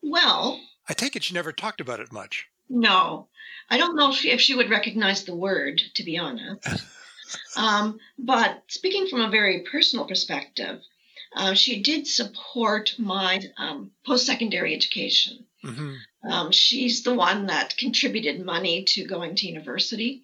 Well, 0.01 0.61
I 0.89 0.95
take 0.95 1.17
it 1.17 1.25
she 1.25 1.35
never 1.35 1.53
talked 1.53 1.81
about 1.81 2.01
it 2.01 2.13
much. 2.13 2.47
No, 2.69 3.29
I 3.69 3.79
don't 3.79 3.97
know 3.97 4.11
if 4.11 4.17
she, 4.17 4.31
if 4.31 4.41
she 4.41 4.55
would 4.55 4.71
recognize 4.71 5.25
the 5.25 5.35
word, 5.35 5.83
to 5.95 6.05
be 6.05 6.17
honest. 6.17 6.67
Um, 7.57 7.99
but 8.19 8.63
speaking 8.69 9.09
from 9.09 9.21
a 9.21 9.31
very 9.31 9.61
personal 9.61 10.07
perspective, 10.07 10.81
uh, 11.35 11.55
she 11.55 11.83
did 11.83 12.07
support 12.07 12.95
my 12.99 13.41
um, 13.57 13.93
post 14.05 14.27
secondary 14.27 14.75
education. 14.75 15.45
Mm-hmm. 15.65 16.31
Um, 16.31 16.53
she's 16.53 17.03
the 17.03 17.15
one 17.15 17.47
that 17.47 17.77
contributed 17.77 18.45
money 18.45 18.85
to 18.89 19.05
going 19.05 19.37
to 19.37 19.47
university. 19.47 20.23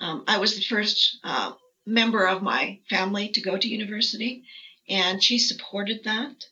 Um, 0.00 0.24
I 0.26 0.38
was 0.38 0.56
the 0.56 0.62
first 0.62 1.18
uh, 1.24 1.52
member 1.84 2.26
of 2.26 2.42
my 2.42 2.78
family 2.88 3.28
to 3.30 3.40
go 3.40 3.56
to 3.56 3.68
university, 3.68 4.44
and 4.88 5.22
she 5.22 5.38
supported 5.38 6.04
that. 6.04 6.44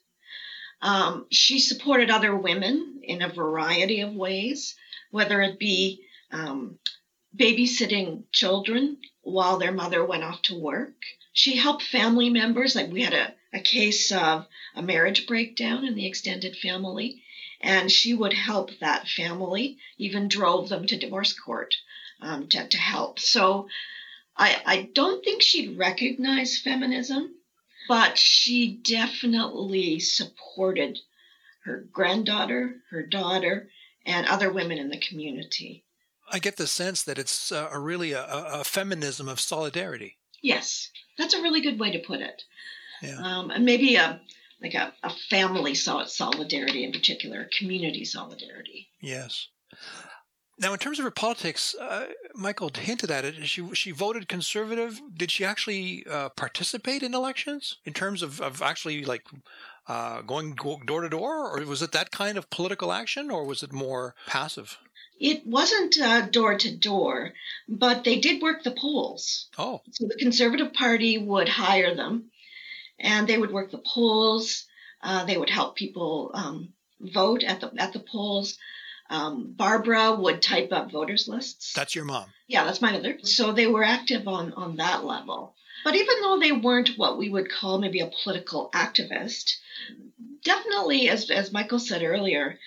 Um, 0.80 1.26
she 1.30 1.58
supported 1.58 2.10
other 2.10 2.36
women 2.36 3.00
in 3.02 3.22
a 3.22 3.32
variety 3.32 4.00
of 4.00 4.14
ways, 4.14 4.76
whether 5.10 5.40
it 5.42 5.58
be 5.58 6.02
um, 6.30 6.78
babysitting 7.36 8.24
children 8.32 8.98
while 9.22 9.58
their 9.58 9.72
mother 9.72 10.04
went 10.04 10.24
off 10.24 10.42
to 10.42 10.58
work. 10.58 10.94
She 11.32 11.56
helped 11.56 11.82
family 11.82 12.30
members, 12.30 12.74
like 12.74 12.90
we 12.90 13.02
had 13.02 13.14
a, 13.14 13.34
a 13.52 13.60
case 13.60 14.10
of 14.10 14.46
a 14.74 14.82
marriage 14.82 15.26
breakdown 15.26 15.84
in 15.84 15.94
the 15.94 16.06
extended 16.06 16.56
family, 16.56 17.22
and 17.60 17.90
she 17.90 18.14
would 18.14 18.32
help 18.32 18.70
that 18.78 19.08
family, 19.08 19.78
even 19.98 20.28
drove 20.28 20.68
them 20.68 20.86
to 20.86 20.96
divorce 20.96 21.32
court 21.32 21.74
um, 22.20 22.48
to, 22.48 22.66
to 22.66 22.78
help. 22.78 23.18
So 23.18 23.68
I, 24.36 24.62
I 24.64 24.82
don't 24.92 25.24
think 25.24 25.42
she'd 25.42 25.78
recognize 25.78 26.60
feminism, 26.60 27.34
but 27.88 28.18
she 28.18 28.76
definitely 28.82 30.00
supported 30.00 30.98
her 31.64 31.84
granddaughter, 31.92 32.76
her 32.90 33.02
daughter, 33.02 33.68
and 34.06 34.26
other 34.26 34.52
women 34.52 34.78
in 34.78 34.88
the 34.88 35.00
community. 35.00 35.84
I 36.30 36.38
get 36.38 36.56
the 36.56 36.66
sense 36.66 37.02
that 37.02 37.18
it's 37.18 37.52
uh, 37.52 37.68
a 37.72 37.78
really 37.78 38.12
a, 38.12 38.24
a, 38.24 38.64
feminism 38.64 39.28
of 39.28 39.40
solidarity. 39.40 40.16
Yes, 40.42 40.90
that's 41.16 41.34
a 41.34 41.42
really 41.42 41.60
good 41.60 41.78
way 41.78 41.90
to 41.90 41.98
put 41.98 42.20
it. 42.20 42.42
Yeah. 43.02 43.18
Um, 43.22 43.50
and 43.50 43.64
maybe 43.64 43.96
a 43.96 44.20
like 44.60 44.74
a, 44.74 44.92
a 45.02 45.10
family 45.30 45.74
solidarity 45.74 46.84
in 46.84 46.92
particular, 46.92 47.48
community 47.56 48.04
solidarity. 48.04 48.88
Yes. 49.00 49.48
Now, 50.60 50.72
in 50.72 50.80
terms 50.80 50.98
of 50.98 51.04
her 51.04 51.12
politics, 51.12 51.76
uh, 51.80 52.06
Michael 52.34 52.70
hinted 52.74 53.10
at 53.12 53.24
it. 53.24 53.46
She 53.46 53.72
she 53.74 53.92
voted 53.92 54.28
conservative. 54.28 55.00
Did 55.16 55.30
she 55.30 55.44
actually 55.44 56.04
uh, 56.10 56.30
participate 56.30 57.02
in 57.02 57.14
elections 57.14 57.78
in 57.84 57.92
terms 57.92 58.22
of, 58.22 58.40
of 58.40 58.60
actually 58.60 59.04
like 59.04 59.26
uh, 59.86 60.22
going 60.22 60.54
door 60.54 61.02
to 61.02 61.08
door, 61.08 61.48
or 61.48 61.64
was 61.64 61.80
it 61.80 61.92
that 61.92 62.10
kind 62.10 62.36
of 62.36 62.50
political 62.50 62.92
action, 62.92 63.30
or 63.30 63.44
was 63.44 63.62
it 63.62 63.72
more 63.72 64.16
passive? 64.26 64.78
It 65.20 65.46
wasn't 65.46 65.98
uh, 65.98 66.22
door 66.22 66.56
to 66.58 66.76
door, 66.76 67.32
but 67.68 68.04
they 68.04 68.20
did 68.20 68.40
work 68.42 68.62
the 68.62 68.70
polls. 68.70 69.48
Oh. 69.58 69.82
So 69.92 70.06
the 70.06 70.16
Conservative 70.18 70.72
Party 70.72 71.18
would 71.18 71.48
hire 71.48 71.94
them 71.94 72.30
and 72.98 73.26
they 73.26 73.38
would 73.38 73.52
work 73.52 73.70
the 73.70 73.78
polls. 73.78 74.66
Uh, 75.02 75.24
they 75.24 75.36
would 75.36 75.50
help 75.50 75.76
people 75.76 76.30
um, 76.34 76.72
vote 77.00 77.44
at 77.44 77.60
the 77.60 77.72
at 77.78 77.92
the 77.92 78.00
polls. 78.00 78.58
Um, 79.10 79.54
Barbara 79.56 80.14
would 80.16 80.42
type 80.42 80.70
up 80.72 80.90
voters 80.90 81.28
lists. 81.28 81.72
That's 81.72 81.94
your 81.94 82.04
mom. 82.04 82.26
Yeah, 82.46 82.64
that's 82.64 82.82
my 82.82 82.92
mother. 82.92 83.18
So 83.22 83.52
they 83.52 83.66
were 83.66 83.84
active 83.84 84.28
on 84.28 84.52
on 84.52 84.76
that 84.76 85.04
level. 85.04 85.54
But 85.84 85.94
even 85.94 86.20
though 86.20 86.38
they 86.38 86.52
weren't 86.52 86.98
what 86.98 87.18
we 87.18 87.28
would 87.28 87.50
call 87.50 87.78
maybe 87.78 88.00
a 88.00 88.10
political 88.22 88.70
activist, 88.74 89.56
definitely, 90.44 91.08
as 91.08 91.30
as 91.30 91.52
Michael 91.52 91.78
said 91.78 92.02
earlier, 92.02 92.58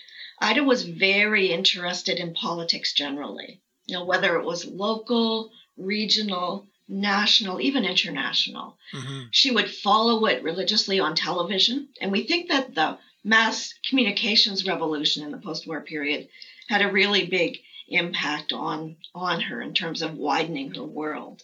Ida 0.42 0.64
was 0.64 0.84
very 0.84 1.52
interested 1.52 2.18
in 2.18 2.34
politics 2.34 2.94
generally, 2.94 3.62
you 3.86 3.96
know, 3.96 4.06
whether 4.06 4.38
it 4.38 4.44
was 4.44 4.66
local, 4.66 5.52
regional, 5.78 6.68
national, 6.88 7.62
even 7.62 7.86
international. 7.86 8.76
Mm-hmm. 8.92 9.26
She 9.30 9.52
would 9.52 9.70
follow 9.70 10.26
it 10.26 10.42
religiously 10.42 11.00
on 11.00 11.16
television. 11.16 11.90
And 12.02 12.12
we 12.12 12.24
think 12.24 12.50
that 12.50 12.74
the 12.74 12.98
mass 13.24 13.76
communications 13.88 14.68
revolution 14.68 15.24
in 15.24 15.32
the 15.32 15.38
post 15.38 15.68
war 15.68 15.82
period 15.82 16.28
had 16.68 16.82
a 16.82 16.92
really 16.92 17.28
big 17.28 17.60
impact 17.88 18.52
on, 18.52 18.98
on 19.14 19.42
her 19.42 19.62
in 19.62 19.76
terms 19.76 20.02
of 20.02 20.16
widening 20.16 20.74
her 20.74 20.84
world. 20.84 21.44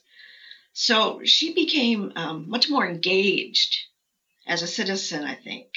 So 0.74 1.22
she 1.24 1.54
became 1.54 2.14
um, 2.16 2.50
much 2.50 2.68
more 2.68 2.88
engaged 2.88 3.78
as 4.48 4.64
a 4.64 4.68
citizen, 4.68 5.24
I 5.24 5.36
think 5.36 5.68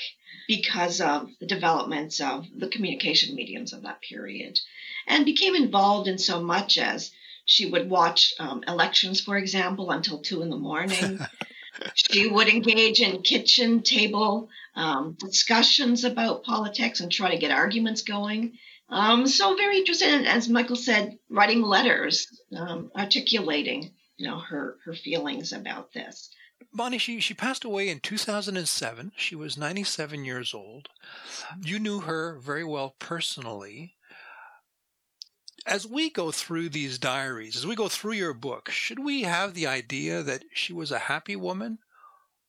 because 0.50 1.00
of 1.00 1.30
the 1.38 1.46
developments 1.46 2.20
of 2.20 2.44
the 2.58 2.66
communication 2.66 3.36
mediums 3.36 3.72
of 3.72 3.82
that 3.82 4.02
period, 4.02 4.58
and 5.06 5.24
became 5.24 5.54
involved 5.54 6.08
in 6.08 6.18
so 6.18 6.42
much 6.42 6.76
as 6.76 7.12
she 7.44 7.66
would 7.66 7.88
watch 7.88 8.34
um, 8.40 8.60
elections, 8.66 9.20
for 9.20 9.38
example, 9.38 9.92
until 9.92 10.18
two 10.18 10.42
in 10.42 10.50
the 10.50 10.56
morning. 10.56 11.20
she 11.94 12.26
would 12.26 12.48
engage 12.48 12.98
in 12.98 13.22
kitchen 13.22 13.82
table 13.82 14.48
um, 14.74 15.16
discussions 15.20 16.02
about 16.02 16.42
politics 16.42 16.98
and 16.98 17.12
try 17.12 17.30
to 17.30 17.38
get 17.38 17.52
arguments 17.52 18.02
going. 18.02 18.58
Um, 18.88 19.28
so 19.28 19.54
very 19.54 19.78
interested, 19.78 20.12
in, 20.12 20.26
as 20.26 20.48
Michael 20.48 20.74
said, 20.74 21.16
writing 21.28 21.62
letters, 21.62 22.26
um, 22.56 22.90
articulating, 22.96 23.92
you 24.16 24.26
know, 24.26 24.40
her 24.40 24.78
her 24.84 24.94
feelings 24.94 25.52
about 25.52 25.92
this. 25.92 26.28
Bonnie, 26.72 26.98
she, 26.98 27.20
she 27.20 27.34
passed 27.34 27.64
away 27.64 27.88
in 27.88 28.00
2007. 28.00 29.12
She 29.16 29.34
was 29.34 29.58
97 29.58 30.24
years 30.24 30.54
old. 30.54 30.88
You 31.60 31.78
knew 31.78 32.00
her 32.00 32.38
very 32.38 32.64
well 32.64 32.94
personally. 32.98 33.96
As 35.66 35.86
we 35.86 36.10
go 36.10 36.30
through 36.30 36.68
these 36.68 36.98
diaries, 36.98 37.56
as 37.56 37.66
we 37.66 37.74
go 37.74 37.88
through 37.88 38.12
your 38.12 38.32
book, 38.32 38.70
should 38.70 39.00
we 39.00 39.22
have 39.22 39.54
the 39.54 39.66
idea 39.66 40.22
that 40.22 40.44
she 40.54 40.72
was 40.72 40.90
a 40.90 40.98
happy 41.00 41.36
woman? 41.36 41.78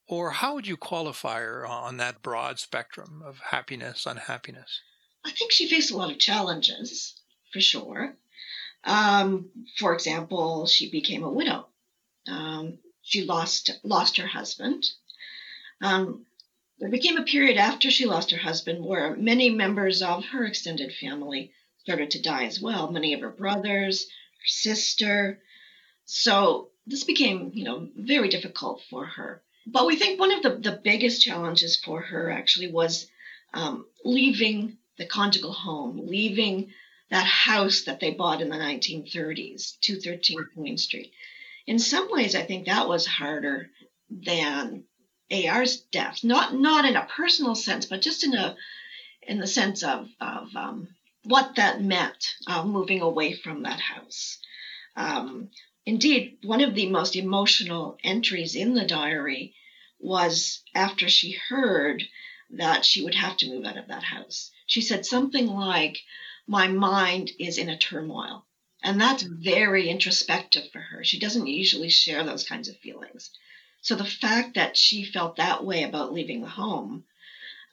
Or 0.08 0.32
how 0.32 0.54
would 0.54 0.68
you 0.68 0.78
qualify 0.78 1.40
her 1.40 1.66
on 1.66 1.98
that 1.98 2.22
broad 2.22 2.60
spectrum 2.60 3.24
of 3.26 3.40
happiness, 3.40 4.06
unhappiness? 4.06 4.82
I 5.26 5.32
think 5.32 5.52
she 5.52 5.68
faced 5.68 5.92
a 5.92 5.98
lot 5.98 6.12
of 6.12 6.20
challenges, 6.20 7.16
for 7.52 7.62
sure. 7.62 8.16
Um, 8.84 9.50
for 9.78 9.94
example, 9.94 10.68
she 10.68 10.90
became 10.90 11.24
a 11.24 11.32
widow. 11.32 11.68
Um, 12.28 12.80
she 13.12 13.26
lost 13.26 13.70
lost 13.84 14.16
her 14.18 14.28
husband. 14.28 14.90
Um, 15.82 16.26
there 16.80 16.90
became 16.90 17.18
a 17.18 17.24
period 17.24 17.58
after 17.58 17.92
she 17.92 18.06
lost 18.06 18.32
her 18.32 18.38
husband 18.38 18.86
where 18.86 19.18
many 19.18 19.50
members 19.50 20.02
of 20.02 20.24
her 20.26 20.46
extended 20.46 20.94
family 20.94 21.52
started 21.80 22.12
to 22.12 22.22
die 22.22 22.46
as 22.46 22.62
well. 22.62 22.90
Many 22.90 23.14
of 23.14 23.20
her 23.20 23.30
brothers, 23.30 24.06
her 24.06 24.48
sister. 24.48 25.42
So 26.06 26.70
this 26.88 27.04
became, 27.04 27.52
you 27.54 27.66
know, 27.66 27.90
very 27.98 28.30
difficult 28.30 28.82
for 28.90 29.06
her. 29.06 29.44
But 29.68 29.88
we 29.88 29.98
think 29.98 30.18
one 30.18 30.32
of 30.32 30.42
the, 30.42 30.72
the 30.72 30.80
biggest 30.82 31.22
challenges 31.22 31.76
for 31.76 32.02
her 32.02 32.32
actually 32.32 32.72
was 32.72 33.08
um, 33.54 33.86
leaving 34.06 34.78
the 34.98 35.06
conjugal 35.06 35.54
home, 35.54 36.08
leaving 36.08 36.72
that 37.10 37.28
house 37.28 37.84
that 37.84 38.00
they 38.00 38.12
bought 38.12 38.42
in 38.42 38.50
the 38.50 38.56
1930s, 38.56 39.80
213 39.82 40.46
Queen 40.56 40.78
Street. 40.78 41.12
In 41.68 41.80
some 41.80 42.10
ways, 42.12 42.36
I 42.36 42.44
think 42.44 42.66
that 42.66 42.88
was 42.88 43.06
harder 43.06 43.70
than 44.10 44.86
AR's 45.32 45.82
death. 45.92 46.24
Not 46.24 46.54
not 46.56 46.86
in 46.86 46.96
a 46.96 47.06
personal 47.06 47.56
sense, 47.56 47.86
but 47.86 48.02
just 48.02 48.24
in 48.24 48.34
a 48.34 48.56
in 49.24 49.40
the 49.40 49.48
sense 49.48 49.84
of 49.84 50.08
of 50.20 50.56
um, 50.56 50.88
what 51.24 51.56
that 51.56 51.82
meant, 51.82 52.36
uh, 52.48 52.64
moving 52.64 53.02
away 53.02 53.34
from 53.34 53.64
that 53.64 53.80
house. 53.80 54.40
Um, 54.96 55.50
indeed, 55.86 56.38
one 56.44 56.62
of 56.62 56.76
the 56.76 56.88
most 56.88 57.16
emotional 57.16 57.98
entries 58.04 58.56
in 58.56 58.74
the 58.74 58.86
diary 58.86 59.54
was 60.00 60.64
after 60.74 61.08
she 61.08 61.32
heard 61.32 62.04
that 62.50 62.84
she 62.84 63.04
would 63.04 63.16
have 63.16 63.38
to 63.38 63.50
move 63.50 63.66
out 63.66 63.78
of 63.78 63.88
that 63.88 64.04
house. 64.04 64.52
She 64.66 64.82
said 64.82 65.06
something 65.06 65.48
like, 65.48 66.02
My 66.48 66.68
mind 66.68 67.32
is 67.40 67.58
in 67.58 67.70
a 67.70 67.78
turmoil. 67.78 68.46
And 68.84 69.00
that's 69.00 69.24
very 69.24 69.90
introspective 69.90 70.64
for 70.72 70.80
her. 70.80 71.04
She 71.04 71.20
doesn't 71.20 71.48
usually 71.48 71.90
share 71.90 72.24
those 72.24 72.44
kinds 72.44 72.68
of 72.68 72.78
feelings. 72.78 73.30
So 73.82 73.96
the 73.96 74.06
fact 74.06 74.56
that 74.56 74.78
she 74.78 75.04
felt 75.04 75.38
that 75.38 75.64
way 75.64 75.84
about 75.84 76.14
leaving 76.14 76.42
the 76.42 76.48
home, 76.48 77.04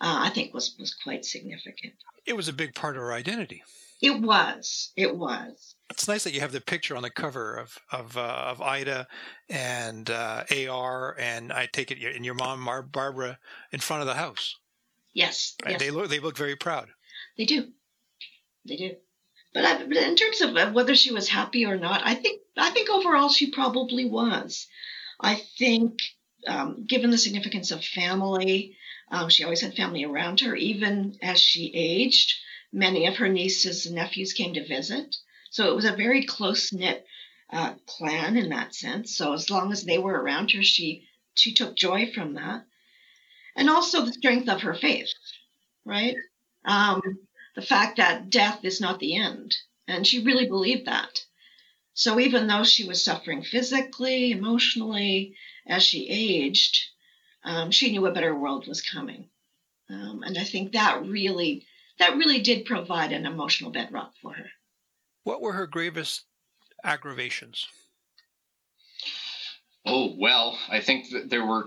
uh, 0.00 0.20
I 0.24 0.30
think 0.30 0.52
was, 0.52 0.74
was 0.78 0.94
quite 0.94 1.24
significant. 1.24 1.94
It 2.26 2.36
was 2.36 2.48
a 2.48 2.52
big 2.52 2.74
part 2.74 2.96
of 2.96 3.02
her 3.02 3.12
identity. 3.12 3.62
It 4.00 4.20
was. 4.20 4.92
It 4.96 5.16
was. 5.16 5.74
It's 5.90 6.06
nice 6.06 6.24
that 6.24 6.32
you 6.32 6.40
have 6.40 6.52
the 6.52 6.60
picture 6.60 6.94
on 6.94 7.02
the 7.02 7.10
cover 7.10 7.56
of 7.56 7.78
of, 7.90 8.16
uh, 8.16 8.44
of 8.48 8.60
Ida 8.60 9.08
and 9.48 10.08
uh, 10.08 10.44
AR, 10.68 11.16
and 11.18 11.52
I 11.52 11.66
take 11.66 11.90
it 11.90 11.98
and 12.14 12.24
your 12.24 12.34
mom, 12.34 12.60
Mar- 12.60 12.82
Barbara, 12.82 13.38
in 13.72 13.80
front 13.80 14.02
of 14.02 14.06
the 14.06 14.14
house. 14.14 14.56
Yes, 15.14 15.56
yes. 15.66 15.80
They 15.80 15.90
look 15.90 16.10
they 16.10 16.20
look 16.20 16.36
very 16.36 16.54
proud. 16.54 16.88
They 17.36 17.44
do. 17.44 17.68
They 18.66 18.76
do. 18.76 18.96
But, 19.54 19.64
I, 19.64 19.84
but 19.84 19.96
in 19.96 20.16
terms 20.16 20.40
of 20.40 20.74
whether 20.74 20.94
she 20.94 21.12
was 21.12 21.28
happy 21.28 21.64
or 21.66 21.76
not, 21.76 22.02
I 22.04 22.14
think 22.14 22.42
I 22.56 22.70
think 22.70 22.90
overall 22.90 23.28
she 23.28 23.50
probably 23.50 24.04
was. 24.04 24.66
I 25.20 25.36
think, 25.58 26.00
um, 26.46 26.84
given 26.86 27.10
the 27.10 27.18
significance 27.18 27.70
of 27.70 27.84
family, 27.84 28.76
um, 29.10 29.28
she 29.30 29.44
always 29.44 29.60
had 29.60 29.74
family 29.76 30.04
around 30.04 30.40
her. 30.40 30.54
Even 30.54 31.18
as 31.22 31.40
she 31.40 31.72
aged, 31.74 32.34
many 32.72 33.06
of 33.06 33.16
her 33.16 33.28
nieces 33.28 33.86
and 33.86 33.94
nephews 33.96 34.32
came 34.32 34.54
to 34.54 34.66
visit. 34.66 35.16
So 35.50 35.68
it 35.68 35.74
was 35.76 35.86
a 35.86 35.96
very 35.96 36.24
close 36.24 36.72
knit 36.72 37.06
uh, 37.50 37.74
clan 37.86 38.36
in 38.36 38.50
that 38.50 38.74
sense. 38.74 39.16
So 39.16 39.32
as 39.32 39.50
long 39.50 39.72
as 39.72 39.84
they 39.84 39.98
were 39.98 40.12
around 40.20 40.52
her, 40.52 40.62
she 40.62 41.08
she 41.34 41.54
took 41.54 41.76
joy 41.76 42.12
from 42.12 42.34
that, 42.34 42.64
and 43.56 43.70
also 43.70 44.04
the 44.04 44.12
strength 44.12 44.48
of 44.48 44.62
her 44.62 44.74
faith, 44.74 45.12
right? 45.84 46.16
Um, 46.64 47.00
the 47.58 47.66
fact 47.66 47.96
that 47.96 48.30
death 48.30 48.64
is 48.64 48.80
not 48.80 49.00
the 49.00 49.16
end, 49.16 49.56
and 49.88 50.06
she 50.06 50.22
really 50.22 50.46
believed 50.46 50.86
that. 50.86 51.24
So 51.92 52.20
even 52.20 52.46
though 52.46 52.62
she 52.62 52.84
was 52.84 53.02
suffering 53.02 53.42
physically, 53.42 54.30
emotionally, 54.30 55.34
as 55.66 55.82
she 55.82 56.08
aged, 56.08 56.84
um, 57.42 57.72
she 57.72 57.90
knew 57.90 58.06
a 58.06 58.12
better 58.12 58.32
world 58.32 58.68
was 58.68 58.80
coming, 58.80 59.28
um, 59.90 60.22
and 60.24 60.38
I 60.38 60.44
think 60.44 60.74
that 60.74 61.04
really 61.04 61.66
that 61.98 62.16
really 62.16 62.42
did 62.42 62.64
provide 62.64 63.10
an 63.10 63.26
emotional 63.26 63.72
bedrock 63.72 64.12
for 64.22 64.34
her. 64.34 64.50
What 65.24 65.42
were 65.42 65.54
her 65.54 65.66
gravest 65.66 66.26
aggravations? 66.84 67.66
Oh 69.84 70.14
well, 70.16 70.56
I 70.68 70.78
think 70.78 71.10
that 71.10 71.28
there 71.28 71.44
were 71.44 71.66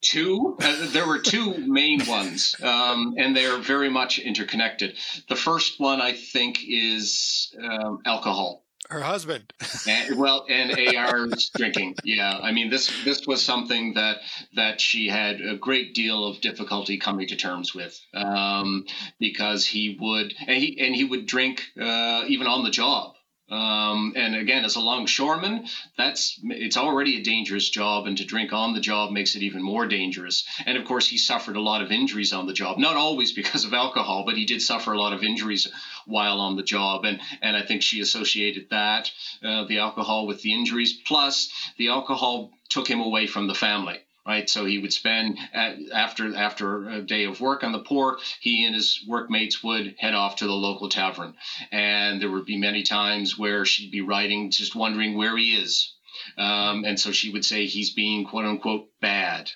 two? 0.00 0.56
Uh, 0.60 0.90
there 0.90 1.06
were 1.06 1.18
two 1.18 1.54
main 1.66 2.04
ones 2.06 2.54
um, 2.62 3.14
and 3.18 3.36
they're 3.36 3.58
very 3.58 3.88
much 3.88 4.18
interconnected. 4.18 4.96
The 5.28 5.36
first 5.36 5.80
one 5.80 6.00
i 6.00 6.12
think 6.12 6.60
is 6.66 7.54
um, 7.62 8.00
alcohol. 8.04 8.62
Her 8.88 9.00
husband. 9.00 9.52
And, 9.88 10.18
well 10.18 10.46
and 10.48 10.96
AR's 10.96 11.50
drinking. 11.56 11.96
Yeah 12.04 12.38
i 12.42 12.52
mean 12.52 12.70
this 12.70 12.92
this 13.04 13.26
was 13.26 13.42
something 13.42 13.94
that 13.94 14.18
that 14.54 14.80
she 14.80 15.08
had 15.08 15.40
a 15.40 15.56
great 15.56 15.94
deal 15.94 16.26
of 16.26 16.40
difficulty 16.40 16.98
coming 16.98 17.28
to 17.28 17.36
terms 17.36 17.74
with 17.74 17.98
um, 18.14 18.84
because 19.18 19.66
he 19.66 19.96
would 20.00 20.34
and 20.46 20.56
he 20.56 20.78
and 20.80 20.94
he 20.94 21.04
would 21.04 21.26
drink 21.26 21.62
uh, 21.80 22.24
even 22.26 22.46
on 22.46 22.64
the 22.64 22.70
job 22.70 23.15
um, 23.48 24.12
and 24.16 24.34
again, 24.34 24.64
as 24.64 24.74
a 24.74 24.80
longshoreman, 24.80 25.66
that's 25.96 26.38
it's 26.42 26.76
already 26.76 27.16
a 27.16 27.22
dangerous 27.22 27.68
job, 27.68 28.06
and 28.06 28.16
to 28.16 28.24
drink 28.24 28.52
on 28.52 28.74
the 28.74 28.80
job 28.80 29.12
makes 29.12 29.36
it 29.36 29.42
even 29.42 29.62
more 29.62 29.86
dangerous. 29.86 30.44
And 30.64 30.76
of 30.76 30.84
course, 30.84 31.06
he 31.06 31.16
suffered 31.16 31.54
a 31.54 31.60
lot 31.60 31.80
of 31.80 31.92
injuries 31.92 32.32
on 32.32 32.46
the 32.46 32.52
job, 32.52 32.78
not 32.78 32.96
always 32.96 33.32
because 33.32 33.64
of 33.64 33.72
alcohol, 33.72 34.24
but 34.24 34.36
he 34.36 34.46
did 34.46 34.62
suffer 34.62 34.92
a 34.92 34.98
lot 34.98 35.12
of 35.12 35.22
injuries 35.22 35.68
while 36.06 36.40
on 36.40 36.56
the 36.56 36.64
job. 36.64 37.04
And 37.04 37.20
and 37.40 37.56
I 37.56 37.62
think 37.62 37.82
she 37.82 38.00
associated 38.00 38.70
that 38.70 39.12
uh, 39.44 39.64
the 39.64 39.78
alcohol 39.78 40.26
with 40.26 40.42
the 40.42 40.52
injuries, 40.52 40.92
plus 41.04 41.48
the 41.76 41.88
alcohol 41.88 42.50
took 42.68 42.88
him 42.88 43.00
away 43.00 43.28
from 43.28 43.46
the 43.46 43.54
family 43.54 44.00
right? 44.26 44.48
So 44.48 44.64
he 44.64 44.78
would 44.78 44.92
spend 44.92 45.38
at, 45.52 45.76
after 45.92 46.34
after 46.34 46.88
a 46.88 47.02
day 47.02 47.24
of 47.24 47.40
work 47.40 47.62
on 47.62 47.72
the 47.72 47.80
port, 47.80 48.20
he 48.40 48.64
and 48.64 48.74
his 48.74 49.04
workmates 49.06 49.62
would 49.62 49.94
head 49.98 50.14
off 50.14 50.36
to 50.36 50.46
the 50.46 50.52
local 50.52 50.88
tavern, 50.88 51.34
and 51.70 52.20
there 52.20 52.30
would 52.30 52.46
be 52.46 52.58
many 52.58 52.82
times 52.82 53.38
where 53.38 53.64
she'd 53.64 53.90
be 53.90 54.00
writing, 54.00 54.50
just 54.50 54.74
wondering 54.74 55.16
where 55.16 55.36
he 55.36 55.54
is, 55.54 55.94
um, 56.36 56.84
and 56.84 56.98
so 56.98 57.12
she 57.12 57.30
would 57.30 57.44
say 57.44 57.66
he's 57.66 57.92
being 57.92 58.26
quote 58.26 58.44
unquote 58.44 58.88
bad. 59.00 59.50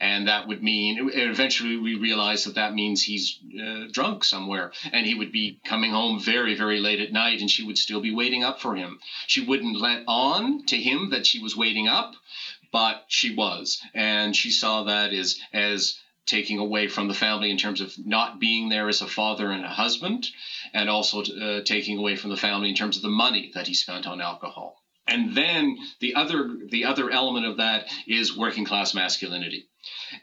And 0.00 0.28
that 0.28 0.48
would 0.48 0.62
mean, 0.62 1.10
eventually 1.14 1.78
we 1.78 1.94
realized 1.94 2.46
that 2.46 2.56
that 2.56 2.74
means 2.74 3.02
he's 3.02 3.38
uh, 3.58 3.84
drunk 3.90 4.22
somewhere. 4.22 4.72
And 4.92 5.06
he 5.06 5.14
would 5.14 5.32
be 5.32 5.60
coming 5.64 5.92
home 5.92 6.20
very, 6.20 6.54
very 6.54 6.78
late 6.78 7.00
at 7.00 7.12
night, 7.12 7.40
and 7.40 7.50
she 7.50 7.64
would 7.64 7.78
still 7.78 8.00
be 8.00 8.14
waiting 8.14 8.44
up 8.44 8.60
for 8.60 8.76
him. 8.76 8.98
She 9.26 9.44
wouldn't 9.44 9.80
let 9.80 10.04
on 10.06 10.66
to 10.66 10.76
him 10.76 11.10
that 11.10 11.26
she 11.26 11.38
was 11.38 11.56
waiting 11.56 11.88
up, 11.88 12.14
but 12.72 13.04
she 13.08 13.34
was, 13.34 13.80
and 13.94 14.34
she 14.34 14.50
saw 14.50 14.84
that 14.84 15.12
as 15.12 15.38
as 15.52 15.98
taking 16.26 16.58
away 16.58 16.88
from 16.88 17.08
the 17.08 17.14
family 17.14 17.50
in 17.50 17.58
terms 17.58 17.80
of 17.80 17.92
not 17.98 18.38
being 18.38 18.68
there 18.68 18.88
as 18.88 19.02
a 19.02 19.06
father 19.06 19.50
and 19.50 19.64
a 19.64 19.68
husband, 19.68 20.26
and 20.72 20.88
also 20.88 21.22
uh, 21.22 21.62
taking 21.64 21.98
away 21.98 22.16
from 22.16 22.30
the 22.30 22.36
family 22.36 22.68
in 22.68 22.74
terms 22.76 22.96
of 22.96 23.02
the 23.02 23.08
money 23.08 23.50
that 23.54 23.66
he 23.66 23.74
spent 23.74 24.06
on 24.06 24.20
alcohol. 24.20 24.82
And 25.06 25.34
then 25.34 25.78
the 26.00 26.14
other 26.14 26.56
the 26.70 26.84
other 26.84 27.10
element 27.10 27.44
of 27.44 27.56
that 27.56 27.86
is 28.06 28.36
working 28.36 28.64
class 28.64 28.94
masculinity. 28.94 29.66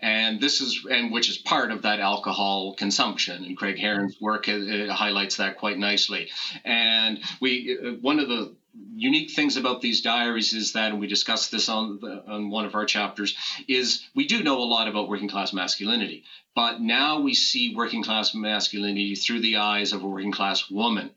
And 0.01 0.39
this 0.39 0.61
is 0.61 0.85
and 0.89 1.11
which 1.11 1.29
is 1.29 1.37
part 1.37 1.71
of 1.71 1.81
that 1.81 1.99
alcohol 1.99 2.75
consumption. 2.75 3.43
And 3.43 3.57
Craig 3.57 3.77
Heron's 3.77 4.15
work 4.21 4.47
uh, 4.47 4.93
highlights 4.93 5.37
that 5.37 5.57
quite 5.57 5.77
nicely. 5.77 6.29
And 6.63 7.19
we 7.41 7.77
uh, 7.77 7.91
one 7.99 8.19
of 8.19 8.29
the 8.29 8.55
unique 8.73 9.31
things 9.31 9.57
about 9.57 9.81
these 9.81 10.01
diaries 10.01 10.53
is 10.53 10.73
that, 10.73 10.91
and 10.91 10.99
we 10.99 11.07
discussed 11.07 11.51
this 11.51 11.69
on, 11.69 11.99
the, 11.99 12.23
on 12.27 12.49
one 12.49 12.65
of 12.65 12.75
our 12.75 12.85
chapters, 12.85 13.35
is 13.67 14.05
we 14.15 14.27
do 14.27 14.43
know 14.43 14.59
a 14.59 14.65
lot 14.65 14.87
about 14.87 15.09
working 15.09 15.27
class 15.27 15.53
masculinity, 15.53 16.23
but 16.55 16.81
now 16.81 17.19
we 17.19 17.33
see 17.33 17.73
working 17.75 18.03
class 18.03 18.33
masculinity 18.33 19.15
through 19.15 19.41
the 19.41 19.57
eyes 19.57 19.93
of 19.93 20.03
a 20.03 20.07
working 20.07 20.31
class 20.31 20.69
woman 20.69 21.11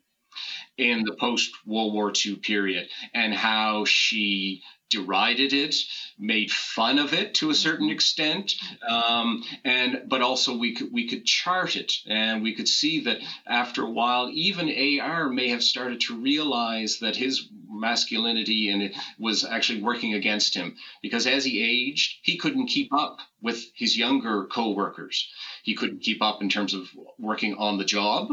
in 0.78 1.04
the 1.04 1.14
post 1.14 1.50
World 1.66 1.92
War 1.92 2.12
II 2.24 2.36
period 2.36 2.88
and 3.14 3.34
how 3.34 3.84
she 3.84 4.62
derided 4.92 5.54
it, 5.54 5.74
made 6.18 6.50
fun 6.50 6.98
of 6.98 7.14
it 7.14 7.34
to 7.34 7.48
a 7.48 7.54
certain 7.54 7.88
extent, 7.88 8.54
um, 8.86 9.42
and 9.64 10.02
but 10.06 10.20
also 10.20 10.56
we 10.56 10.74
could 10.74 10.92
we 10.92 11.08
could 11.08 11.24
chart 11.24 11.76
it, 11.76 11.92
and 12.06 12.42
we 12.42 12.54
could 12.54 12.68
see 12.68 13.00
that 13.00 13.18
after 13.46 13.82
a 13.82 13.90
while, 13.90 14.30
even 14.30 15.00
AR 15.00 15.30
may 15.30 15.48
have 15.48 15.64
started 15.64 16.00
to 16.02 16.20
realize 16.20 16.98
that 16.98 17.16
his 17.16 17.48
masculinity 17.70 18.68
and 18.68 18.82
it 18.82 18.94
was 19.18 19.44
actually 19.44 19.80
working 19.80 20.12
against 20.12 20.54
him 20.54 20.76
because 21.00 21.26
as 21.26 21.44
he 21.44 21.62
aged, 21.62 22.18
he 22.22 22.36
couldn't 22.36 22.66
keep 22.66 22.92
up 22.92 23.18
with 23.40 23.64
his 23.74 23.96
younger 23.96 24.44
co-workers. 24.44 25.26
He 25.62 25.74
couldn't 25.74 26.02
keep 26.02 26.20
up 26.22 26.42
in 26.42 26.50
terms 26.50 26.74
of 26.74 26.86
working 27.18 27.54
on 27.54 27.78
the 27.78 27.84
job 27.84 28.28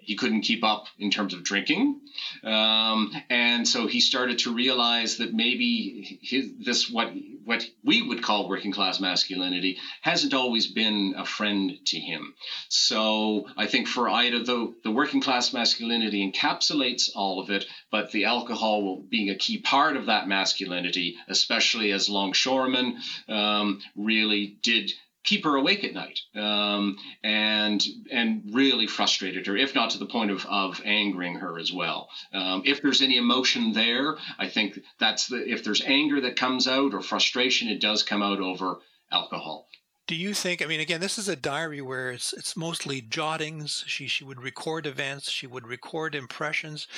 he 0.00 0.16
couldn't 0.16 0.42
keep 0.42 0.64
up 0.64 0.86
in 0.98 1.10
terms 1.10 1.34
of 1.34 1.44
drinking, 1.44 2.00
um, 2.44 3.12
and 3.30 3.66
so 3.66 3.86
he 3.86 4.00
started 4.00 4.38
to 4.40 4.54
realize 4.54 5.18
that 5.18 5.32
maybe 5.32 6.18
his, 6.22 6.50
this 6.58 6.90
what 6.90 7.12
what 7.44 7.64
we 7.82 8.02
would 8.02 8.22
call 8.22 8.48
working 8.48 8.72
class 8.72 9.00
masculinity 9.00 9.78
hasn't 10.02 10.34
always 10.34 10.66
been 10.66 11.14
a 11.16 11.24
friend 11.24 11.72
to 11.86 11.98
him. 11.98 12.34
So 12.68 13.46
I 13.56 13.66
think 13.66 13.88
for 13.88 14.08
Ida, 14.08 14.44
though 14.44 14.74
the 14.84 14.90
working 14.90 15.20
class 15.20 15.52
masculinity 15.52 16.30
encapsulates 16.30 17.10
all 17.14 17.40
of 17.40 17.50
it, 17.50 17.64
but 17.90 18.10
the 18.12 18.26
alcohol 18.26 19.02
being 19.08 19.30
a 19.30 19.36
key 19.36 19.58
part 19.58 19.96
of 19.96 20.06
that 20.06 20.28
masculinity, 20.28 21.16
especially 21.28 21.92
as 21.92 22.08
longshoremen, 22.08 22.98
um, 23.28 23.80
really 23.96 24.58
did 24.62 24.92
keep 25.28 25.44
her 25.44 25.56
awake 25.56 25.84
at 25.84 25.92
night 25.92 26.20
um, 26.34 26.96
and 27.22 27.84
and 28.10 28.42
really 28.52 28.86
frustrated 28.86 29.46
her, 29.46 29.56
if 29.56 29.74
not 29.74 29.90
to 29.90 29.98
the 29.98 30.06
point 30.06 30.30
of, 30.30 30.46
of 30.46 30.80
angering 30.84 31.34
her 31.34 31.58
as 31.58 31.70
well. 31.70 32.08
Um, 32.32 32.62
if 32.64 32.80
there's 32.80 33.02
any 33.02 33.18
emotion 33.18 33.72
there, 33.72 34.16
I 34.38 34.48
think 34.48 34.80
that's 34.98 35.26
the 35.26 35.36
if 35.36 35.62
there's 35.64 35.82
anger 35.84 36.20
that 36.22 36.36
comes 36.36 36.66
out 36.66 36.94
or 36.94 37.02
frustration, 37.02 37.68
it 37.68 37.80
does 37.80 38.02
come 38.02 38.22
out 38.22 38.40
over 38.40 38.78
alcohol. 39.12 39.68
do 40.08 40.16
you 40.16 40.32
think? 40.32 40.62
I 40.62 40.66
mean, 40.66 40.80
again, 40.80 41.02
this 41.02 41.18
is 41.18 41.28
a 41.28 41.36
diary 41.36 41.82
where 41.82 42.10
it's 42.10 42.32
it's 42.32 42.56
mostly 42.56 43.02
jottings. 43.02 43.84
She 43.86 44.08
she 44.08 44.24
would 44.24 44.42
record 44.42 44.86
events. 44.86 45.30
She 45.30 45.46
would 45.46 45.66
record 45.66 46.14
impressions. 46.14 46.88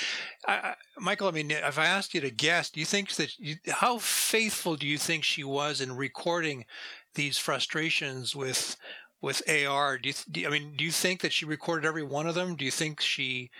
I, 0.47 0.53
I, 0.53 0.75
Michael, 0.97 1.27
I 1.27 1.33
mean, 1.33 1.51
if 1.51 1.79
I 1.79 1.87
asked 1.87 2.15
you 2.15 2.21
to 2.21 2.31
guess, 2.31 2.71
do 2.71 2.79
you 2.79 2.87
think 2.87 3.11
that 3.17 3.37
you, 3.39 3.57
how 3.69 3.99
faithful 3.99 4.77
do 4.77 4.87
you 4.87 4.97
think 4.97 5.25
she 5.25 5.43
was 5.43 5.81
in 5.81 5.97
recording 5.97 6.65
these 7.15 7.39
frustrations 7.39 8.35
with 8.35 8.77
with 9.21 9.43
AR? 9.49 9.99
Do 9.99 10.09
you, 10.09 10.15
do, 10.31 10.47
I 10.47 10.51
mean, 10.51 10.75
do 10.77 10.85
you 10.85 10.91
think 10.91 11.21
that 11.21 11.33
she 11.33 11.45
recorded 11.45 11.87
every 11.87 12.03
one 12.03 12.27
of 12.27 12.35
them? 12.35 12.57
Do 12.57 12.65
you 12.65 12.71
think 12.71 13.01
she, 13.01 13.51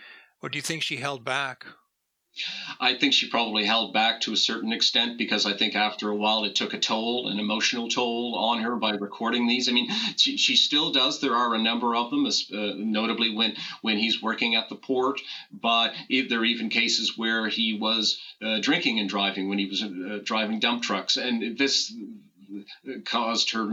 or 0.41 0.49
do 0.49 0.57
you 0.57 0.61
think 0.61 0.81
she 0.83 0.97
held 0.97 1.23
back? 1.23 1.65
I 2.79 2.95
think 2.95 3.13
she 3.13 3.29
probably 3.29 3.65
held 3.65 3.93
back 3.93 4.21
to 4.21 4.31
a 4.31 4.37
certain 4.37 4.71
extent 4.71 5.17
because 5.17 5.45
I 5.45 5.51
think 5.51 5.75
after 5.75 6.09
a 6.09 6.15
while 6.15 6.45
it 6.45 6.55
took 6.55 6.73
a 6.73 6.79
toll, 6.79 7.27
an 7.27 7.39
emotional 7.39 7.89
toll 7.89 8.35
on 8.35 8.61
her 8.61 8.77
by 8.77 8.91
recording 8.91 9.47
these. 9.47 9.67
I 9.67 9.73
mean, 9.73 9.89
she, 10.15 10.37
she 10.37 10.55
still 10.55 10.93
does. 10.93 11.19
There 11.19 11.35
are 11.35 11.53
a 11.53 11.61
number 11.61 11.93
of 11.93 12.09
them, 12.09 12.25
uh, 12.25 12.73
notably 12.77 13.35
when 13.35 13.57
when 13.81 13.97
he's 13.97 14.21
working 14.21 14.55
at 14.55 14.69
the 14.69 14.75
port. 14.75 15.19
But 15.51 15.93
if, 16.07 16.29
there 16.29 16.39
are 16.39 16.45
even 16.45 16.69
cases 16.69 17.17
where 17.17 17.49
he 17.49 17.73
was 17.73 18.17
uh, 18.41 18.59
drinking 18.61 18.99
and 18.99 19.09
driving 19.09 19.49
when 19.49 19.59
he 19.59 19.65
was 19.65 19.83
uh, 19.83 20.19
driving 20.23 20.61
dump 20.61 20.83
trucks, 20.83 21.17
and 21.17 21.57
this 21.57 21.93
caused 23.05 23.51
her 23.51 23.65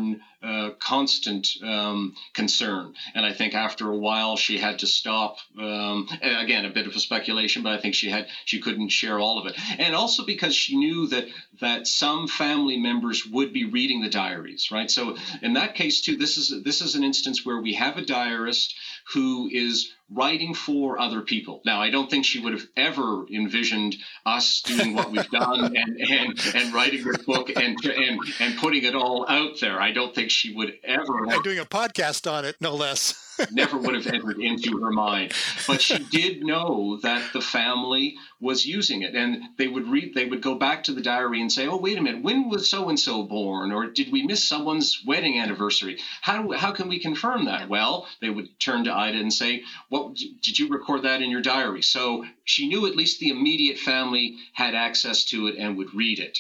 uh, 0.43 0.71
constant 0.79 1.49
um, 1.65 2.15
concern. 2.33 2.95
And 3.15 3.27
I 3.27 3.33
think 3.33 3.55
after 3.55 3.91
a 3.91 3.97
while 3.97 4.37
she 4.37 4.59
had 4.59 4.81
to 4.81 4.87
stop. 4.87 5.39
Um, 5.59 6.09
again, 6.23 6.65
a 6.65 6.71
bit 6.71 6.87
of 6.87 6.95
a 6.95 7.01
speculation, 7.01 7.63
but 7.63 7.73
I 7.73 7.81
think 7.81 7.95
she 7.95 8.09
had 8.09 8.29
she 8.45 8.61
couldn't 8.61 8.91
share 8.91 9.19
all 9.19 9.39
of 9.39 9.47
it, 9.47 9.59
and 9.79 9.95
also 9.95 10.25
because 10.25 10.55
she 10.55 10.77
knew 10.77 11.09
that 11.09 11.27
that 11.61 11.87
some 11.87 12.29
family 12.29 12.79
members 12.79 13.27
would 13.27 13.53
be 13.53 13.65
reading 13.65 14.01
the 14.01 14.11
diaries, 14.11 14.71
right? 14.71 14.91
So 14.91 15.17
in 15.43 15.55
that 15.55 15.75
case 15.75 16.03
too, 16.03 16.17
this 16.17 16.37
is 16.37 16.63
this 16.63 16.83
is 16.83 16.95
an 16.95 17.05
instance 17.05 17.45
where 17.45 17.61
we 17.61 17.75
have 17.75 17.97
a 17.97 18.05
diarist 18.05 18.75
who 19.13 19.49
is 19.51 19.91
writing 20.11 20.55
for 20.55 20.99
other 20.99 21.21
people. 21.21 21.61
Now, 21.67 21.83
I 21.83 21.91
don't 21.91 22.11
think 22.11 22.25
she 22.25 22.41
would 22.41 22.55
have 22.55 22.67
ever 22.77 23.27
envisioned 23.31 23.97
us 24.25 24.63
doing 24.63 24.95
what 24.95 25.11
we've 25.11 25.31
done 25.31 25.65
and, 25.77 26.01
and, 26.01 26.41
and 26.55 26.75
writing 26.75 27.05
this 27.05 27.19
book 27.19 27.51
and, 27.51 27.77
and, 27.85 28.21
and 28.41 28.59
putting 28.59 28.85
it 28.85 28.95
all 28.95 29.27
out 29.29 29.61
there. 29.61 29.81
I 29.81 29.93
don't 29.93 30.15
think 30.15 30.28
she 30.29 30.55
would 30.55 30.79
ever. 30.85 31.25
And 31.29 31.43
doing 31.43 31.59
a 31.59 31.65
podcast 31.65 32.31
on 32.31 32.45
it, 32.45 32.57
no 32.61 32.75
less. 32.75 33.25
never 33.53 33.79
would 33.79 33.95
have 33.95 34.07
entered 34.07 34.39
into 34.39 34.79
her 34.79 34.91
mind. 34.91 35.33
But 35.67 35.81
she 35.81 35.99
did 35.99 36.43
know 36.43 36.99
that 37.03 37.33
the 37.33 37.41
family 37.41 38.17
was 38.41 38.67
using 38.67 39.03
it, 39.03 39.15
and 39.15 39.43
they 39.57 39.69
would 39.69 39.89
read. 39.89 40.15
They 40.15 40.25
would 40.25 40.43
go 40.43 40.55
back 40.57 40.85
to 40.85 40.93
the 40.93 41.01
diary 41.01 41.41
and 41.41 41.53
say, 41.53 41.67
"Oh, 41.67 41.77
wait 41.77 41.99
a 41.99 42.03
minute, 42.03 42.23
when 42.23 42.49
was 42.49 42.69
so 42.69 42.89
and 42.89 42.99
so 42.99 43.23
born, 43.23 43.73
or 43.73 43.87
did 43.87 44.11
we 44.13 44.23
miss 44.23 44.49
someone's 44.49 45.03
wedding 45.07 45.39
anniversary? 45.39 45.99
How 46.21 46.51
how 46.53 46.73
can 46.73 46.89
we 46.89 46.99
confirm 46.99 47.45
that?" 47.47 47.69
Well, 47.69 48.09
they 48.21 48.31
would 48.31 48.59
turn 48.59 48.85
to 48.85 48.95
Ida 48.95 49.19
and 49.19 49.33
say, 49.33 49.63
"What 49.89 50.15
did 50.15 50.59
you 50.59 50.69
record 50.69 51.03
that 51.03 51.23
in 51.23 51.31
your 51.31 51.43
diary?" 51.43 51.83
So 51.83 52.25
she 52.45 52.69
knew 52.69 52.87
at 52.87 52.97
least 52.97 53.21
the 53.21 53.31
immediate 53.31 53.79
family 53.79 54.39
had 54.53 54.75
access 54.75 55.25
to 55.27 55.47
it 55.47 55.57
and 55.57 55.77
would 55.77 55.95
read 55.95 56.19
it. 56.19 56.39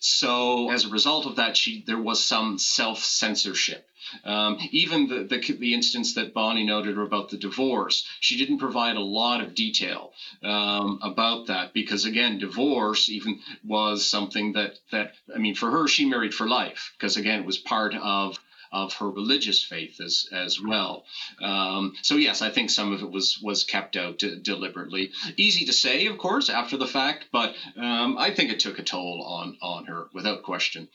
So 0.00 0.70
as 0.70 0.84
a 0.84 0.90
result 0.90 1.26
of 1.26 1.36
that, 1.36 1.56
she 1.56 1.82
there 1.86 1.98
was 1.98 2.22
some 2.22 2.58
self 2.58 3.02
censorship. 3.02 3.86
Um, 4.24 4.58
even 4.70 5.06
the, 5.06 5.24
the, 5.24 5.52
the 5.58 5.74
instance 5.74 6.14
that 6.14 6.32
Bonnie 6.32 6.64
noted 6.64 6.96
about 6.96 7.28
the 7.28 7.36
divorce, 7.36 8.06
she 8.20 8.38
didn't 8.38 8.58
provide 8.58 8.96
a 8.96 9.00
lot 9.00 9.42
of 9.42 9.54
detail 9.54 10.12
um, 10.42 10.98
about 11.02 11.48
that 11.48 11.74
because 11.74 12.06
again, 12.06 12.38
divorce 12.38 13.10
even 13.10 13.40
was 13.64 14.06
something 14.06 14.52
that 14.52 14.78
that 14.92 15.12
I 15.34 15.38
mean, 15.38 15.54
for 15.54 15.70
her, 15.70 15.88
she 15.88 16.04
married 16.06 16.34
for 16.34 16.48
life 16.48 16.92
because 16.96 17.16
again, 17.16 17.40
it 17.40 17.46
was 17.46 17.58
part 17.58 17.94
of 17.94 18.38
of 18.72 18.92
her 18.94 19.10
religious 19.10 19.62
faith 19.62 20.00
as 20.00 20.28
as 20.32 20.60
well. 20.60 21.04
Um, 21.40 21.94
so 22.02 22.16
yes, 22.16 22.42
I 22.42 22.50
think 22.50 22.70
some 22.70 22.92
of 22.92 23.02
it 23.02 23.10
was 23.10 23.38
was 23.42 23.64
kept 23.64 23.96
out 23.96 24.18
deliberately. 24.18 25.12
Easy 25.36 25.64
to 25.66 25.72
say, 25.72 26.06
of 26.06 26.18
course, 26.18 26.48
after 26.48 26.76
the 26.76 26.86
fact, 26.86 27.26
but 27.32 27.54
um, 27.76 28.16
I 28.18 28.32
think 28.34 28.50
it 28.50 28.60
took 28.60 28.78
a 28.78 28.82
toll 28.82 29.22
on 29.26 29.58
on 29.62 29.86
her 29.86 30.08
without 30.12 30.42
question. 30.42 30.88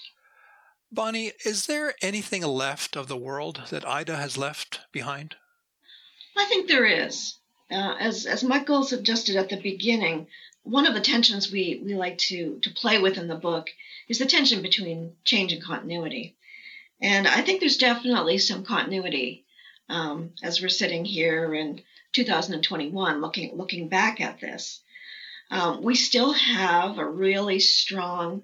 Bonnie, 0.91 1.31
is 1.43 1.65
there 1.65 1.95
anything 2.01 2.43
left 2.43 2.95
of 2.95 3.07
the 3.07 3.17
world 3.17 3.63
that 3.71 3.87
Ida 3.87 4.15
has 4.15 4.37
left 4.37 4.81
behind? 4.91 5.35
I 6.37 6.45
think 6.45 6.67
there 6.67 6.85
is. 6.85 7.35
Uh, 7.71 7.95
as 7.99 8.25
as 8.27 8.43
Michael 8.43 8.83
suggested 8.83 9.35
at 9.35 9.49
the 9.49 9.59
beginning, 9.59 10.27
one 10.63 10.87
of 10.87 10.93
the 10.93 11.01
tensions 11.01 11.51
we, 11.51 11.81
we 11.83 11.93
like 11.95 12.17
to, 12.17 12.59
to 12.61 12.69
play 12.69 12.99
with 12.99 13.17
in 13.17 13.27
the 13.27 13.35
book 13.35 13.69
is 14.07 14.19
the 14.19 14.25
tension 14.25 14.61
between 14.61 15.15
change 15.25 15.51
and 15.51 15.61
continuity. 15.61 16.35
And 17.03 17.27
I 17.27 17.41
think 17.41 17.59
there's 17.59 17.77
definitely 17.77 18.37
some 18.37 18.63
continuity 18.63 19.45
um, 19.89 20.31
as 20.41 20.61
we're 20.61 20.69
sitting 20.69 21.03
here 21.03 21.53
in 21.53 21.81
2021 22.13 23.19
looking 23.19 23.57
looking 23.57 23.89
back 23.89 24.21
at 24.21 24.39
this. 24.39 24.81
Um, 25.51 25.83
we 25.83 25.95
still 25.95 26.31
have 26.31 26.97
a 26.97 27.09
really 27.09 27.59
strong 27.59 28.43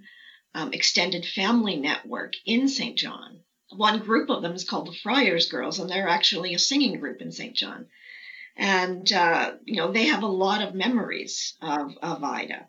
um, 0.54 0.74
extended 0.74 1.26
family 1.26 1.78
network 1.78 2.34
in 2.46 2.68
Saint 2.68 2.98
John. 2.98 3.40
One 3.70 4.00
group 4.00 4.30
of 4.30 4.42
them 4.42 4.54
is 4.54 4.66
called 4.66 4.88
the 4.88 5.00
Friars 5.04 5.48
Girls, 5.48 5.80
and 5.80 5.90
they're 5.90 6.10
actually 6.10 6.54
a 6.54 6.60
singing 6.60 7.00
group 7.00 7.22
in 7.22 7.32
Saint 7.32 7.56
John. 7.56 7.88
And, 8.58 9.10
uh, 9.14 9.54
you 9.64 9.78
know, 9.78 9.94
they 9.94 10.08
have 10.08 10.24
a 10.24 10.28
lot 10.28 10.62
of 10.62 10.76
memories 10.76 11.54
of, 11.62 11.94
of 12.02 12.24
Ida. 12.24 12.68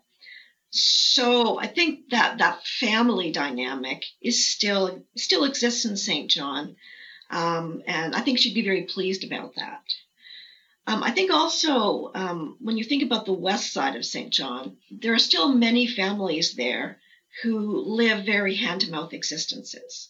So 0.71 1.59
I 1.59 1.67
think 1.67 2.09
that 2.11 2.37
that 2.37 2.65
family 2.65 3.31
dynamic 3.31 4.05
is 4.21 4.49
still 4.49 5.03
still 5.17 5.43
exists 5.43 5.83
in 5.83 5.97
Saint 5.97 6.31
John, 6.31 6.77
um, 7.29 7.83
and 7.87 8.15
I 8.15 8.21
think 8.21 8.39
she'd 8.39 8.53
be 8.53 8.63
very 8.63 8.83
pleased 8.83 9.25
about 9.25 9.55
that. 9.55 9.83
Um, 10.87 11.03
I 11.03 11.11
think 11.11 11.29
also 11.31 12.11
um, 12.15 12.57
when 12.61 12.77
you 12.77 12.85
think 12.85 13.03
about 13.03 13.25
the 13.25 13.33
west 13.33 13.73
side 13.73 13.95
of 13.95 14.05
Saint 14.05 14.31
John, 14.31 14.77
there 14.89 15.13
are 15.13 15.19
still 15.19 15.53
many 15.53 15.87
families 15.87 16.55
there 16.55 16.99
who 17.43 17.81
live 17.81 18.25
very 18.25 18.55
hand 18.55 18.81
to 18.81 18.91
mouth 18.91 19.13
existences. 19.13 20.09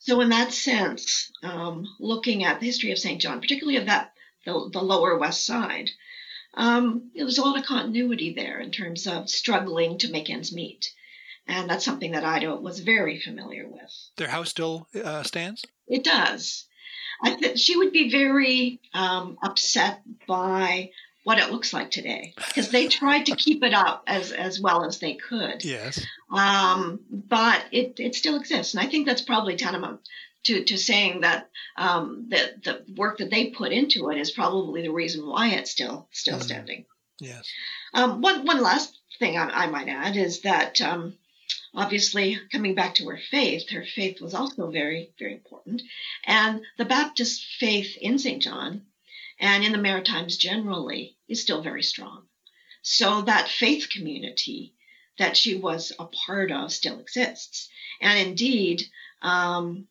So, 0.00 0.20
in 0.20 0.28
that 0.28 0.52
sense, 0.52 1.32
um, 1.42 1.86
looking 1.98 2.44
at 2.44 2.60
the 2.60 2.66
history 2.66 2.92
of 2.92 2.98
Saint 2.98 3.20
John, 3.22 3.40
particularly 3.40 3.78
of 3.78 3.86
that 3.86 4.12
the, 4.44 4.70
the 4.72 4.82
lower 4.82 5.18
west 5.18 5.44
side, 5.44 5.90
um, 6.58 7.10
know, 7.14 7.24
there's 7.24 7.38
a 7.38 7.42
lot 7.42 7.58
of 7.58 7.64
continuity 7.64 8.34
there 8.34 8.58
in 8.58 8.72
terms 8.72 9.06
of 9.06 9.30
struggling 9.30 9.96
to 9.98 10.10
make 10.10 10.28
ends 10.28 10.52
meet. 10.52 10.92
And 11.46 11.70
that's 11.70 11.84
something 11.84 12.12
that 12.12 12.24
Ida 12.24 12.56
was 12.56 12.80
very 12.80 13.20
familiar 13.20 13.66
with. 13.66 14.10
Their 14.16 14.28
house 14.28 14.50
still 14.50 14.86
uh, 15.02 15.22
stands? 15.22 15.64
It 15.86 16.04
does. 16.04 16.66
I 17.22 17.36
th- 17.36 17.58
she 17.58 17.76
would 17.76 17.92
be 17.92 18.10
very 18.10 18.80
um, 18.92 19.38
upset 19.42 20.02
by 20.26 20.90
what 21.24 21.38
it 21.38 21.50
looks 21.50 21.72
like 21.72 21.90
today 21.90 22.34
because 22.36 22.70
they 22.70 22.88
tried 22.88 23.26
to 23.26 23.36
keep 23.36 23.62
it 23.62 23.74
up 23.74 24.04
as 24.06 24.32
as 24.32 24.60
well 24.60 24.84
as 24.84 24.98
they 24.98 25.14
could. 25.14 25.64
Yes. 25.64 26.04
Um, 26.30 27.00
but 27.10 27.64
it 27.72 27.98
it 27.98 28.14
still 28.14 28.36
exists, 28.36 28.74
and 28.74 28.82
I 28.82 28.88
think 28.88 29.06
that's 29.06 29.22
probably 29.22 29.56
tantamount 29.56 30.00
to 30.48 30.64
to 30.64 30.78
saying 30.78 31.20
that 31.20 31.50
um, 31.76 32.26
that 32.30 32.64
the 32.64 32.84
work 32.96 33.18
that 33.18 33.30
they 33.30 33.50
put 33.50 33.72
into 33.72 34.10
it 34.10 34.18
is 34.18 34.30
probably 34.30 34.82
the 34.82 34.92
reason 34.92 35.26
why 35.26 35.48
it's 35.50 35.70
still 35.70 36.08
still 36.10 36.38
mm. 36.38 36.42
standing. 36.42 36.86
Yes. 37.20 37.48
Um, 37.94 38.20
one 38.22 38.44
one 38.44 38.62
last 38.62 38.98
thing 39.18 39.36
I, 39.36 39.64
I 39.64 39.66
might 39.66 39.88
add 39.88 40.16
is 40.16 40.40
that. 40.42 40.80
Um, 40.80 41.14
obviously, 41.74 42.38
coming 42.50 42.74
back 42.74 42.94
to 42.94 43.06
her 43.06 43.20
faith, 43.30 43.68
her 43.70 43.84
faith 43.84 44.20
was 44.20 44.34
also 44.34 44.70
very, 44.70 45.12
very 45.18 45.34
important. 45.34 45.82
And 46.24 46.62
the 46.78 46.84
Baptist 46.84 47.44
faith 47.60 47.96
in 48.00 48.18
Saint 48.18 48.42
John 48.42 48.86
and 49.38 49.62
in 49.62 49.72
the 49.72 49.78
Maritimes 49.78 50.36
generally 50.38 51.16
is 51.28 51.42
still 51.42 51.62
very 51.62 51.82
strong. 51.82 52.26
So 52.82 53.22
that 53.22 53.48
faith 53.48 53.90
community 53.90 54.74
that 55.18 55.36
she 55.36 55.54
was 55.56 55.92
a 55.98 56.06
part 56.06 56.50
of 56.50 56.72
still 56.72 56.98
exists. 57.00 57.68
And 58.00 58.28
indeed, 58.28 58.82
um, 59.20 59.88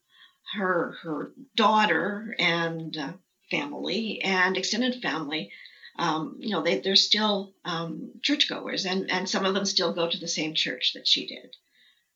her 0.54 0.98
her 1.04 1.32
daughter 1.56 2.36
and 2.40 2.96
uh, 2.98 3.14
family 3.50 4.22
and 4.22 4.58
extended 4.58 5.02
family, 5.02 5.52
um, 5.98 6.38
you 6.40 6.50
know, 6.50 6.62
they, 6.62 6.80
they're 6.80 6.96
still 6.96 7.54
um, 7.66 8.12
churchgoers, 8.22 8.86
and, 8.86 9.10
and 9.12 9.28
some 9.28 9.46
of 9.46 9.54
them 9.54 9.66
still 9.66 9.94
go 9.94 10.10
to 10.10 10.18
the 10.18 10.28
same 10.28 10.54
church 10.54 10.94
that 10.94 11.08
she 11.08 11.28
did. 11.28 11.56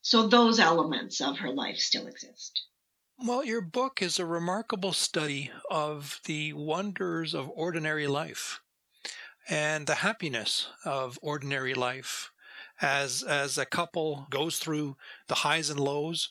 So 0.01 0.28
those 0.28 0.60
elements 0.60 1.22
of 1.22 1.38
her 1.39 1.51
life 1.51 1.78
still 1.78 2.08
exist. 2.08 2.62
Well, 3.24 3.43
your 3.43 3.62
book 3.62 4.01
is 4.01 4.18
a 4.18 4.26
remarkable 4.26 4.93
study 4.93 5.51
of 5.70 6.20
the 6.26 6.53
wonders 6.53 7.36
of 7.36 7.51
ordinary 7.53 8.08
life 8.08 8.62
and 9.47 9.86
the 9.86 9.95
happiness 9.95 10.68
of 10.86 11.20
ordinary 11.22 11.74
life 11.74 12.32
as 12.82 13.22
as 13.22 13.58
a 13.58 13.66
couple 13.66 14.26
goes 14.32 14.58
through 14.58 14.97
the 15.28 15.36
highs 15.36 15.70
and 15.70 15.80
lows 15.80 16.30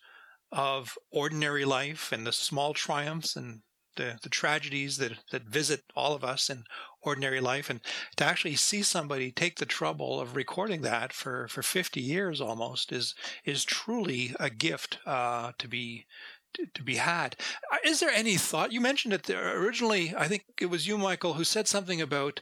of 0.53 0.99
ordinary 1.11 1.65
life 1.65 2.13
and 2.13 2.27
the 2.27 2.33
small 2.33 2.75
triumphs 2.75 3.37
and 3.37 3.63
the, 3.97 4.19
the 4.23 4.29
tragedies 4.29 4.97
that, 4.99 5.13
that 5.31 5.43
visit 5.43 5.83
all 5.95 6.15
of 6.15 6.25
us 6.25 6.49
in 6.49 6.65
ordinary 7.03 7.41
life 7.41 7.69
and 7.71 7.81
to 8.17 8.25
actually 8.25 8.57
see 8.57 8.83
somebody 8.83 9.31
take 9.31 9.59
the 9.59 9.67
trouble 9.67 10.21
of 10.21 10.37
recording 10.37 10.83
that 10.83 11.13
for, 11.13 11.49
for 11.49 11.63
50 11.63 12.01
years 12.01 12.41
almost 12.41 12.93
is 12.93 13.15
is 13.45 13.65
truly 13.65 14.35
a 14.39 14.51
gift 14.51 14.99
uh, 15.07 15.53
to 15.59 15.69
be 15.69 16.07
to 16.75 16.83
be 16.83 16.97
had. 16.97 17.37
Uh, 17.73 17.77
is 17.85 18.01
there 18.01 18.11
any 18.11 18.37
thought? 18.37 18.73
You 18.73 18.81
mentioned 18.81 19.15
it 19.15 19.23
there 19.25 19.57
originally. 19.57 20.13
I 20.17 20.27
think 20.27 20.45
it 20.61 20.67
was 20.67 20.87
you, 20.87 20.99
Michael, 20.99 21.35
who 21.35 21.45
said 21.45 21.69
something 21.69 22.01
about 22.01 22.41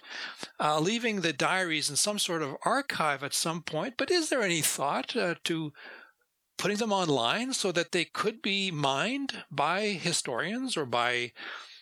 uh, 0.59 0.81
leaving 0.81 1.21
the 1.21 1.33
diaries 1.33 1.91
in 1.91 1.97
some 1.97 2.19
sort 2.19 2.43
of 2.43 2.57
archive 2.65 3.23
at 3.23 3.35
some 3.35 3.63
point. 3.63 3.95
But 3.99 4.11
is 4.11 4.31
there 4.31 4.43
any 4.43 4.63
thought 4.63 5.15
uh, 5.15 5.35
to 5.45 5.73
putting 6.59 6.77
them 6.77 6.93
online 6.93 7.53
so 7.53 7.73
that 7.73 7.93
they 7.93 8.05
could 8.05 8.43
be 8.43 8.71
mined 8.71 9.45
by 9.51 9.83
historians 9.93 10.77
or 10.77 10.85
by 10.85 11.33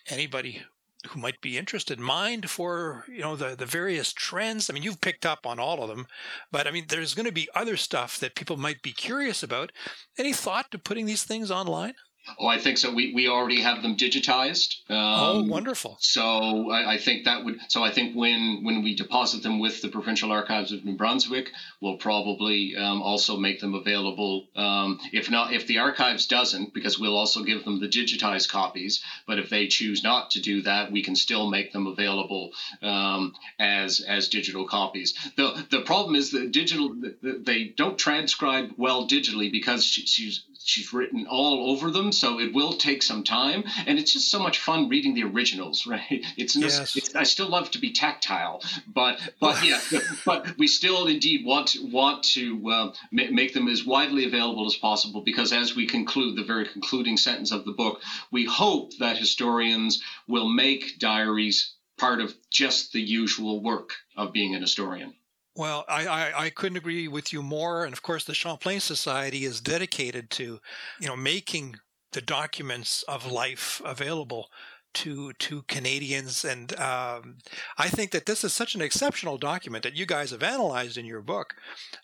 anybody 0.08 0.62
who 1.08 1.20
might 1.20 1.40
be 1.40 1.56
interested 1.56 2.00
mined 2.00 2.50
for 2.50 3.04
you 3.08 3.20
know 3.20 3.36
the 3.36 3.54
the 3.56 3.66
various 3.66 4.12
trends. 4.12 4.68
I 4.68 4.72
mean 4.72 4.82
you've 4.82 5.00
picked 5.00 5.24
up 5.26 5.46
on 5.46 5.58
all 5.58 5.82
of 5.82 5.88
them 5.88 6.06
but 6.50 6.66
i 6.66 6.70
mean 6.70 6.86
there's 6.88 7.14
going 7.14 7.26
to 7.26 7.32
be 7.32 7.48
other 7.54 7.76
stuff 7.76 8.18
that 8.20 8.34
people 8.34 8.56
might 8.56 8.82
be 8.82 8.92
curious 8.92 9.42
about. 9.42 9.72
Any 10.18 10.32
thought 10.32 10.70
to 10.70 10.78
putting 10.78 11.06
these 11.06 11.24
things 11.24 11.50
online 11.50 11.94
Oh, 12.38 12.46
I 12.46 12.58
think 12.58 12.78
so. 12.78 12.92
We, 12.92 13.14
we 13.14 13.28
already 13.28 13.60
have 13.60 13.82
them 13.82 13.96
digitized. 13.96 14.76
Oh, 14.90 14.94
um, 14.94 15.36
oh, 15.36 15.42
wonderful! 15.44 15.96
So 16.00 16.70
I, 16.70 16.94
I, 16.94 16.98
think 16.98 17.24
that 17.24 17.44
would. 17.44 17.58
So 17.68 17.82
I 17.84 17.90
think 17.90 18.16
when 18.16 18.60
when 18.62 18.82
we 18.82 18.94
deposit 18.94 19.42
them 19.42 19.58
with 19.58 19.80
the 19.80 19.88
Provincial 19.88 20.32
Archives 20.32 20.72
of 20.72 20.84
New 20.84 20.96
Brunswick, 20.96 21.50
we'll 21.80 21.96
probably 21.96 22.76
um, 22.76 23.00
also 23.00 23.36
make 23.36 23.60
them 23.60 23.74
available. 23.74 24.48
Um, 24.56 24.98
if 25.12 25.30
not, 25.30 25.52
if 25.52 25.66
the 25.66 25.78
archives 25.78 26.26
doesn't, 26.26 26.74
because 26.74 26.98
we'll 26.98 27.16
also 27.16 27.42
give 27.42 27.64
them 27.64 27.80
the 27.80 27.88
digitized 27.88 28.48
copies. 28.48 29.02
But 29.26 29.38
if 29.38 29.48
they 29.48 29.68
choose 29.68 30.02
not 30.02 30.30
to 30.32 30.40
do 30.40 30.62
that, 30.62 30.90
we 30.90 31.02
can 31.02 31.16
still 31.16 31.48
make 31.48 31.72
them 31.72 31.86
available 31.86 32.52
um, 32.82 33.34
as 33.58 34.00
as 34.00 34.28
digital 34.28 34.66
copies. 34.66 35.14
the 35.36 35.64
The 35.70 35.82
problem 35.82 36.16
is 36.16 36.32
that 36.32 36.50
digital 36.50 36.94
they 37.22 37.64
don't 37.76 37.98
transcribe 37.98 38.72
well 38.76 39.06
digitally 39.06 39.50
because 39.50 39.84
she's 39.84 40.42
she's 40.66 40.92
written 40.92 41.26
all 41.26 41.70
over 41.70 41.90
them, 41.90 42.12
so 42.12 42.40
it 42.40 42.52
will 42.52 42.74
take 42.74 43.02
some 43.02 43.22
time. 43.22 43.64
And 43.86 43.98
it's 43.98 44.12
just 44.12 44.30
so 44.30 44.40
much 44.40 44.58
fun 44.58 44.88
reading 44.88 45.14
the 45.14 45.22
originals, 45.22 45.86
right? 45.86 46.24
It's, 46.36 46.56
yes. 46.56 46.96
it's 46.96 47.14
I 47.14 47.22
still 47.22 47.48
love 47.48 47.70
to 47.70 47.78
be 47.78 47.92
tactile, 47.92 48.62
but 48.86 49.20
but 49.40 49.64
yeah, 49.64 49.80
but 50.26 50.58
we 50.58 50.66
still 50.66 51.06
indeed 51.06 51.46
want 51.46 51.76
want 51.80 52.24
to 52.34 52.70
uh, 52.70 52.92
make 53.10 53.54
them 53.54 53.68
as 53.68 53.86
widely 53.86 54.26
available 54.26 54.66
as 54.66 54.76
possible 54.76 55.22
because 55.22 55.52
as 55.52 55.74
we 55.74 55.86
conclude 55.86 56.36
the 56.36 56.44
very 56.44 56.66
concluding 56.66 57.16
sentence 57.16 57.52
of 57.52 57.64
the 57.64 57.72
book, 57.72 58.02
we 58.30 58.44
hope 58.44 58.96
that 58.98 59.16
historians 59.16 60.02
will 60.28 60.48
make 60.48 60.98
diaries 60.98 61.74
part 61.96 62.20
of 62.20 62.34
just 62.50 62.92
the 62.92 63.00
usual 63.00 63.62
work 63.62 63.92
of 64.16 64.32
being 64.32 64.54
an 64.54 64.60
historian. 64.60 65.14
Well, 65.56 65.86
I, 65.88 66.06
I, 66.06 66.44
I, 66.44 66.50
couldn't 66.50 66.76
agree 66.76 67.08
with 67.08 67.32
you 67.32 67.42
more. 67.42 67.84
And 67.84 67.94
of 67.94 68.02
course, 68.02 68.24
the 68.24 68.34
Champlain 68.34 68.78
Society 68.78 69.44
is 69.44 69.62
dedicated 69.62 70.28
to, 70.32 70.60
you 71.00 71.08
know, 71.08 71.16
making 71.16 71.76
the 72.12 72.20
documents 72.20 73.02
of 73.04 73.30
life 73.30 73.80
available 73.84 74.48
to 74.94 75.32
to 75.34 75.62
Canadians. 75.62 76.44
And 76.44 76.78
um, 76.78 77.38
I 77.78 77.88
think 77.88 78.10
that 78.10 78.26
this 78.26 78.44
is 78.44 78.52
such 78.52 78.74
an 78.74 78.82
exceptional 78.82 79.38
document 79.38 79.82
that 79.84 79.96
you 79.96 80.04
guys 80.04 80.30
have 80.30 80.42
analyzed 80.42 80.98
in 80.98 81.06
your 81.06 81.22
book. 81.22 81.54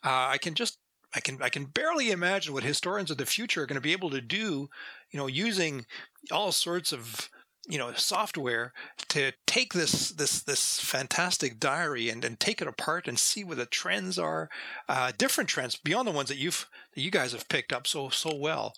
Uh, 0.03 0.28
I 0.30 0.38
can 0.38 0.55
just 0.55 0.78
I 1.14 1.20
can 1.20 1.42
I 1.42 1.50
can 1.50 1.66
barely 1.66 2.11
imagine 2.11 2.55
what 2.55 2.64
historians 2.64 3.11
of 3.11 3.18
the 3.18 3.26
future 3.26 3.62
are 3.62 3.66
going 3.66 3.80
to 3.80 3.82
be 3.82 3.92
able 3.92 4.11
to 4.11 4.22
do, 4.22 4.70
you 5.11 5.18
know, 5.18 5.26
using 5.26 5.84
all 6.30 6.53
sorts 6.53 6.90
of 6.90 7.28
you 7.68 7.78
know 7.78 7.92
software 7.92 8.72
to 9.08 9.32
take 9.46 9.72
this 9.72 10.10
this 10.10 10.42
this 10.42 10.80
fantastic 10.80 11.60
diary 11.60 12.08
and, 12.08 12.24
and 12.24 12.40
take 12.40 12.60
it 12.60 12.66
apart 12.66 13.06
and 13.06 13.18
see 13.18 13.44
where 13.44 13.56
the 13.56 13.66
trends 13.66 14.18
are 14.18 14.48
uh, 14.88 15.12
different 15.16 15.48
trends 15.48 15.76
beyond 15.76 16.08
the 16.08 16.12
ones 16.12 16.28
that 16.28 16.38
you've 16.38 16.68
that 16.94 17.00
you 17.00 17.10
guys 17.10 17.32
have 17.32 17.48
picked 17.48 17.72
up 17.72 17.86
so 17.86 18.08
so 18.08 18.34
well. 18.34 18.74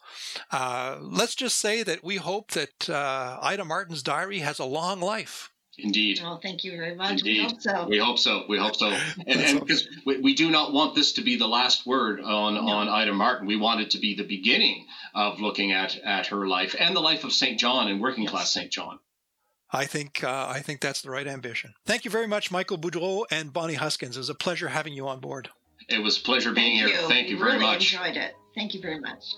Uh, 0.51 0.99
let's 1.01 1.35
just 1.35 1.59
say 1.59 1.83
that 1.83 2.05
we 2.05 2.17
hope 2.17 2.51
that 2.51 2.91
uh, 2.91 3.39
ida 3.41 3.65
martin's 3.65 4.03
diary 4.03 4.41
has 4.41 4.59
a 4.59 4.65
long 4.65 5.01
life 5.01 5.51
Indeed. 5.79 6.21
Well, 6.23 6.39
thank 6.41 6.65
you 6.65 6.77
very 6.77 6.95
much. 6.95 7.11
Indeed. 7.11 7.39
We 7.39 7.49
hope 7.49 7.61
so. 7.61 7.87
We 7.89 7.99
hope 7.99 8.19
so. 8.19 8.45
We 8.49 8.59
hope 8.59 8.77
so. 8.77 8.89
And, 9.27 9.41
and 9.41 9.61
because 9.61 9.89
we, 10.05 10.21
we, 10.21 10.35
do 10.35 10.51
not 10.51 10.73
want 10.73 10.95
this 10.95 11.13
to 11.15 11.23
be 11.23 11.37
the 11.37 11.49
last 11.49 11.87
word 11.87 12.21
on, 12.21 12.55
no. 12.55 12.61
on 12.61 12.89
Ida 12.89 13.13
Martin. 13.13 13.47
We 13.47 13.57
want 13.57 13.81
it 13.81 13.91
to 13.91 13.99
be 13.99 14.15
the 14.15 14.25
beginning 14.25 14.87
of 15.15 15.41
looking 15.41 15.73
at, 15.73 15.97
at 15.99 16.29
her 16.29 16.47
life 16.47 16.77
and 16.79 16.95
the 16.95 17.01
life 17.01 17.25
of 17.25 17.33
Saint 17.33 17.59
John 17.59 17.89
and 17.89 18.01
working 18.01 18.25
yes. 18.25 18.33
class 18.33 18.53
Saint 18.53 18.71
John. 18.71 18.99
I 19.71 19.87
think 19.87 20.23
uh, 20.23 20.47
I 20.49 20.61
think 20.61 20.81
that's 20.81 21.03
the 21.03 21.11
right 21.11 21.27
ambition. 21.27 21.75
Thank 21.85 22.05
you 22.05 22.11
very 22.11 22.29
much, 22.29 22.53
Michael 22.53 22.79
Boudreau 22.79 23.25
and 23.31 23.53
Bonnie 23.53 23.75
Huskins. 23.75 24.17
It 24.17 24.21
was 24.21 24.31
a 24.31 24.35
pleasure 24.35 24.69
having 24.69 24.93
you 24.93 25.09
on 25.09 25.19
board. 25.19 25.49
It 25.89 25.99
was 25.99 26.19
a 26.19 26.21
pleasure 26.21 26.53
being 26.53 26.79
Thank 26.79 26.93
here. 26.93 27.01
You. 27.01 27.09
Thank 27.09 27.29
you 27.29 27.39
very 27.39 27.53
really 27.53 27.65
much. 27.65 27.93
Enjoyed 27.93 28.17
it. 28.17 28.35
Thank 28.55 28.75
you 28.75 28.81
very 28.81 29.01
much. 29.01 29.35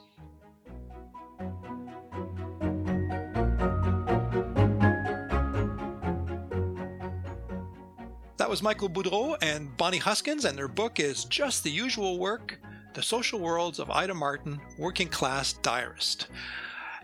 That 8.39 8.51
was 8.51 8.63
Michael 8.63 8.91
Boudreau 8.91 9.39
and 9.41 9.75
Bonnie 9.79 9.97
Huskins, 9.97 10.45
and 10.45 10.59
their 10.59 10.69
book 10.69 11.01
is 11.01 11.25
Just 11.25 11.65
the 11.65 11.71
Usual 11.71 12.19
Work 12.19 12.61
The 12.93 13.03
Social 13.03 13.41
Worlds 13.41 13.79
of 13.79 13.91
Ida 13.91 14.13
Martin, 14.13 14.61
Working 14.79 15.09
Class 15.09 15.55
Diarist. 15.55 16.27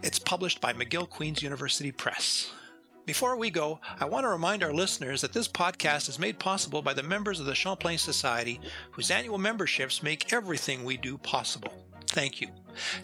It's 0.02 0.18
published 0.18 0.60
by 0.60 0.74
McGill 0.74 1.08
Queen's 1.08 1.42
University 1.42 1.90
Press. 1.90 2.50
Before 3.06 3.38
we 3.38 3.48
go, 3.48 3.80
I 3.98 4.04
want 4.04 4.24
to 4.24 4.28
remind 4.28 4.62
our 4.62 4.74
listeners 4.74 5.22
that 5.22 5.32
this 5.32 5.48
podcast 5.48 6.10
is 6.10 6.18
made 6.18 6.38
possible 6.38 6.82
by 6.82 6.92
the 6.92 7.02
members 7.02 7.40
of 7.40 7.46
the 7.46 7.54
Champlain 7.54 7.96
Society, 7.96 8.60
whose 8.90 9.10
annual 9.10 9.38
memberships 9.38 10.02
make 10.02 10.34
everything 10.34 10.84
we 10.84 10.98
do 10.98 11.16
possible. 11.16 11.72
Thank 12.08 12.42
you. 12.42 12.48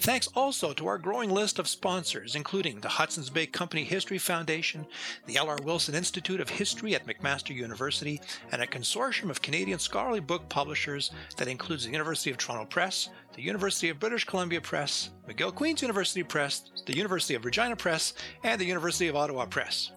Thanks 0.00 0.28
also 0.34 0.72
to 0.72 0.86
our 0.86 0.98
growing 0.98 1.30
list 1.30 1.58
of 1.58 1.68
sponsors, 1.68 2.34
including 2.34 2.80
the 2.80 2.88
Hudson's 2.88 3.30
Bay 3.30 3.46
Company 3.46 3.84
History 3.84 4.18
Foundation, 4.18 4.86
the 5.26 5.36
L.R. 5.36 5.58
Wilson 5.62 5.94
Institute 5.94 6.40
of 6.40 6.48
History 6.48 6.94
at 6.94 7.06
McMaster 7.06 7.54
University, 7.54 8.20
and 8.52 8.62
a 8.62 8.66
consortium 8.66 9.30
of 9.30 9.42
Canadian 9.42 9.78
scholarly 9.78 10.20
book 10.20 10.48
publishers 10.48 11.10
that 11.36 11.48
includes 11.48 11.84
the 11.84 11.92
University 11.92 12.30
of 12.30 12.38
Toronto 12.38 12.64
Press, 12.66 13.08
the 13.34 13.42
University 13.42 13.88
of 13.88 14.00
British 14.00 14.24
Columbia 14.24 14.60
Press, 14.60 15.10
McGill 15.28 15.54
Queen's 15.54 15.82
University 15.82 16.22
Press, 16.22 16.70
the 16.86 16.96
University 16.96 17.34
of 17.34 17.44
Regina 17.44 17.76
Press, 17.76 18.14
and 18.42 18.60
the 18.60 18.64
University 18.64 19.08
of 19.08 19.16
Ottawa 19.16 19.46
Press. 19.46 19.92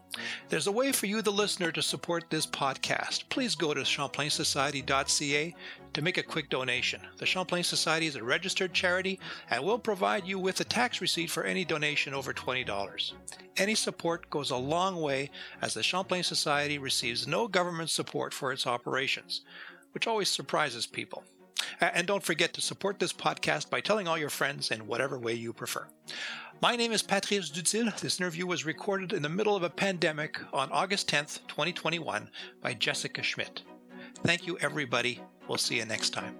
There's 0.49 0.67
a 0.67 0.71
way 0.71 0.91
for 0.91 1.05
you, 1.05 1.21
the 1.21 1.31
listener, 1.31 1.71
to 1.71 1.81
support 1.81 2.29
this 2.29 2.45
podcast. 2.45 3.29
Please 3.29 3.55
go 3.55 3.73
to 3.73 3.81
champlainsociety.ca 3.81 5.55
to 5.93 6.01
make 6.01 6.17
a 6.17 6.23
quick 6.23 6.49
donation. 6.49 7.01
The 7.17 7.25
Champlain 7.25 7.63
Society 7.63 8.07
is 8.07 8.15
a 8.15 8.23
registered 8.23 8.73
charity 8.73 9.19
and 9.49 9.63
will 9.63 9.79
provide 9.79 10.25
you 10.25 10.39
with 10.39 10.59
a 10.59 10.65
tax 10.65 11.01
receipt 11.01 11.29
for 11.29 11.43
any 11.43 11.65
donation 11.65 12.13
over 12.13 12.33
$20. 12.33 13.13
Any 13.57 13.75
support 13.75 14.29
goes 14.29 14.51
a 14.51 14.57
long 14.57 15.01
way 15.01 15.29
as 15.61 15.73
the 15.73 15.83
Champlain 15.83 16.23
Society 16.23 16.77
receives 16.77 17.27
no 17.27 17.47
government 17.47 17.89
support 17.89 18.33
for 18.33 18.51
its 18.51 18.67
operations, 18.67 19.41
which 19.93 20.07
always 20.07 20.29
surprises 20.29 20.85
people. 20.85 21.23
And 21.79 22.07
don't 22.07 22.23
forget 22.23 22.53
to 22.53 22.61
support 22.61 22.99
this 22.99 23.13
podcast 23.13 23.69
by 23.69 23.81
telling 23.81 24.07
all 24.07 24.17
your 24.17 24.29
friends 24.29 24.71
in 24.71 24.87
whatever 24.87 25.19
way 25.19 25.33
you 25.33 25.53
prefer. 25.53 25.87
My 26.61 26.75
name 26.75 26.91
is 26.91 27.01
Patrice 27.01 27.49
Dutil. 27.49 27.99
This 27.99 28.19
interview 28.19 28.45
was 28.45 28.67
recorded 28.67 29.13
in 29.13 29.23
the 29.23 29.29
middle 29.29 29.55
of 29.55 29.63
a 29.63 29.69
pandemic 29.69 30.39
on 30.53 30.71
August 30.71 31.09
10th, 31.09 31.39
2021 31.47 32.29
by 32.61 32.75
Jessica 32.75 33.23
Schmidt. 33.23 33.63
Thank 34.23 34.45
you, 34.45 34.59
everybody. 34.59 35.19
We'll 35.47 35.57
see 35.57 35.77
you 35.77 35.85
next 35.85 36.11
time. 36.11 36.35